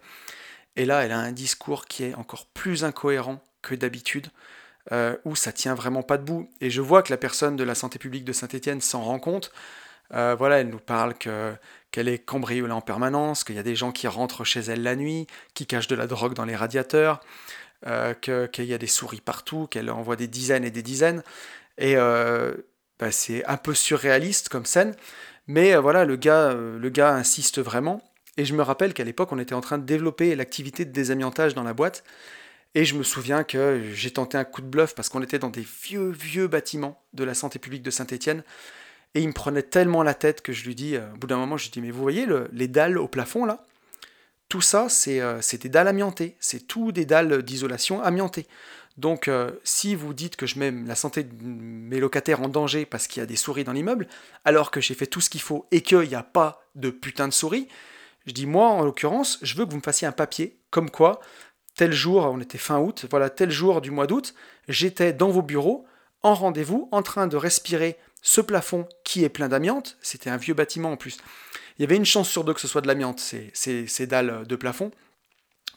[0.76, 4.28] Et là, elle a un discours qui est encore plus incohérent que d'habitude,
[4.92, 6.48] euh, où ça tient vraiment pas debout.
[6.60, 9.52] Et je vois que la personne de la santé publique de Saint-Étienne s'en rend compte.
[10.14, 11.54] Euh, voilà, elle nous parle que
[11.90, 14.96] qu'elle est cambriolée en permanence, qu'il y a des gens qui rentrent chez elle la
[14.96, 17.20] nuit, qui cachent de la drogue dans les radiateurs,
[17.86, 21.22] euh, qu'il y a des souris partout, qu'elle envoie des dizaines et des dizaines.
[21.76, 24.94] Et bah, c'est un peu surréaliste comme scène,
[25.46, 28.00] mais voilà, le gars, le gars insiste vraiment.
[28.36, 31.54] Et je me rappelle qu'à l'époque, on était en train de développer l'activité de désamiantage
[31.54, 32.04] dans la boîte.
[32.74, 35.50] Et je me souviens que j'ai tenté un coup de bluff parce qu'on était dans
[35.50, 38.42] des vieux, vieux bâtiments de la santé publique de Saint-Étienne.
[39.14, 41.36] Et il me prenait tellement la tête que je lui dis, euh, au bout d'un
[41.36, 43.64] moment, je lui dis, mais vous voyez les dalles au plafond là?
[44.48, 46.36] Tout ça, euh, c'est des dalles amiantées.
[46.40, 48.46] C'est tout des dalles d'isolation amiantées.
[48.98, 52.84] Donc, euh, si vous dites que je mets la santé de mes locataires en danger
[52.84, 54.06] parce qu'il y a des souris dans l'immeuble,
[54.44, 57.28] alors que j'ai fait tout ce qu'il faut et qu'il n'y a pas de putain
[57.28, 57.68] de souris,
[58.26, 61.20] je dis, moi, en l'occurrence, je veux que vous me fassiez un papier, comme quoi,
[61.76, 64.34] tel jour, on était fin août, voilà, tel jour du mois d'août,
[64.68, 65.86] j'étais dans vos bureaux,
[66.22, 69.96] en rendez-vous, en train de respirer ce plafond qui est plein d'amiante.
[70.00, 71.18] C'était un vieux bâtiment en plus.
[71.76, 74.56] Il y avait une chance sur deux que ce soit de l'amiante, ces, dalles de
[74.56, 74.92] plafond.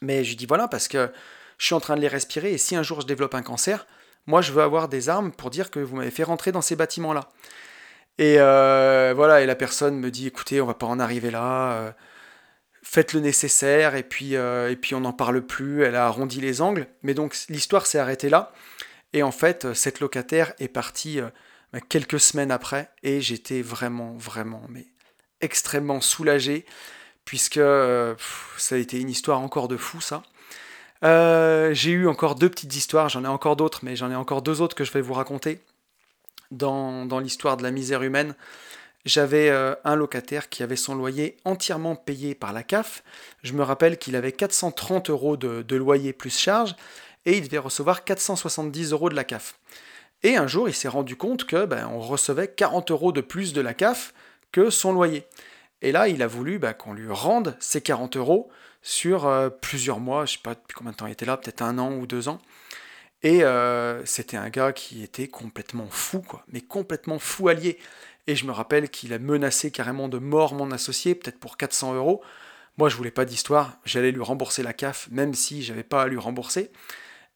[0.02, 1.12] Mais je dis voilà, parce que
[1.58, 3.88] je suis en train de les respirer, et si un jour je développe un cancer,
[4.28, 6.76] moi je veux avoir des armes pour dire que vous m'avez fait rentrer dans ces
[6.76, 7.30] bâtiments-là.
[8.18, 11.96] Et euh, voilà, et la personne me dit écoutez, on va pas en arriver là.
[12.86, 16.06] Euh, faites le nécessaire et puis, euh, et puis on n'en parle plus, elle a
[16.06, 16.88] arrondi les angles.
[17.04, 18.54] Mais donc l'histoire s'est arrêtée là.
[19.14, 21.30] Et en fait, cette locataire est partie euh,
[21.74, 24.88] bah, quelques semaines après et j'étais vraiment, vraiment, mais
[25.42, 26.66] extrêmement soulagé
[27.26, 28.16] puisque euh,
[28.58, 30.24] ça a été une histoire encore de fou ça.
[31.74, 34.62] j'ai eu encore deux petites histoires, j'en ai encore d'autres, mais j'en ai encore deux
[34.62, 35.60] autres que je vais vous raconter
[36.52, 38.36] dans, dans l'histoire de la misère humaine
[39.06, 43.04] j'avais euh, un locataire qui avait son loyer entièrement payé par la CAF.
[43.44, 46.76] Je me rappelle qu'il avait 430 euros de, loyer plus charge
[47.26, 49.60] et il devait recevoir 470 euros de la CAF.
[50.24, 53.54] Et un jour, il s'est rendu compte que ben, on recevait 40 euros de plus
[53.54, 54.14] de la CAF
[54.52, 55.26] que son loyer.
[55.82, 58.50] Et là, il a voulu ben, qu'on lui rende ces 40 euros
[58.82, 61.62] sur euh, plusieurs mois, je sais pas depuis combien de temps il était là, peut-être
[61.62, 62.40] un an ou deux ans.
[63.26, 67.80] Et euh, c'était un gars qui était complètement fou, quoi, mais complètement fou allié.
[68.28, 71.96] Et je me rappelle qu'il a menacé carrément de mort mon associé, peut-être pour 400
[71.96, 72.22] euros.
[72.78, 76.08] Moi, je voulais pas d'histoire, j'allais lui rembourser la CAF, même si j'avais pas à
[76.08, 76.70] lui rembourser.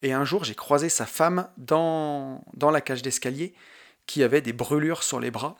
[0.04, 3.56] Et un jour, j'ai croisé sa femme dans, dans la cage d'escalier
[4.06, 5.58] qui avait des brûlures sur les bras.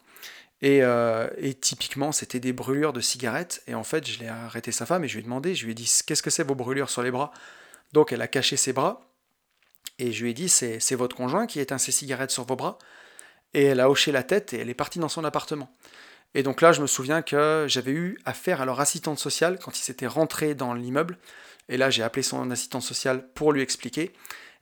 [0.62, 3.64] Et, euh, et typiquement, c'était des brûlures de cigarettes.
[3.66, 5.72] Et en fait, je l'ai arrêté sa femme et je lui ai demandé, je lui
[5.72, 7.32] ai dit, qu'est-ce que c'est vos brûlures sur les bras?
[7.94, 9.09] Donc, elle a caché ses bras.
[10.00, 12.80] Et je lui ai dit, c'est votre conjoint qui éteint ses cigarettes sur vos bras
[13.54, 15.72] et elle a hoché la tête et elle est partie dans son appartement.
[16.36, 19.78] Et donc là, je me souviens que j'avais eu affaire à leur assistante sociale quand
[19.78, 21.18] il s'était rentré dans l'immeuble.
[21.70, 24.14] Et là, j'ai appelé son assistante sociale pour lui expliquer.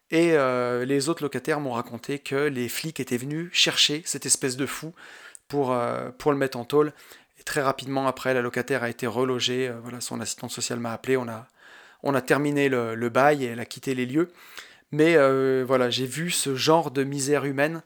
[0.10, 4.56] Et euh, les autres locataires m'ont raconté que les flics étaient venus chercher cette espèce
[4.56, 4.94] de fou
[5.50, 6.94] pour, euh, pour le mettre en tôle.
[7.40, 9.68] Et très rapidement après, la locataire a été relogée.
[9.68, 11.18] Euh, voilà, son assistante sociale m'a appelé.
[11.18, 11.48] On a,
[12.04, 14.32] on a terminé le, bail et elle a quitté les lieux.
[14.92, 15.16] Mais
[15.64, 17.84] voilà, j'ai vu ce genre de misère humaine.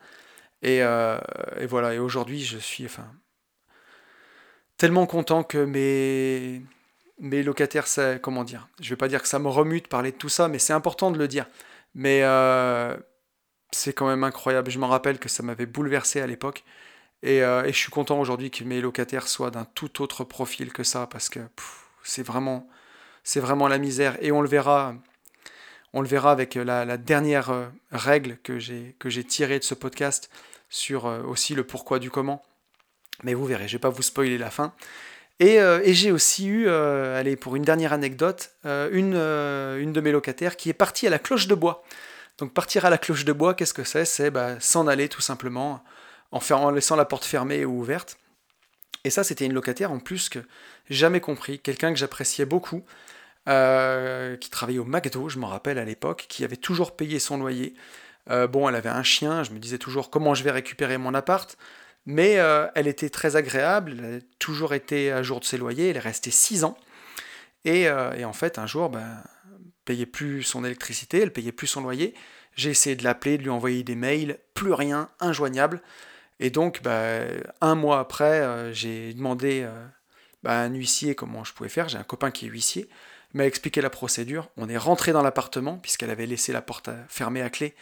[0.62, 3.08] Et, et voilà, et aujourd'hui, je suis enfin,
[4.78, 6.62] tellement content que mes,
[7.22, 10.12] mes locataires, ça, comment dire, je vais pas dire que ça me remue de parler
[10.12, 11.46] de tout ça, mais c'est important de le dire.
[11.94, 12.98] Mais euh,
[13.72, 14.72] c'est quand même incroyable.
[14.72, 16.64] Je me rappelle que ça m'avait bouleversé à l'époque.
[17.22, 20.74] Et, euh, et, je suis content aujourd'hui que mes locataires soient d'un tout autre profil
[20.74, 21.40] que ça, parce que
[22.04, 22.68] c'est vraiment,
[23.24, 24.18] c'est vraiment la misère.
[24.22, 24.96] Et on le verra,
[25.94, 30.30] on le verra avec la, la dernière euh, règle que j'ai tirée de ce podcast
[30.70, 32.42] sur aussi le pourquoi du comment.
[33.24, 34.74] Mais vous verrez, je vais pas vous spoiler la fin.
[35.42, 40.12] Euh, et, j'ai aussi eu, euh, allez, pour une dernière anecdote, euh, une, de mes
[40.12, 41.84] locataires qui est partie à la cloche de bois.
[42.38, 44.06] Donc partir à la cloche de bois, qu'est-ce que c'est?
[44.06, 45.84] C'est bah, s'en aller tout simplement
[46.32, 48.18] en, en laissant la porte fermée ou ouverte.
[49.04, 50.40] Et ça, c'était une locataire en plus que
[50.90, 52.84] jamais compris, quelqu'un que j'appréciais beaucoup,
[53.46, 57.74] qui travaillait au McDo, je m'en rappelle à l'époque, qui avait toujours payé son loyer.
[58.28, 61.58] bon, elle avait un chien, je me disais toujours comment je vais récupérer mon appart?
[62.06, 65.90] Mais euh, elle était très agréable, elle a toujours été à jour de ses loyers,
[65.90, 66.78] elle est restée 6 ans.
[67.68, 69.24] Euh, et, en fait, un jour, ben,
[69.86, 72.16] payait plus son électricité, elle payait plus son loyer.
[72.56, 75.82] J'ai essayé de l'appeler, de lui envoyer des mails, plus rien, injoignable.
[76.40, 79.68] Et donc, ben, un mois après, euh, j'ai demandé
[80.44, 81.88] ben, à un huissier comment je pouvais faire.
[81.88, 82.90] J'ai un copain qui est huissier,
[83.34, 84.50] m'a expliqué la procédure.
[84.58, 87.76] On est rentré dans l'appartement, puisqu'elle avait laissé la porte fermée à clé.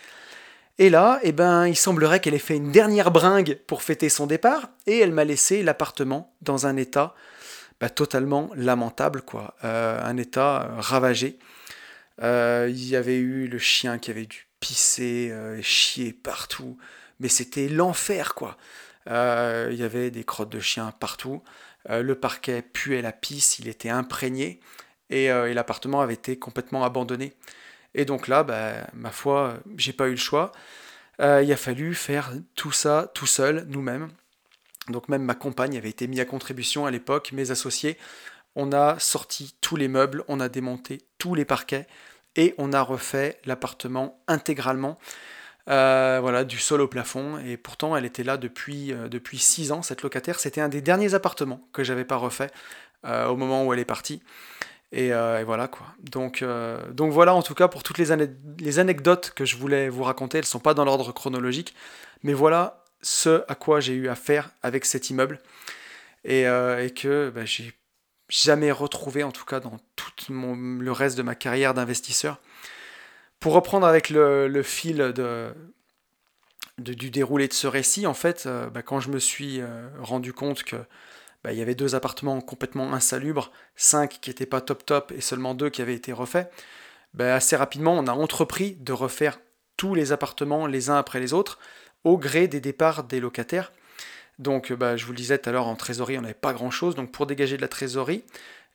[0.77, 4.27] Et là, eh ben, il semblerait qu'elle ait fait une dernière bringue pour fêter son
[4.27, 7.15] départ, et elle m'a laissé l'appartement dans un état
[7.79, 9.55] bah, totalement lamentable, quoi.
[9.63, 11.39] Euh, un état euh, ravagé.
[12.21, 16.77] Euh, il y avait eu le chien qui avait dû pisser, chier partout,
[17.21, 18.57] mais c'était l'enfer, quoi.
[19.07, 21.41] il y avait des crottes de chien partout.
[21.87, 24.59] le parquet puait la pisse, il était imprégné,
[25.10, 27.34] et l'appartement avait été complètement abandonné.
[27.95, 30.51] Et donc là, bah, ma foi, j'ai pas eu le choix.
[31.22, 34.10] Euh, il a fallu faire tout ça tout seul, nous-mêmes.
[34.89, 37.97] Donc même ma compagne avait été mise à contribution à l'époque, mes associés.
[38.55, 41.88] On a sorti tous les meubles, on a démonté tous les parquets
[42.36, 44.97] et on a refait l'appartement intégralement.
[45.70, 47.38] Euh, voilà, du sol au plafond.
[47.39, 50.39] Et pourtant, elle était là depuis, euh, depuis six ans, cette locataire.
[50.39, 52.51] C'était un des derniers appartements que j'avais pas refait
[53.05, 54.22] au moment où elle est partie.
[54.95, 55.87] Euh, et, voilà quoi.
[56.01, 58.07] Donc, euh, donc voilà en tout cas pour toutes les,
[58.59, 60.39] les, anecdotes que je voulais vous raconter.
[60.39, 61.75] Elles ne sont pas dans l'ordre chronologique.
[62.23, 65.39] Mais voilà ce à quoi j'ai eu affaire avec cet immeuble.
[66.25, 67.73] Et, euh, et que bah, j'ai
[68.29, 72.39] jamais retrouvé en tout cas dans tout le reste de ma carrière d'investisseur.
[73.39, 75.53] Pour reprendre avec le, le fil de,
[76.77, 79.61] du déroulé de ce récit, en fait, bah, quand je me suis
[80.01, 80.75] rendu compte que
[81.43, 85.21] bah, il y avait deux appartements complètement insalubres, cinq qui n'étaient pas top top et
[85.21, 86.51] seulement deux qui avaient été refaits.
[87.13, 89.39] Bah, assez rapidement, on a entrepris de refaire
[89.77, 91.59] tous les appartements les uns après les autres
[92.03, 93.71] au gré des départs des locataires.
[94.37, 96.95] Donc, bah, je vous le disais tout à l'heure, en trésorerie, on n'avait pas grand-chose.
[96.95, 98.23] Donc, pour dégager de la trésorerie,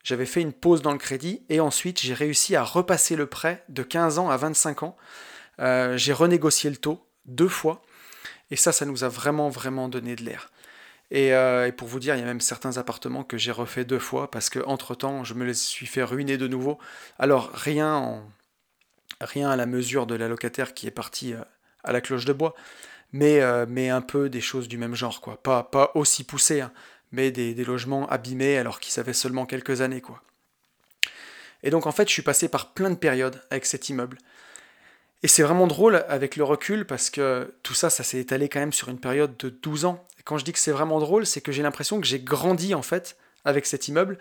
[0.02, 3.64] j'avais fait une pause dans le crédit et ensuite, j'ai réussi à repasser le prêt
[3.68, 4.96] de 15 ans à 25 ans.
[5.60, 7.82] Euh, j'ai renégocié le taux deux fois.
[8.50, 10.50] Et ça, ça nous a vraiment, vraiment donné de l'air.
[11.14, 13.98] Euh, et, pour vous dire, il y a même certains appartements que j'ai refait deux
[13.98, 16.78] fois parce que entre temps, je me les suis fait ruiner de nouveau.
[17.18, 18.22] Alors rien,
[19.20, 21.40] rien à la mesure de la locataire qui est partie euh,
[21.84, 22.54] à la cloche de bois,
[23.12, 25.40] mais, euh, mais un peu des choses du même genre, quoi.
[25.42, 26.72] Pas, pas aussi poussé, hein,
[27.12, 30.22] mais des, des, logements abîmés alors qu'ils avaient seulement quelques années, quoi.
[31.62, 34.18] Et donc en fait, je suis passé par plein de périodes avec cet immeuble.
[35.24, 38.60] Et c'est vraiment drôle avec le recul parce que tout ça, ça s'est étalé quand
[38.60, 40.04] même sur une période de 12 ans.
[40.24, 42.82] Quand je dis que c'est vraiment drôle, c'est que j'ai l'impression que j'ai grandi en
[42.82, 43.16] fait
[43.46, 44.18] avec cet immeuble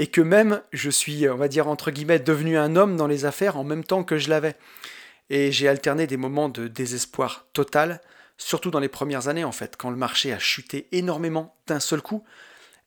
[0.00, 3.26] et que même je suis, on va dire entre guillemets, devenu un homme dans les
[3.26, 4.56] affaires en même temps que je l'avais.
[5.28, 8.00] Et j'ai alterné des moments de désespoir total,
[8.36, 12.02] surtout dans les premières années en fait, quand le marché a chuté énormément d'un seul
[12.02, 12.24] coup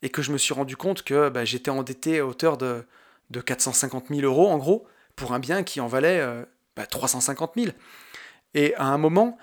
[0.01, 2.83] et que je me suis rendu compte que bah, j'étais endetté à hauteur de,
[3.29, 4.85] de 450 000 euros en gros
[5.15, 6.43] pour un bien qui en valait euh,
[6.75, 7.75] 350 bah, 000.
[8.53, 9.37] Et à un moment,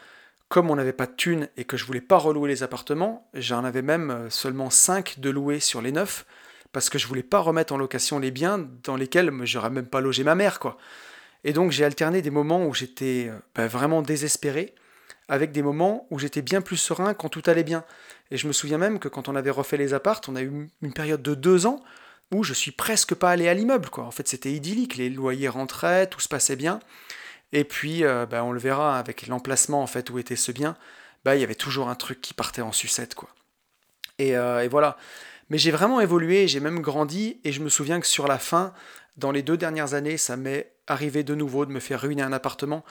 [0.48, 3.64] comme on n'avait pas de thunes et que je voulais pas relouer les appartements, j'en
[3.64, 6.26] avais même euh, seulement 5 de loués sur les 9,
[6.72, 10.00] parce que je voulais pas remettre en location les biens dans lesquels j'aurais même pas
[10.00, 10.76] logé ma mère, quoi.
[11.44, 14.74] Et donc j'ai alterné des moments où j'étais euh, bah, vraiment désespéré,
[15.28, 17.84] avec des moments où j'étais bien plus serein quand tout allait bien.
[18.32, 20.68] Et je me souviens même que quand on avait refait les appartes, on a eu
[20.82, 21.80] une période de deux ans
[22.32, 24.04] où je suis presque pas allé à l'immeuble, quoi.
[24.04, 26.80] En fait, c'était idyllique, les loyers rentraient, tout se passait bien.
[27.52, 30.76] Et puis, euh, bah, on le verra avec l'emplacement en fait où était ce bien,
[31.24, 33.28] bah, il y avait toujours un truc qui partait en sucette quoi.
[34.18, 34.96] Et, euh, et voilà.
[35.48, 38.72] Mais j'ai vraiment évolué, j'ai même grandi, et je me souviens que sur la fin
[39.16, 42.32] dans les deux dernières années, ça m'est arrivé de nouveau de me faire ruiner un
[42.32, 42.84] appartement,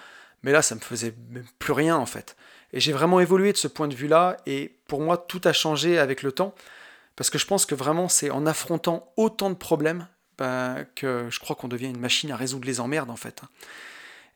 [0.43, 1.13] mais là, ça me faisait
[1.57, 2.35] plus rien en fait.
[2.73, 5.97] Et j'ai vraiment évolué de ce point de vue-là, et pour moi, tout a changé
[5.97, 6.53] avec le temps,
[7.15, 10.07] parce que je pense que vraiment, c'est en affrontant autant de problèmes
[10.37, 13.41] ben, que je crois qu'on devient une machine à résoudre les emmerdes en fait.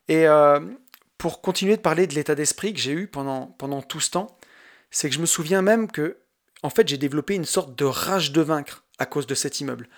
[0.08, 0.60] Et euh,
[1.18, 3.54] pour continuer de parler de l'état d'esprit que j'ai eu pendant,
[3.88, 4.38] tout ce temps,
[4.90, 6.18] c'est que je me souviens même que,
[6.62, 9.88] en fait, j'ai développé une sorte de rage de vaincre à cause de cet immeuble.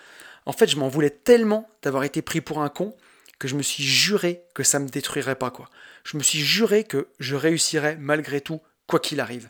[0.45, 2.95] En fait, je m'en voulais tellement d'avoir été pris pour un con
[3.39, 5.69] que je me suis juré que ça me détruirait pas quoi.
[6.03, 9.49] Je me suis juré que je réussirais malgré tout quoi qu'il arrive.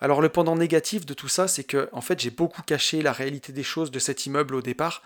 [0.00, 3.12] Alors le pendant négatif de tout ça, c'est que en fait j'ai beaucoup caché la
[3.12, 5.02] réalité des choses de cet immeuble au départ,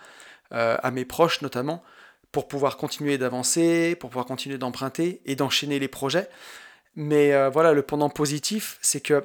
[0.52, 1.82] euh, à mes proches notamment,
[2.36, 6.28] pour pouvoir continuer d'avancer, pour pouvoir continuer d'emprunter et d'enchaîner les projets.
[6.94, 9.24] Mais euh, voilà, le pendant positif, c'est que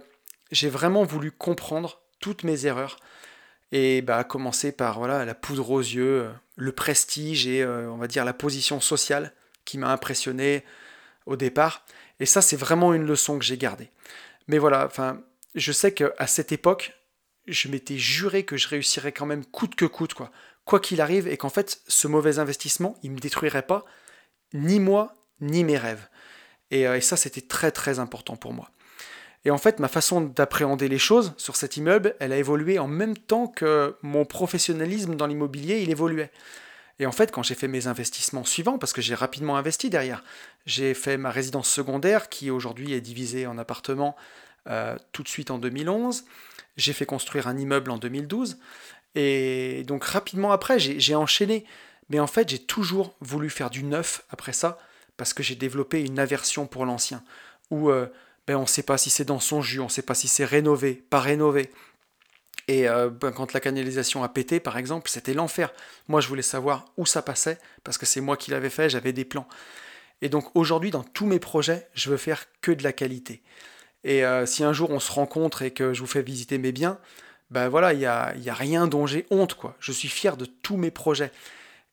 [0.54, 2.96] j'ai vraiment voulu comprendre toutes mes erreurs
[3.74, 8.08] et bah, commencer par voilà, la poudre aux yeux, euh, le prestige et on va
[8.08, 9.34] dire la position sociale
[9.66, 10.64] qui m'a impressionné
[11.26, 11.84] au départ.
[12.22, 13.90] Et ça, c'est vraiment une leçon que j'ai gardée.
[14.48, 15.20] Mais voilà, enfin,
[15.54, 16.94] je sais qu'à cette époque,
[17.46, 20.32] je m'étais juré que je réussirais quand même coûte que coûte, quoi.
[20.66, 23.86] Quoi qu'il arrive, et qu'en fait, ce mauvais investissement, il ne me détruirait pas,
[24.54, 26.08] ni moi, ni mes rêves.
[26.70, 28.70] Et, euh, et ça, c'était très très important pour moi.
[29.44, 32.88] Et en fait, ma façon d'appréhender les choses sur cet immeuble, elle a évolué en
[32.88, 36.32] même temps que mon professionnalisme dans l'immobilier, il évoluait.
[37.00, 40.24] Et en fait, quand j'ai fait mes investissements suivants, parce que j'ai rapidement investi derrière,
[40.68, 44.16] j'ai fait ma résidence secondaire qui aujourd'hui est divisée en appartements
[44.70, 46.26] euh, tout de suite en 2011.
[46.78, 48.60] J'ai fait construire un immeuble en 2012.
[49.16, 51.66] Et donc rapidement après, j'ai enchaîné.
[52.10, 54.78] Mais en fait, j'ai toujours voulu faire du neuf après ça,
[55.16, 57.24] parce que j'ai développé une aversion pour l'ancien.
[57.70, 58.08] Où euh,
[58.48, 60.28] ben, on ne sait pas si c'est dans son jus, on ne sait pas si
[60.28, 61.72] c'est rénové, pas rénové.
[62.68, 65.72] Et euh, ben, quand la canalisation a pété, par exemple, c'était l'enfer.
[66.10, 69.14] Moi, je voulais savoir où ça passait, parce que c'est moi qui l'avais fait, j'avais
[69.14, 69.48] des plans.
[70.22, 73.42] Et donc aujourd'hui, dans tous mes projets, je veux faire que de la qualité.
[74.04, 76.72] Et euh, si un jour on se rencontre et que je vous fais visiter mes
[76.72, 77.00] biens,
[77.52, 79.76] ben voilà, il n'y a, y a rien dont j'ai honte, quoi.
[79.80, 81.32] Je suis fier de tous mes projets.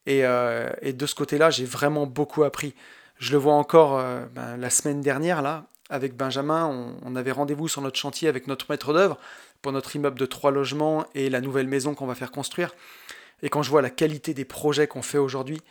[0.05, 2.73] Et, euh, et de ce côté-là, j'ai vraiment beaucoup appris.
[3.17, 7.67] Je le vois encore euh, ben, la semaine dernière, là, avec Benjamin, on, avait rendez-vous
[7.67, 9.17] sur notre chantier avec notre maître d'œuvre
[9.61, 12.73] pour notre immeuble de trois logements et la nouvelle maison qu'on va faire construire.
[13.41, 15.61] Et quand je vois la qualité des projets qu'on fait aujourd'hui,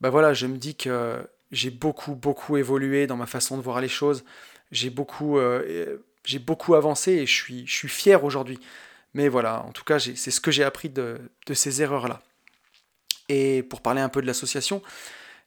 [0.00, 1.16] ben voilà, je me dis que
[1.52, 4.24] j'ai beaucoup, beaucoup évolué dans ma façon de voir les choses
[4.72, 8.58] j'ai beaucoup, euh, j'ai beaucoup avancé et je suis, je suis fier aujourd'hui.
[9.14, 12.22] Mais voilà, en tout cas, c'est ce que j'ai appris de, de ces erreurs-là.
[13.28, 14.82] Et pour parler un peu de l'association,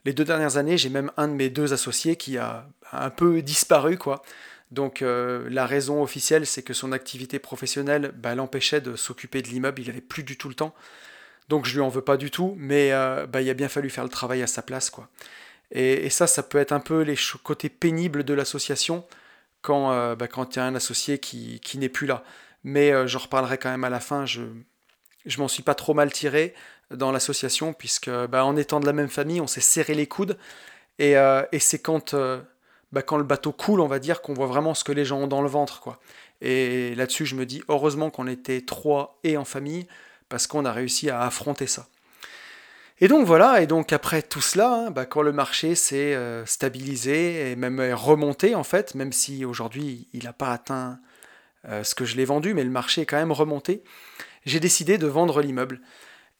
[0.05, 3.41] les deux dernières années, j'ai même un de mes deux associés qui a un peu
[3.41, 4.21] disparu, quoi.
[4.71, 9.47] Donc euh, la raison officielle, c'est que son activité professionnelle bah, l'empêchait de s'occuper de
[9.47, 10.73] l'immeuble, il avait plus du tout le temps.
[11.49, 13.89] Donc je lui en veux pas du tout, mais euh, bah, il a bien fallu
[13.89, 15.09] faire le travail à sa place, quoi.
[15.71, 19.05] Et, ça, ça peut être un peu les côtés pénibles de l'association
[19.61, 22.23] quand, euh, bah, quand il y a un associé qui, qui n'est plus là.
[22.65, 24.41] Mais euh, j'en reparlerai quand même à la fin, je,
[25.25, 26.53] je m'en suis pas trop mal tiré
[26.91, 30.37] dans l'association, puisque bah, en étant de la même famille, on s'est serré les coudes.
[30.99, 32.13] Et, euh, et c'est quand,
[32.91, 35.19] bah, quand le bateau coule, on va dire, qu'on voit vraiment ce que les gens
[35.19, 35.79] ont dans le ventre.
[35.79, 35.99] quoi.
[36.41, 39.87] Et là-dessus, je me dis, heureusement qu'on était trois et en famille,
[40.27, 41.87] parce qu'on a réussi à affronter ça.
[43.01, 46.45] Et donc voilà, et donc après tout cela, hein, bah, quand le marché s'est euh,
[46.45, 50.95] stabilisé et même remonté en fait, même si aujourd'hui il n'a pas atteint euh,
[51.83, 53.83] ce que je l'ai vendu, mais le marché est quand même remonté,
[54.45, 55.81] j'ai décidé de vendre l'immeuble.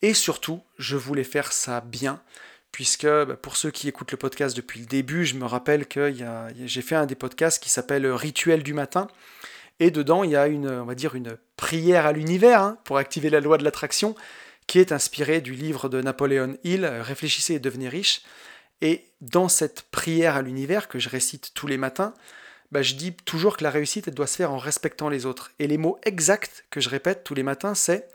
[0.02, 2.20] Et surtout, je voulais faire ça bien,
[2.70, 6.14] puisque bah, pour ceux qui écoutent le podcast depuis le début, je me rappelle que
[6.64, 9.08] j'ai fait un des podcasts qui s'appelle Rituel du matin.
[9.80, 12.98] Et dedans, il y a une, on va dire, une prière à l'univers hein, pour
[12.98, 14.14] activer la loi de l'attraction
[14.66, 18.22] qui est inspiré du livre de Napoléon Hill, Réfléchissez et devenez riche.
[18.82, 22.14] Et dans cette prière à l'univers que je récite tous les matins,
[22.72, 25.52] bah, je dis toujours que la réussite elle doit se faire en respectant les autres.
[25.58, 28.08] Et les mots exacts que je répète tous les matins, c'est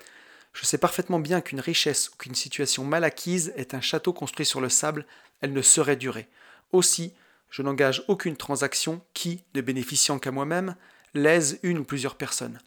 [0.54, 4.46] Je sais parfaitement bien qu'une richesse ou qu'une situation mal acquise est un château construit
[4.46, 5.06] sur le sable,
[5.42, 6.28] elle ne saurait durer.
[6.72, 7.14] Aussi,
[7.50, 10.76] je n'engage aucune transaction qui, ne bénéficiant qu'à moi-même,
[11.14, 12.60] lèse une ou plusieurs personnes.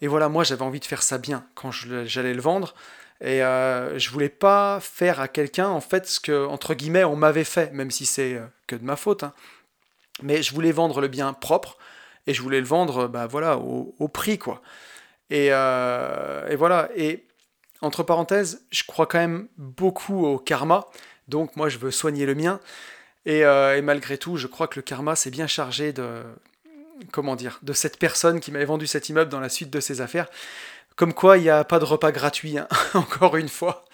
[0.00, 2.74] Et voilà, moi j'avais envie de faire ça bien quand j'allais le vendre.
[3.20, 7.16] Et euh, je voulais pas faire à quelqu'un en fait ce que entre guillemets on
[7.16, 9.24] m'avait fait, même si c'est euh, que de ma faute.
[9.24, 9.34] Hein.
[10.22, 11.78] Mais je voulais vendre le bien propre
[12.26, 14.62] et je voulais le vendre bah voilà au, prix quoi.
[15.30, 16.88] Et, euh, et, voilà.
[16.96, 17.26] Et
[17.80, 20.88] entre parenthèses, je crois quand même beaucoup au karma.
[21.28, 22.60] Donc moi je veux soigner le mien.
[23.26, 26.22] Et, et malgré tout, je crois que le karma s'est bien chargé de
[27.12, 30.00] comment dire de cette personne qui m'avait vendu cet immeuble dans la suite de ses
[30.00, 30.28] affaires.
[30.96, 33.84] Comme quoi, il n'y a pas de repas gratuit, hein, encore une fois.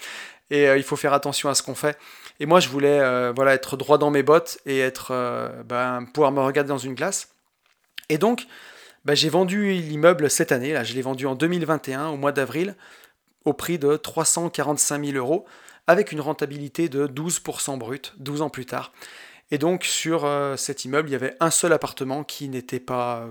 [0.51, 1.99] et il faut faire attention à ce qu'on fait.
[2.41, 2.99] Et moi, je voulais
[3.33, 5.13] voilà, être droit dans mes bottes et être,
[5.65, 7.29] ben, pouvoir me regarder dans une glace.
[8.09, 8.47] Et donc,
[9.05, 12.75] ben, j'ai vendu l'immeuble cette année, là, je l'ai vendu en 2021, au mois d'avril,
[13.45, 15.45] au prix de 345 000 euros,
[15.87, 18.93] avec une rentabilité de 12% brut, 12 ans plus tard.
[19.51, 23.27] Et donc sur euh, cet immeuble, il y avait un seul appartement qui n'était pas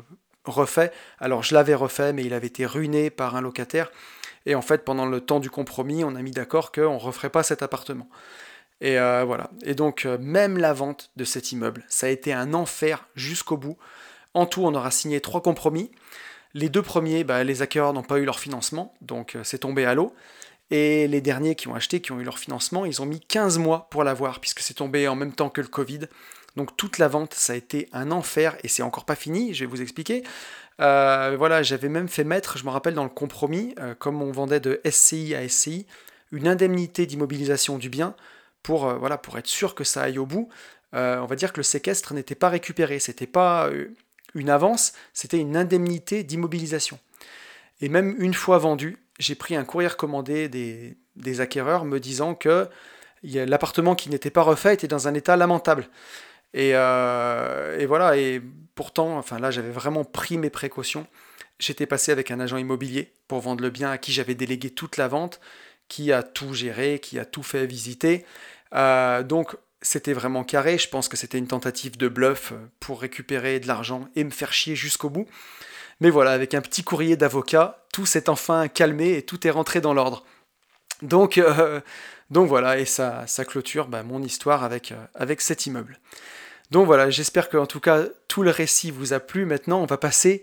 [0.45, 0.91] refait.
[1.20, 3.91] Alors je l'avais refait, mais il avait été ruiné par un locataire.
[4.45, 7.30] Et en fait, pendant le temps du compromis, on a mis d'accord qu'on ne referait
[7.30, 8.10] pas cet appartement.
[8.82, 9.49] Et euh, voilà.
[9.63, 13.57] Et donc, euh, même la vente de cet immeuble, ça a été un enfer jusqu'au
[13.57, 13.78] bout.
[14.34, 15.91] En tout, on aura signé trois compromis.
[16.53, 19.95] Les deux premiers, bah, les acquéreurs n'ont pas eu leur financement, donc c'est tombé à
[19.95, 20.13] l'eau.
[20.69, 23.57] Et les derniers qui ont acheté, qui ont eu leur financement, ils ont mis 15
[23.57, 26.01] mois pour l'avoir, puisque c'est tombé en même temps que le Covid.
[26.55, 29.65] Donc toute la vente, ça a été un enfer, et c'est encore pas fini, je
[29.65, 30.24] vais vous expliquer.
[30.82, 34.32] Euh, voilà, j'avais même fait mettre, je me rappelle dans le compromis, euh, comme on
[34.32, 35.86] vendait de SCI à SCI,
[36.32, 38.15] une indemnité d'immobilisation du bien
[38.64, 40.49] pour, euh, voilà, pour être sûr que ça aille au bout.
[40.93, 43.70] on va dire que le séquestre n'était pas récupéré, c'était pas
[44.36, 46.99] une avance, c'était une indemnité d'immobilisation.
[47.82, 52.68] Et même une fois vendu, j'ai pris un courrier recommandé des, acquéreurs me disant que
[53.24, 55.88] l'appartement qui n'était pas refait était dans un état lamentable.
[56.55, 58.41] Euh, et, voilà, et
[58.76, 61.07] pourtant, enfin là, j'avais vraiment pris mes précautions.
[61.59, 64.97] J'étais passé avec un agent immobilier pour vendre le bien à qui j'avais délégué toute
[64.97, 65.39] la vente,
[65.88, 68.26] qui a tout géré, qui a tout fait visiter.
[68.74, 70.78] Euh, donc, c'était vraiment carré.
[70.78, 74.53] Je pense que c'était une tentative de bluff pour récupérer de l'argent et me faire
[74.53, 75.28] chier jusqu'au bout.
[75.99, 79.82] Mais voilà, avec un petit courrier d'avocat, tout s'est enfin calmé et tout est rentré
[79.82, 80.26] dans l'ordre.
[81.01, 81.82] Donc, euh,
[82.30, 85.99] voilà, et ça, ça clôture bah, mon histoire avec, euh, avec cet immeuble.
[86.71, 89.45] Donc voilà, j'espère que en tout cas tout le récit vous a plu.
[89.45, 90.41] Maintenant, on va passer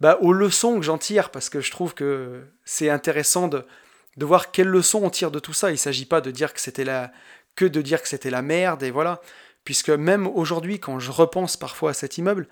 [0.00, 3.66] bah, aux leçons que j'en tire, parce que je trouve que c'est intéressant de,
[4.16, 5.70] de voir quelles leçons on tire de tout ça.
[5.70, 7.10] Il ne s'agit pas de dire que c'était la,
[7.56, 9.20] que de dire que c'était la merde, et voilà.
[9.64, 12.48] Puisque même aujourd'hui, quand je repense parfois à cet immeuble,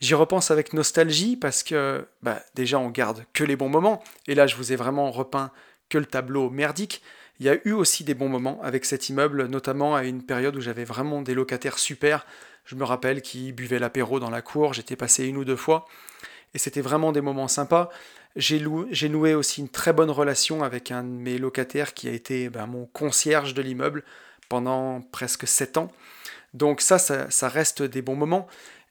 [0.00, 4.02] J'y repense avec nostalgie parce que bah, déjà on garde que les bons moments.
[4.26, 5.50] Et là je vous ai vraiment repeint
[5.88, 7.02] que le tableau merdique.
[7.40, 10.56] Il y a eu aussi des bons moments avec cet immeuble, notamment à une période
[10.56, 12.26] où j'avais vraiment des locataires super.
[12.64, 15.86] Je me rappelle qui buvaient l'apéro dans la cour, j'étais passé une ou deux fois.
[16.54, 17.90] Et c'était vraiment des moments sympas.
[18.36, 22.48] J'ai noué aussi une très bonne relation avec un de mes locataires qui a été
[22.48, 24.04] bah, mon concierge de l'immeuble
[25.12, 25.90] presque sept ans.
[26.52, 28.46] Donc ça, ça, reste des bons moments.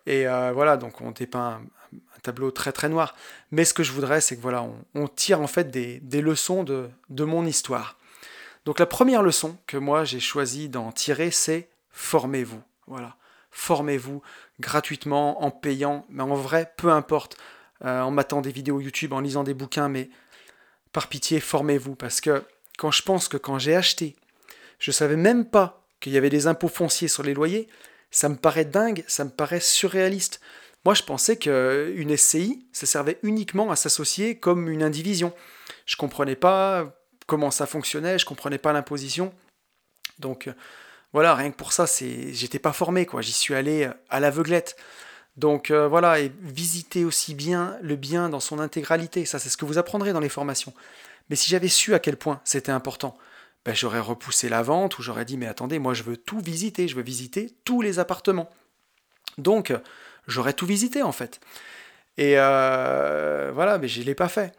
[0.05, 1.61] Et euh, voilà, donc on dépeint
[1.93, 3.16] un, tableau très très noir.
[3.51, 6.89] Mais ce que je voudrais, c'est que voilà, on, tire en fait des, leçons de,
[7.09, 7.97] de, mon histoire.
[8.66, 12.61] Donc la première leçon que moi j'ai choisi d'en tirer, c'est formez-vous.
[12.88, 13.16] Voilà,
[13.51, 14.22] formez-vous
[14.59, 17.38] gratuitement, en payant, mais en vrai, peu importe,
[17.84, 20.09] euh, en matant des vidéos YouTube, en lisant des bouquins, mais
[20.91, 21.95] par pitié, formez-vous.
[21.95, 22.43] Parce que
[22.78, 24.16] quand je pense que quand j'ai acheté,
[24.84, 27.69] je savais même pas qu'il y avait des impôts fonciers sur les loyers,
[28.11, 30.41] ça me paraît dingue, ça me paraît surréaliste.
[30.84, 35.31] Moi, je pensais qu'une SCI, ça servait uniquement à s'associer comme une indivision.
[35.86, 39.34] Je comprenais pas comment ça fonctionnait, je comprenais pas l'imposition.
[40.19, 40.53] Donc euh,
[41.13, 43.21] voilà, rien que pour ça, j'étais pas formé, quoi.
[43.21, 44.75] J'y suis allé euh, à l'aveuglette.
[45.38, 49.55] Donc euh, voilà, et visiter aussi bien le bien dans son intégralité, ça c'est ce
[49.55, 50.73] que vous apprendrez dans les formations.
[51.29, 53.17] Mais si j'avais su à quel point c'était important,
[53.66, 56.88] ben, j'aurais repoussé la vente ou j'aurais dit mais attendez, moi je veux tout visiter,
[56.88, 58.49] je veux visiter tous les appartements.
[59.38, 59.74] Donc
[60.28, 61.39] j'aurais tout visité en fait.
[62.18, 64.53] Et euh, voilà, mais je ne l'ai pas fait.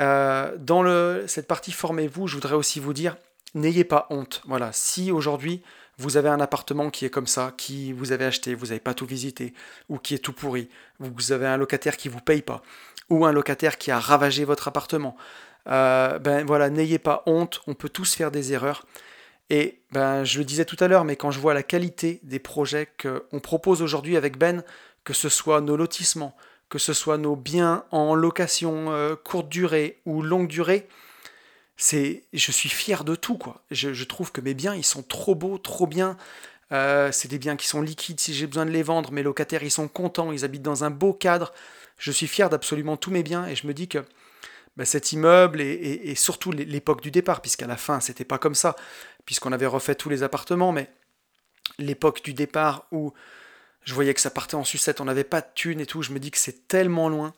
[0.00, 0.82] Euh, dans
[1.26, 3.16] cette partie formez-vous, je voudrais aussi vous dire,
[3.54, 4.42] n'ayez pas honte.
[4.46, 5.62] Voilà, si aujourd'hui
[5.98, 8.94] vous avez un appartement qui est comme ça, qui vous avez acheté, vous n'avez pas
[8.94, 9.52] tout visité,
[9.90, 12.62] ou qui est tout pourri, vous avez un locataire qui ne vous paye pas,
[13.10, 15.14] ou un locataire qui a ravagé votre appartement,
[15.68, 18.86] euh, ben voilà, n'ayez pas honte, on peut tous faire des erreurs.
[19.50, 22.38] Et ben, je le disais tout à l'heure, mais quand je vois la qualité des
[22.38, 24.62] projets qu'on propose aujourd'hui avec Ben,
[25.02, 26.36] que ce soit nos lotissements,
[26.68, 30.86] que ce soit nos biens en location euh, courte durée ou longue durée,
[31.76, 33.64] c'est, je suis fier de tout quoi.
[33.70, 36.16] Je, trouve que mes biens ils sont trop beaux, trop bien.
[36.72, 39.10] Euh, c'est des biens qui sont liquides si j'ai besoin de les vendre.
[39.10, 41.52] Mes locataires ils sont contents, ils habitent dans un beau cadre.
[41.98, 44.04] Je suis fier d'absolument tous mes biens et je me dis que
[44.80, 48.76] bah, cet immeuble et, surtout l'époque du départ, puisqu'à la fin, c'était pas comme ça,
[49.26, 50.90] puisqu'on avait refait tous les appartements, mais
[51.78, 53.12] l'époque du départ où
[53.84, 56.12] je voyais que ça partait en sucette, on n'avait pas de thunes et tout, je
[56.12, 57.34] me dis que c'est tellement loin.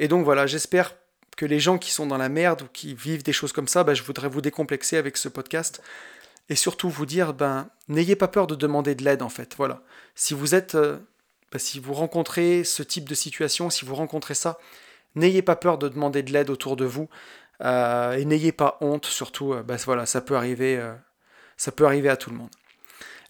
[0.00, 0.96] Et donc voilà, j'espère
[1.36, 3.84] que les gens qui sont dans la merde ou qui vivent des choses comme ça,
[3.84, 5.80] bah, je voudrais vous décomplexer avec ce podcast
[6.48, 9.54] et surtout vous dire, ben, n'ayez pas peur de demander de l'aide en fait.
[9.56, 9.84] Voilà.
[10.16, 10.98] Si vous êtes, euh,
[11.52, 14.58] bah, si vous rencontrez ce type de situation, si vous rencontrez ça,
[15.14, 17.08] N'ayez pas peur de demander de l'aide autour de vous.
[17.60, 20.80] et n'ayez pas honte, surtout, bah, voilà, ça peut arriver,
[21.56, 22.50] ça peut arriver à tout le monde.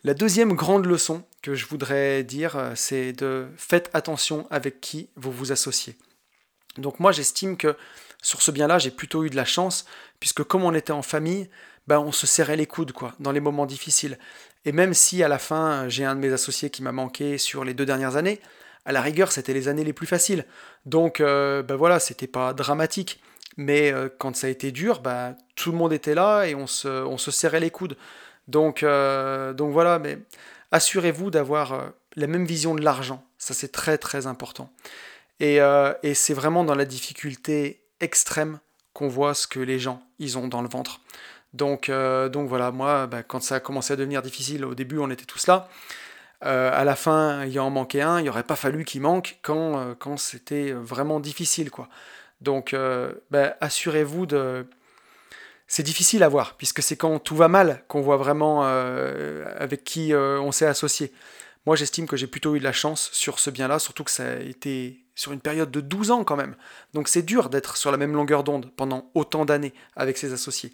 [0.04, 5.32] La deuxième grande leçon que je voudrais dire, c'est de faites attention avec qui vous
[5.32, 5.96] vous associez.
[6.78, 7.76] Donc moi, j'estime que
[8.22, 9.86] sur ce bien-là, j'ai plutôt eu de la chance,
[10.18, 11.48] puisque comme on était en famille,
[11.86, 14.18] ben, on se serrait les coudes quoi, dans les moments difficiles.
[14.64, 17.64] Et même si à la fin, j'ai un de mes associés qui m'a manqué sur
[17.64, 18.40] les deux dernières années,
[18.84, 20.46] à la rigueur, c'était les années les plus faciles.
[20.86, 23.20] Donc euh, ben voilà, c'était pas dramatique.
[23.56, 26.66] Mais euh, quand ça a été dur, ben, tout le monde était là et on
[26.66, 27.96] se, on se serrait les coudes.
[28.48, 30.18] Donc, euh, donc voilà, mais
[30.72, 33.24] assurez-vous d'avoir la même vision de l'argent.
[33.38, 34.72] Ça, c'est très très important.
[35.40, 35.58] Et,
[36.02, 38.58] et c'est vraiment dans la difficulté extrême
[38.92, 41.00] qu'on voit ce que les gens ils ont dans le ventre.
[41.54, 45.10] Donc, donc voilà, moi, bah, quand ça a commencé à devenir difficile, au début on
[45.10, 45.68] était tous là.
[46.44, 49.78] Euh, à la fin, il en manquait un, il n'aurait pas fallu qu'il manque quand,
[49.78, 51.70] euh, quand c'était vraiment difficile.
[51.70, 51.88] quoi.
[52.40, 52.74] Donc
[53.30, 54.66] bah, assurez-vous de...
[55.66, 60.14] C'est difficile à voir, puisque c'est quand tout va mal qu'on voit vraiment avec qui
[60.14, 61.12] on s'est associé.
[61.66, 64.24] Moi j'estime que j'ai plutôt eu de la chance sur ce bien-là, surtout que ça
[64.24, 66.56] a été sur une période de 12 ans quand même.
[66.94, 70.72] Donc c'est dur d'être sur la même longueur d'onde pendant autant d'années avec ses associés.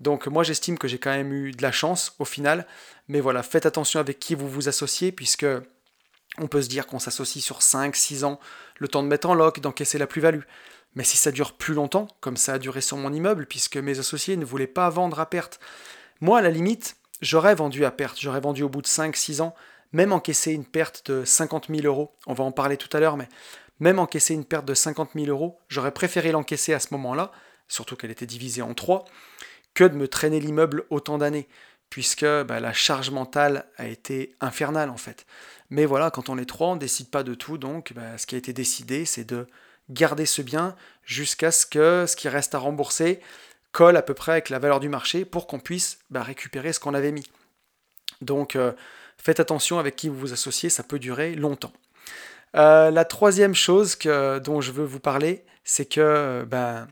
[0.00, 2.66] Donc moi j'estime que j'ai quand même eu de la chance au final.
[3.08, 5.46] Mais voilà, faites attention avec qui vous vous associez, puisque
[6.38, 8.40] on peut se dire qu'on s'associe sur 5, 6 ans,
[8.78, 10.42] le temps de mettre en loc, d'encaisser la plus-value.
[10.94, 13.98] Mais si ça dure plus longtemps, comme ça a duré sur mon immeuble, puisque mes
[13.98, 15.60] associés ne voulaient pas vendre à perte,
[16.20, 19.54] moi à la limite, j'aurais vendu à perte, j'aurais vendu au bout de 5-6 ans,
[19.92, 23.16] même encaisser une perte de 50 000 euros, on va en parler tout à l'heure,
[23.16, 23.28] mais
[23.78, 27.32] même encaisser une perte de 50 000 euros, j'aurais préféré l'encaisser à ce moment-là,
[27.66, 29.04] surtout qu'elle était divisée en trois,
[29.74, 31.48] que de me traîner l'immeuble autant d'années,
[31.88, 35.26] puisque bah, la charge mentale a été infernale en fait.
[35.70, 38.26] Mais voilà, quand on est trois, on ne décide pas de tout, donc bah, ce
[38.26, 39.46] qui a été décidé, c'est de
[39.88, 43.20] garder ce bien jusqu'à ce que ce qui reste à rembourser
[43.72, 46.80] colle à peu près avec la valeur du marché pour qu'on puisse bah, récupérer ce
[46.80, 47.26] qu'on avait mis.
[48.20, 48.72] Donc euh,
[49.16, 51.72] faites attention avec qui vous vous associez, ça peut durer longtemps.
[52.56, 56.88] Euh, la troisième chose dont je veux vous parler, c'est que, ben,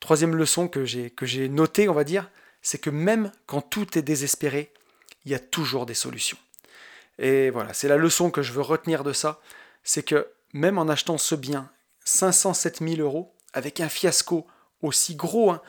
[0.00, 2.30] troisième leçon que j'ai, que notée, on va dire,
[2.62, 4.72] c'est que même quand tout est désespéré,
[5.24, 6.38] il y a toujours des solutions.
[7.18, 9.40] Et voilà, c'est la leçon que je veux retenir de ça,
[9.84, 11.70] c'est que même en achetant ce bien,
[12.04, 14.46] 507 000 euros, avec un fiasco
[14.82, 15.62] aussi gros hein,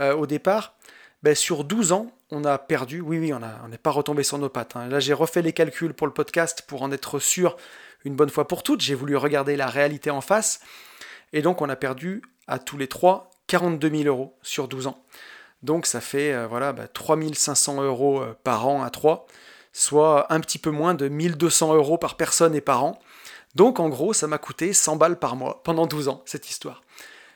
[0.00, 0.76] euh, au départ,
[1.22, 4.48] ben, sur 12 ans, on a perdu, oui, oui, on n'est pas retombé sur nos
[4.48, 4.74] pattes.
[4.74, 4.88] Hein.
[4.88, 7.56] Là, j'ai refait les calculs pour le podcast pour en être sûr
[8.04, 8.80] une bonne fois pour toutes.
[8.80, 10.60] J'ai voulu regarder la réalité en face.
[11.32, 15.04] Et donc, on a perdu à tous les trois 42 000 euros sur 12 ans.
[15.62, 19.26] Donc, ça fait euh, voilà, 3500 bah, euros euh, par an à 3,
[19.74, 22.98] soit un petit peu moins de 1200 euros par personne et par an.
[23.54, 26.82] Donc, en gros, ça m'a coûté 100 balles par mois pendant 12 ans, cette histoire.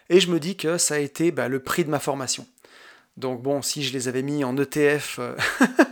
[0.09, 2.47] Et je me dis que ça a été bah, le prix de ma formation.
[3.18, 5.36] Donc, bon, si je les avais mis en ETF euh,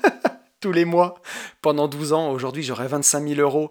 [0.61, 1.21] tous les mois
[1.61, 3.71] pendant 12 ans, aujourd'hui, j'aurais 25 000 euros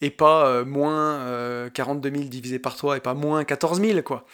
[0.00, 4.02] et pas euh, moins 42 euh, 000 divisé par 3 et pas moins 14 000,
[4.02, 4.24] quoi.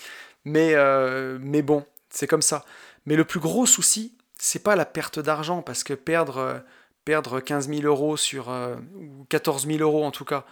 [0.47, 2.65] Mais, euh, mais bon, c'est comme ça.
[3.05, 6.63] Mais le plus gros souci, c'est pas la perte d'argent, parce que perdre,
[7.05, 8.49] perdre 15 000 euros sur,
[8.95, 10.47] ou 14 000 euros en tout cas,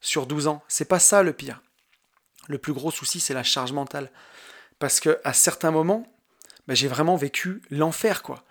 [0.00, 1.60] sur 12 ans, c'est pas ça le pire.
[2.48, 4.10] Le plus gros souci, c'est la charge mentale.
[4.78, 6.06] Parce que à certains moments,
[6.68, 8.44] bah, j'ai vraiment vécu l'enfer, quoi.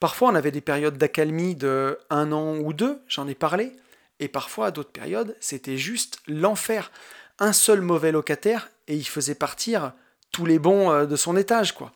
[0.00, 3.72] Parfois, on avait des périodes d'accalmie de un an ou deux, j'en ai parlé,
[4.20, 6.92] et parfois, à d'autres périodes, c'était juste l'enfer.
[7.38, 9.92] Un seul mauvais locataire et il faisait partir
[10.32, 11.92] tous les bons euh, de son étage, quoi.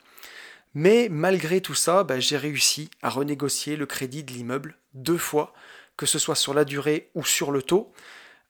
[0.75, 5.55] Mais malgré tout ça, bah, j'ai réussi à renégocier le crédit de l'immeuble deux fois,
[5.97, 7.93] que ce soit sur la durée ou sur le taux.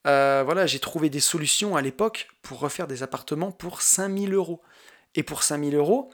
[0.08, 4.60] Euh, voilà, j'ai trouvé des solutions à l'époque pour refaire des appartements pour 5000 euros.
[5.14, 6.10] Et pour 5000 euros,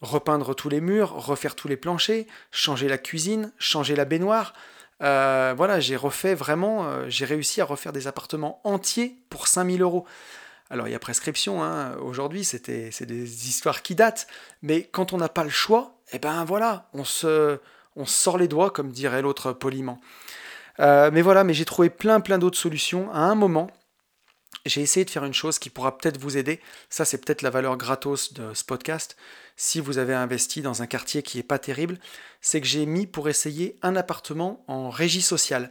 [0.00, 4.54] repeindre tous les murs, refaire tous les planchers, changer la cuisine, changer la baignoire,
[5.02, 10.04] euh, voilà, j'ai refait vraiment, j'ai réussi à refaire des appartements entiers pour 5000 euros.
[10.70, 14.26] Alors il y a prescription, hein, aujourd'hui c'est des histoires qui datent,
[14.62, 17.58] mais quand on n'a pas le choix, eh ben voilà, on se,
[17.96, 20.00] on sort les doigts, comme dirait l'autre poliment.
[20.80, 23.12] Euh, mais voilà, mais j'ai trouvé plein plein d'autres solutions.
[23.12, 23.70] À un moment,
[24.66, 26.60] j'ai essayé de faire une chose qui pourra peut-être vous aider.
[26.88, 29.16] Ça, c'est peut-être la valeur gratos de ce podcast.
[29.56, 31.98] Si vous avez investi dans un quartier qui n'est pas terrible,
[32.40, 35.70] c'est que j'ai mis pour essayer un appartement en régie sociale.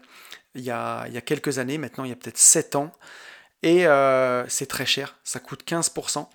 [0.56, 2.92] Il y a, il y a quelques années, maintenant il y a peut-être 7 ans.
[3.64, 6.28] Et euh, c'est très cher, ça coûte 15%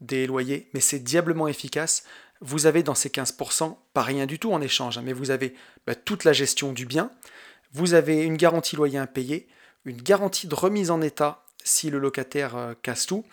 [0.00, 2.04] des loyers, mais c'est diablement efficace.
[2.40, 5.54] Vous avez dans ces 15% pas rien du tout en échange, hein, mais vous avez
[5.86, 7.10] bah, toute la gestion du bien,
[7.72, 9.48] vous avez une garantie loyer impayé,
[9.84, 13.24] une garantie de remise en état si le locataire euh, casse tout,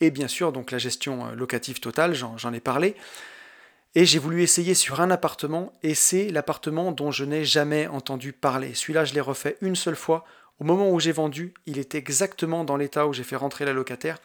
[0.00, 2.94] et bien sûr donc la gestion euh, locative totale, j'en ai parlé.
[3.94, 8.34] Et j'ai voulu essayer sur un appartement, et c'est l'appartement dont je n'ai jamais entendu
[8.34, 8.74] parler.
[8.74, 10.26] Celui-là, je l'ai refait une seule fois.
[10.60, 13.72] Au moment où j'ai vendu, il était exactement dans l'état où j'ai fait rentrer la
[13.72, 14.18] locataire.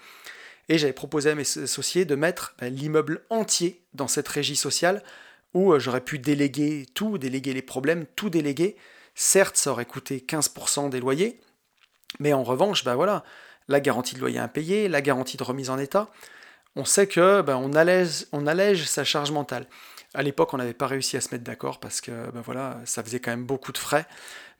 [0.69, 5.03] Et j'avais proposé à mes associés de mettre ben, l'immeuble entier dans cette régie sociale,
[5.53, 8.75] où euh, j'aurais pu déléguer tout, déléguer les problèmes, tout déléguer.
[9.13, 11.39] Certes, ça aurait coûté 15% des loyers,
[12.19, 13.23] mais en revanche, ben voilà,
[13.67, 16.09] la garantie de loyer impayé, la garantie de remise en état,
[16.75, 19.67] on sait que ben, on, allège, sa charge mentale.
[20.15, 23.03] À l'époque, on n'avait pas réussi à se mettre d'accord parce que ben voilà, ça
[23.03, 24.05] faisait quand même beaucoup de frais,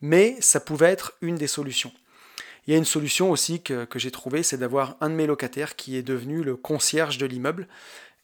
[0.04, 1.94] mais ça pouvait être une des solutions.
[2.68, 5.78] Il y a une solution aussi que, j'ai trouvée, c'est d'avoir un de mes locataires
[5.78, 7.70] qui est devenu le concierge de l'immeuble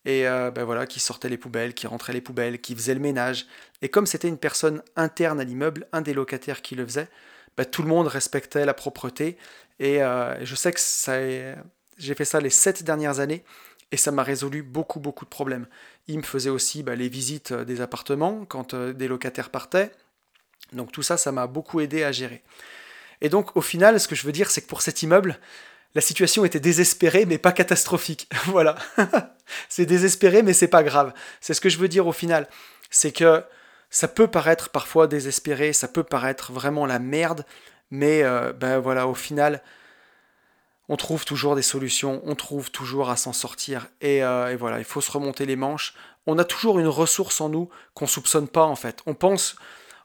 [0.03, 2.99] et euh, ben voilà, qui sortait les poubelles, qui rentrait les poubelles, qui faisait le
[2.99, 3.47] ménage.
[3.81, 7.07] Et comme c'était une personne interne à l'immeuble, un des locataires qui le faisait,
[7.55, 9.37] ben, tout le monde respectait la propreté.
[9.79, 11.17] Et euh, je sais que ça,
[11.97, 13.45] j'ai fait ça les sept dernières années
[13.93, 15.65] et ça m'a résolu beaucoup, beaucoup de problèmes.
[16.07, 19.91] Il me faisait aussi bah, les visites euh, des appartements quand des locataires partaient.
[20.73, 22.43] Donc tout ça, ça m'a beaucoup aidé à gérer.
[23.21, 25.39] Et donc au final, ce que je veux dire, c'est que pour cet immeuble,
[25.95, 28.29] la situation était désespérée, mais pas catastrophique.
[28.45, 28.75] voilà.
[29.69, 31.13] c'est désespéré, mais c'est pas grave.
[31.41, 32.47] C'est ce que je veux dire au final.
[32.89, 33.43] C'est que
[33.89, 37.45] ça peut paraître parfois désespéré, ça peut paraître vraiment la merde,
[37.91, 39.63] mais euh, ben voilà, au final,
[40.89, 43.87] on trouve toujours des solutions, on trouve toujours à s'en sortir.
[44.03, 45.95] Euh, et, voilà, il faut se remonter les manches.
[46.27, 49.01] On a toujours une ressource en nous qu'on soupçonne pas en fait.
[49.07, 49.55] On pense,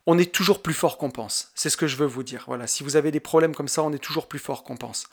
[0.06, 1.50] on est toujours plus fort qu'on pense.
[1.54, 2.44] C'est ce que je veux vous dire.
[2.46, 5.06] Voilà, si vous avez des problèmes comme ça, on est toujours plus fort qu'on pense.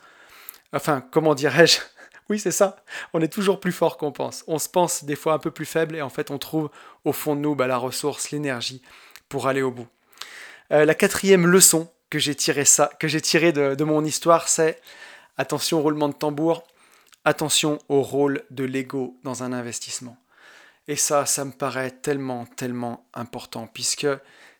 [0.72, 1.78] Enfin, comment dirais-je?
[2.30, 2.76] Oui, c'est ça.
[3.12, 4.44] On est toujours plus fort qu'on pense.
[4.46, 6.70] On se pense des fois un peu plus faible et en fait, on trouve
[7.04, 8.80] au fond de nous bah, la ressource, l'énergie
[9.28, 9.88] pour aller au bout.
[10.70, 12.64] Euh, la quatrième leçon que j'ai tirée
[13.22, 14.80] tiré de mon histoire, c'est
[15.38, 16.62] Attention au roulement de tambour,
[17.24, 20.18] attention au rôle de l'ego dans un investissement.
[20.88, 24.06] Et ça, ça me paraît tellement, tellement important, puisque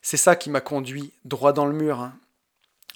[0.03, 2.01] c'est ça qui m'a conduit droit dans le mur.
[2.01, 2.15] Hein.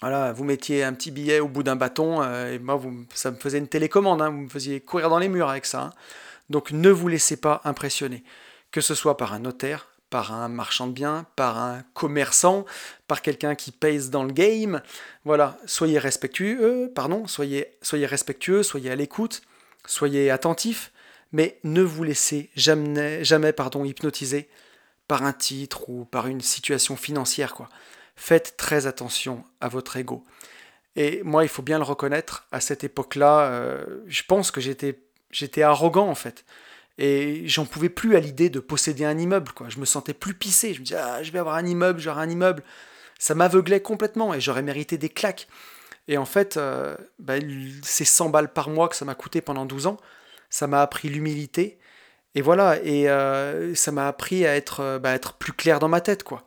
[0.01, 2.79] Voilà, vous mettiez un petit billet au bout d'un bâton, euh, et moi,
[3.15, 5.81] ça me faisait une télécommande, hein, vous me faisiez courir dans les murs avec ça.
[5.81, 5.93] Hein.
[6.49, 8.23] Donc ne vous laissez pas impressionner,
[8.71, 12.65] que ce soit par un notaire, par un marchand de biens, par un commerçant,
[13.07, 14.81] par quelqu'un qui pèse dans le game.
[15.25, 19.41] Voilà, soyez respectueux, pardon, soyez, soyez respectueux, soyez à l'écoute,
[19.85, 20.91] soyez attentifs,
[21.31, 24.47] mais ne vous laissez jamais, jamais pardon, hypnotiser
[25.07, 27.53] par un titre ou par une situation financière.
[27.53, 27.69] Quoi.
[28.15, 30.23] Faites très attention à votre ego.
[30.95, 34.99] Et moi, il faut bien le reconnaître, à cette époque-là, euh, je pense que j'étais,
[35.31, 36.43] j'étais arrogant en fait.
[36.97, 39.51] Et j'en pouvais plus à l'idée de posséder un immeuble.
[39.51, 39.69] Quoi.
[39.69, 40.73] Je me sentais plus pissé.
[40.73, 42.63] Je me disais, ah, je vais avoir un immeuble, j'aurai un immeuble.
[43.19, 45.47] Ça m'aveuglait complètement et j'aurais mérité des claques.
[46.07, 47.35] Et en fait, euh, bah,
[47.83, 49.97] ces 100 balles par mois que ça m'a coûté pendant 12 ans,
[50.49, 51.77] ça m'a appris l'humilité.
[52.37, 55.87] Et voilà, et euh, ça m'a appris à être, euh, bah, être plus clair dans
[55.87, 56.21] ma tête.
[56.21, 56.45] quoi.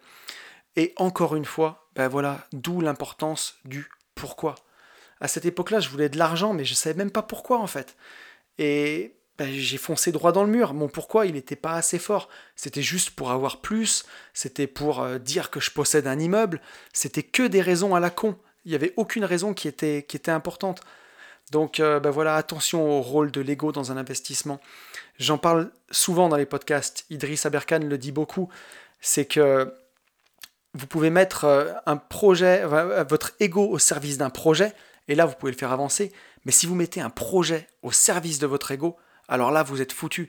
[0.77, 4.55] Et encore une fois, bah, voilà, d'où l'importance du pourquoi.
[5.21, 7.67] À cette époque-là, je voulais de l'argent, mais je ne savais même pas pourquoi en
[7.67, 7.97] fait.
[8.59, 10.75] Et ben, j'ai foncé droit dans le mur.
[10.75, 12.29] Mon pourquoi, il n'était pas assez fort.
[12.55, 16.61] C'était juste pour avoir plus, c'était pour euh, dire que je possède un immeuble,
[16.93, 18.39] c'était que des raisons à la con.
[18.65, 20.83] Il n'y avait aucune raison qui était, importante.
[21.51, 24.61] Donc ben voilà, attention au rôle de l'ego dans un investissement.
[25.21, 27.05] J'en parle souvent dans les podcasts.
[27.11, 28.49] Idriss Aberkan le dit beaucoup.
[29.01, 29.73] C'est que
[30.75, 32.65] vous pouvez mettre euh, un projet,
[33.05, 34.73] votre ego au service d'un projet,
[35.09, 36.13] et là vous pouvez le faire avancer.
[36.45, 38.97] Mais si vous mettez un projet au service de votre ego,
[39.31, 40.29] alors là, vous êtes foutu.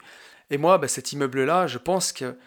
[0.52, 2.38] Et moi, bah, cet immeuble-là, je pense que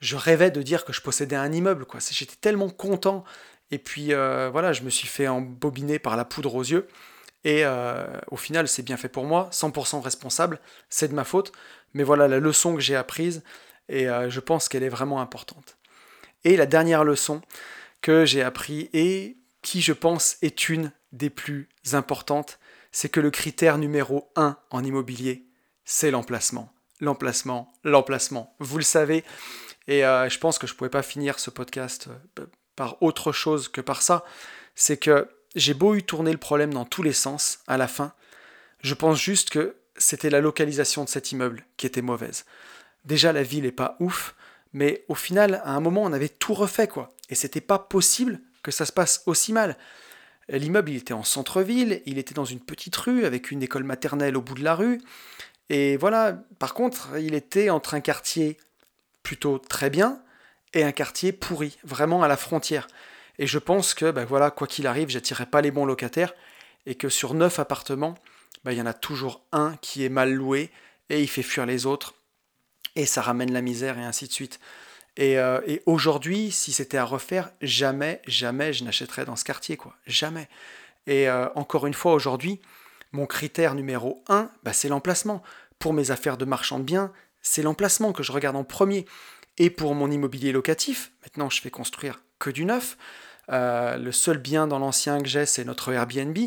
[0.00, 1.86] je rêvais de dire que je possédais un immeuble.
[2.10, 3.24] J'étais tellement content.
[3.70, 6.86] Et puis euh, voilà, je me suis fait embobiner par la poudre aux yeux.
[7.44, 10.60] Et euh, au final, c'est bien fait pour moi, 100% responsable,
[10.90, 11.52] c'est de ma faute.
[11.94, 13.42] Mais voilà la leçon que j'ai apprise
[13.88, 15.76] et euh, je pense qu'elle est vraiment importante.
[16.44, 17.42] Et la dernière leçon
[18.00, 22.58] que j'ai appris et qui, je pense, est une des plus importantes,
[22.90, 25.46] c'est que le critère numéro 1 en immobilier,
[25.84, 26.72] c'est l'emplacement.
[27.00, 28.54] L'emplacement, l'emplacement.
[28.58, 29.24] Vous le savez.
[29.88, 32.08] Et euh, je pense que je ne pouvais pas finir ce podcast
[32.38, 32.46] euh,
[32.76, 34.24] par autre chose que par ça.
[34.74, 38.14] C'est que j'ai beau eu tourner le problème dans tous les sens, à la fin,
[38.82, 42.44] je pense juste que c'était la localisation de cet immeuble qui était mauvaise.
[43.04, 44.34] Déjà, la ville n'est pas ouf,
[44.72, 47.14] mais au final, à un moment, on avait tout refait, quoi.
[47.28, 49.76] Et c'était pas possible que ça se passe aussi mal.
[50.48, 54.36] L'immeuble, il était en centre-ville, il était dans une petite rue avec une école maternelle
[54.36, 55.00] au bout de la rue,
[55.72, 58.58] et voilà, par contre, il était entre un quartier
[59.22, 60.22] plutôt très bien
[60.74, 62.88] et un quartier pourri, vraiment à la frontière.
[63.38, 66.34] Et je pense que, ben voilà, quoi qu'il arrive, j'attirerai pas les bons locataires
[66.84, 68.18] et que sur neuf appartements,
[68.64, 70.70] ben, il y en a toujours un qui est mal loué
[71.08, 72.14] et il fait fuir les autres.
[72.94, 74.60] et ça ramène la misère et ainsi de suite.
[75.16, 79.94] Et, euh, aujourd'hui, si c'était à refaire, jamais, jamais je n'achèterais dans ce quartier, quoi.
[80.06, 80.48] Jamais.
[81.06, 82.60] Et euh, encore une fois, aujourd'hui,
[83.12, 85.42] mon critère numéro un, bah, c'est l'emplacement.
[85.78, 87.12] Pour mes affaires de marchand de biens,
[87.42, 89.04] c'est l'emplacement que je regarde en premier.
[89.58, 92.96] Et pour mon immobilier locatif, maintenant je fais construire que du neuf.
[93.50, 96.38] Euh, le seul bien dans l'ancien que j'ai, c'est notre Airbnb.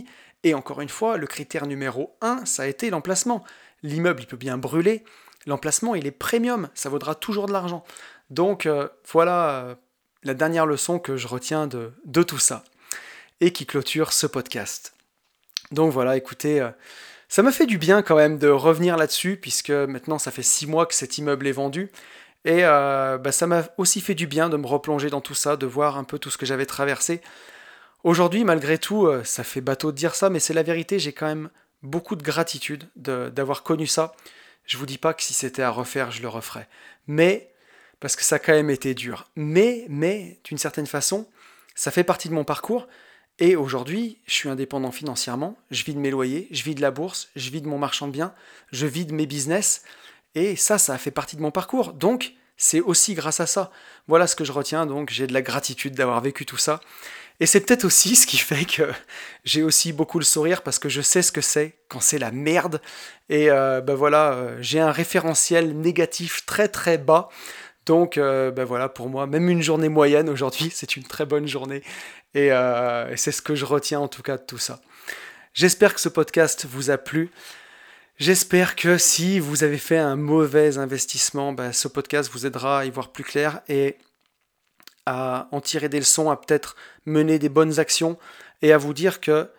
[0.45, 3.43] Et encore une fois, le critère numéro un, ça a été l'emplacement.
[3.81, 5.03] L'immeuble, il peut bien brûler.
[5.47, 6.69] L'emplacement, il est premium.
[6.75, 7.83] Ça vaudra toujours de l'argent.
[8.29, 9.75] Donc euh, voilà euh,
[10.23, 12.63] la dernière leçon que je retiens de, de, tout ça
[13.41, 14.93] et qui clôture ce podcast.
[15.71, 16.69] Donc voilà, écoutez, euh,
[17.27, 20.67] ça m'a fait du bien quand même de revenir là-dessus puisque maintenant ça fait six
[20.67, 21.91] mois que cet immeuble est vendu.
[22.47, 25.65] Et bah, ça m'a aussi fait du bien de me replonger dans tout ça, de
[25.65, 27.21] voir un peu tout ce que j'avais traversé.
[28.05, 31.25] Aujourd'hui, malgré tout, ça fait bateau de dire ça, mais c'est la vérité, j'ai quand
[31.25, 31.49] même
[31.81, 34.13] beaucoup de gratitude d'avoir connu ça.
[34.67, 36.67] Je vous dis pas que si c'était à refaire, je le referais.
[37.07, 37.51] Mais
[37.99, 39.31] parce que ça a quand même été dur.
[39.35, 41.27] Mais, mais, d'une certaine façon,
[41.73, 42.87] ça fait partie de mon parcours.
[43.39, 46.91] Et aujourd'hui, je suis indépendant financièrement, je vis de mes loyers, je vis de la
[46.91, 48.35] bourse, je vis de mon marchand de biens,
[48.71, 49.81] je vis de mes business.
[50.35, 51.93] Et ça, ça a fait partie de mon parcours.
[51.93, 53.71] Donc, c'est aussi grâce à ça.
[54.07, 54.85] Voilà ce que je retiens.
[54.85, 56.81] Donc, j'ai de la gratitude d'avoir vécu tout ça.
[57.39, 58.83] Et c'est peut-être aussi ce qui fait que
[59.43, 62.31] j'ai aussi beaucoup le sourire parce que je sais ce que c'est quand c'est la
[62.31, 62.81] merde.
[63.29, 67.29] Et ben voilà, euh, j'ai un référentiel négatif très très bas.
[67.85, 71.47] Donc, euh, ben voilà, pour moi, même une journée moyenne aujourd'hui, c'est une très bonne
[71.47, 71.83] journée.
[72.35, 74.81] Euh, et, c'est ce que je retiens en tout cas de tout ça.
[75.53, 77.31] J'espère que ce podcast vous a plu.
[78.17, 82.85] J'espère que si vous avez fait un mauvais investissement, ben, ce podcast vous aidera à
[82.85, 83.97] y voir plus clair et
[85.05, 86.75] à en tirer des leçons, à peut-être
[87.05, 88.17] mener des bonnes actions
[88.61, 89.49] et à vous dire que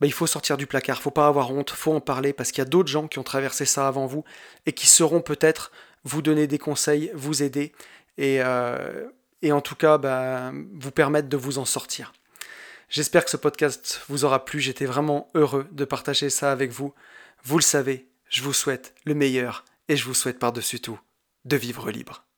[0.00, 2.62] ben, il faut sortir du placard, faut pas avoir honte, faut en parler parce qu'il
[2.62, 4.24] y a d'autres gens qui ont traversé ça avant vous
[4.66, 5.72] et qui seront peut-être
[6.04, 7.72] vous donner des conseils, vous aider
[8.16, 9.08] et, euh,
[9.50, 12.12] en tout cas bah, vous permettre de vous en sortir.
[12.88, 16.92] J'espère que ce podcast vous aura plu, j'étais vraiment heureux de partager ça avec vous.
[17.44, 20.98] Vous le savez, je vous souhaite le meilleur et je vous souhaite par-dessus tout
[21.44, 22.29] de vivre libre.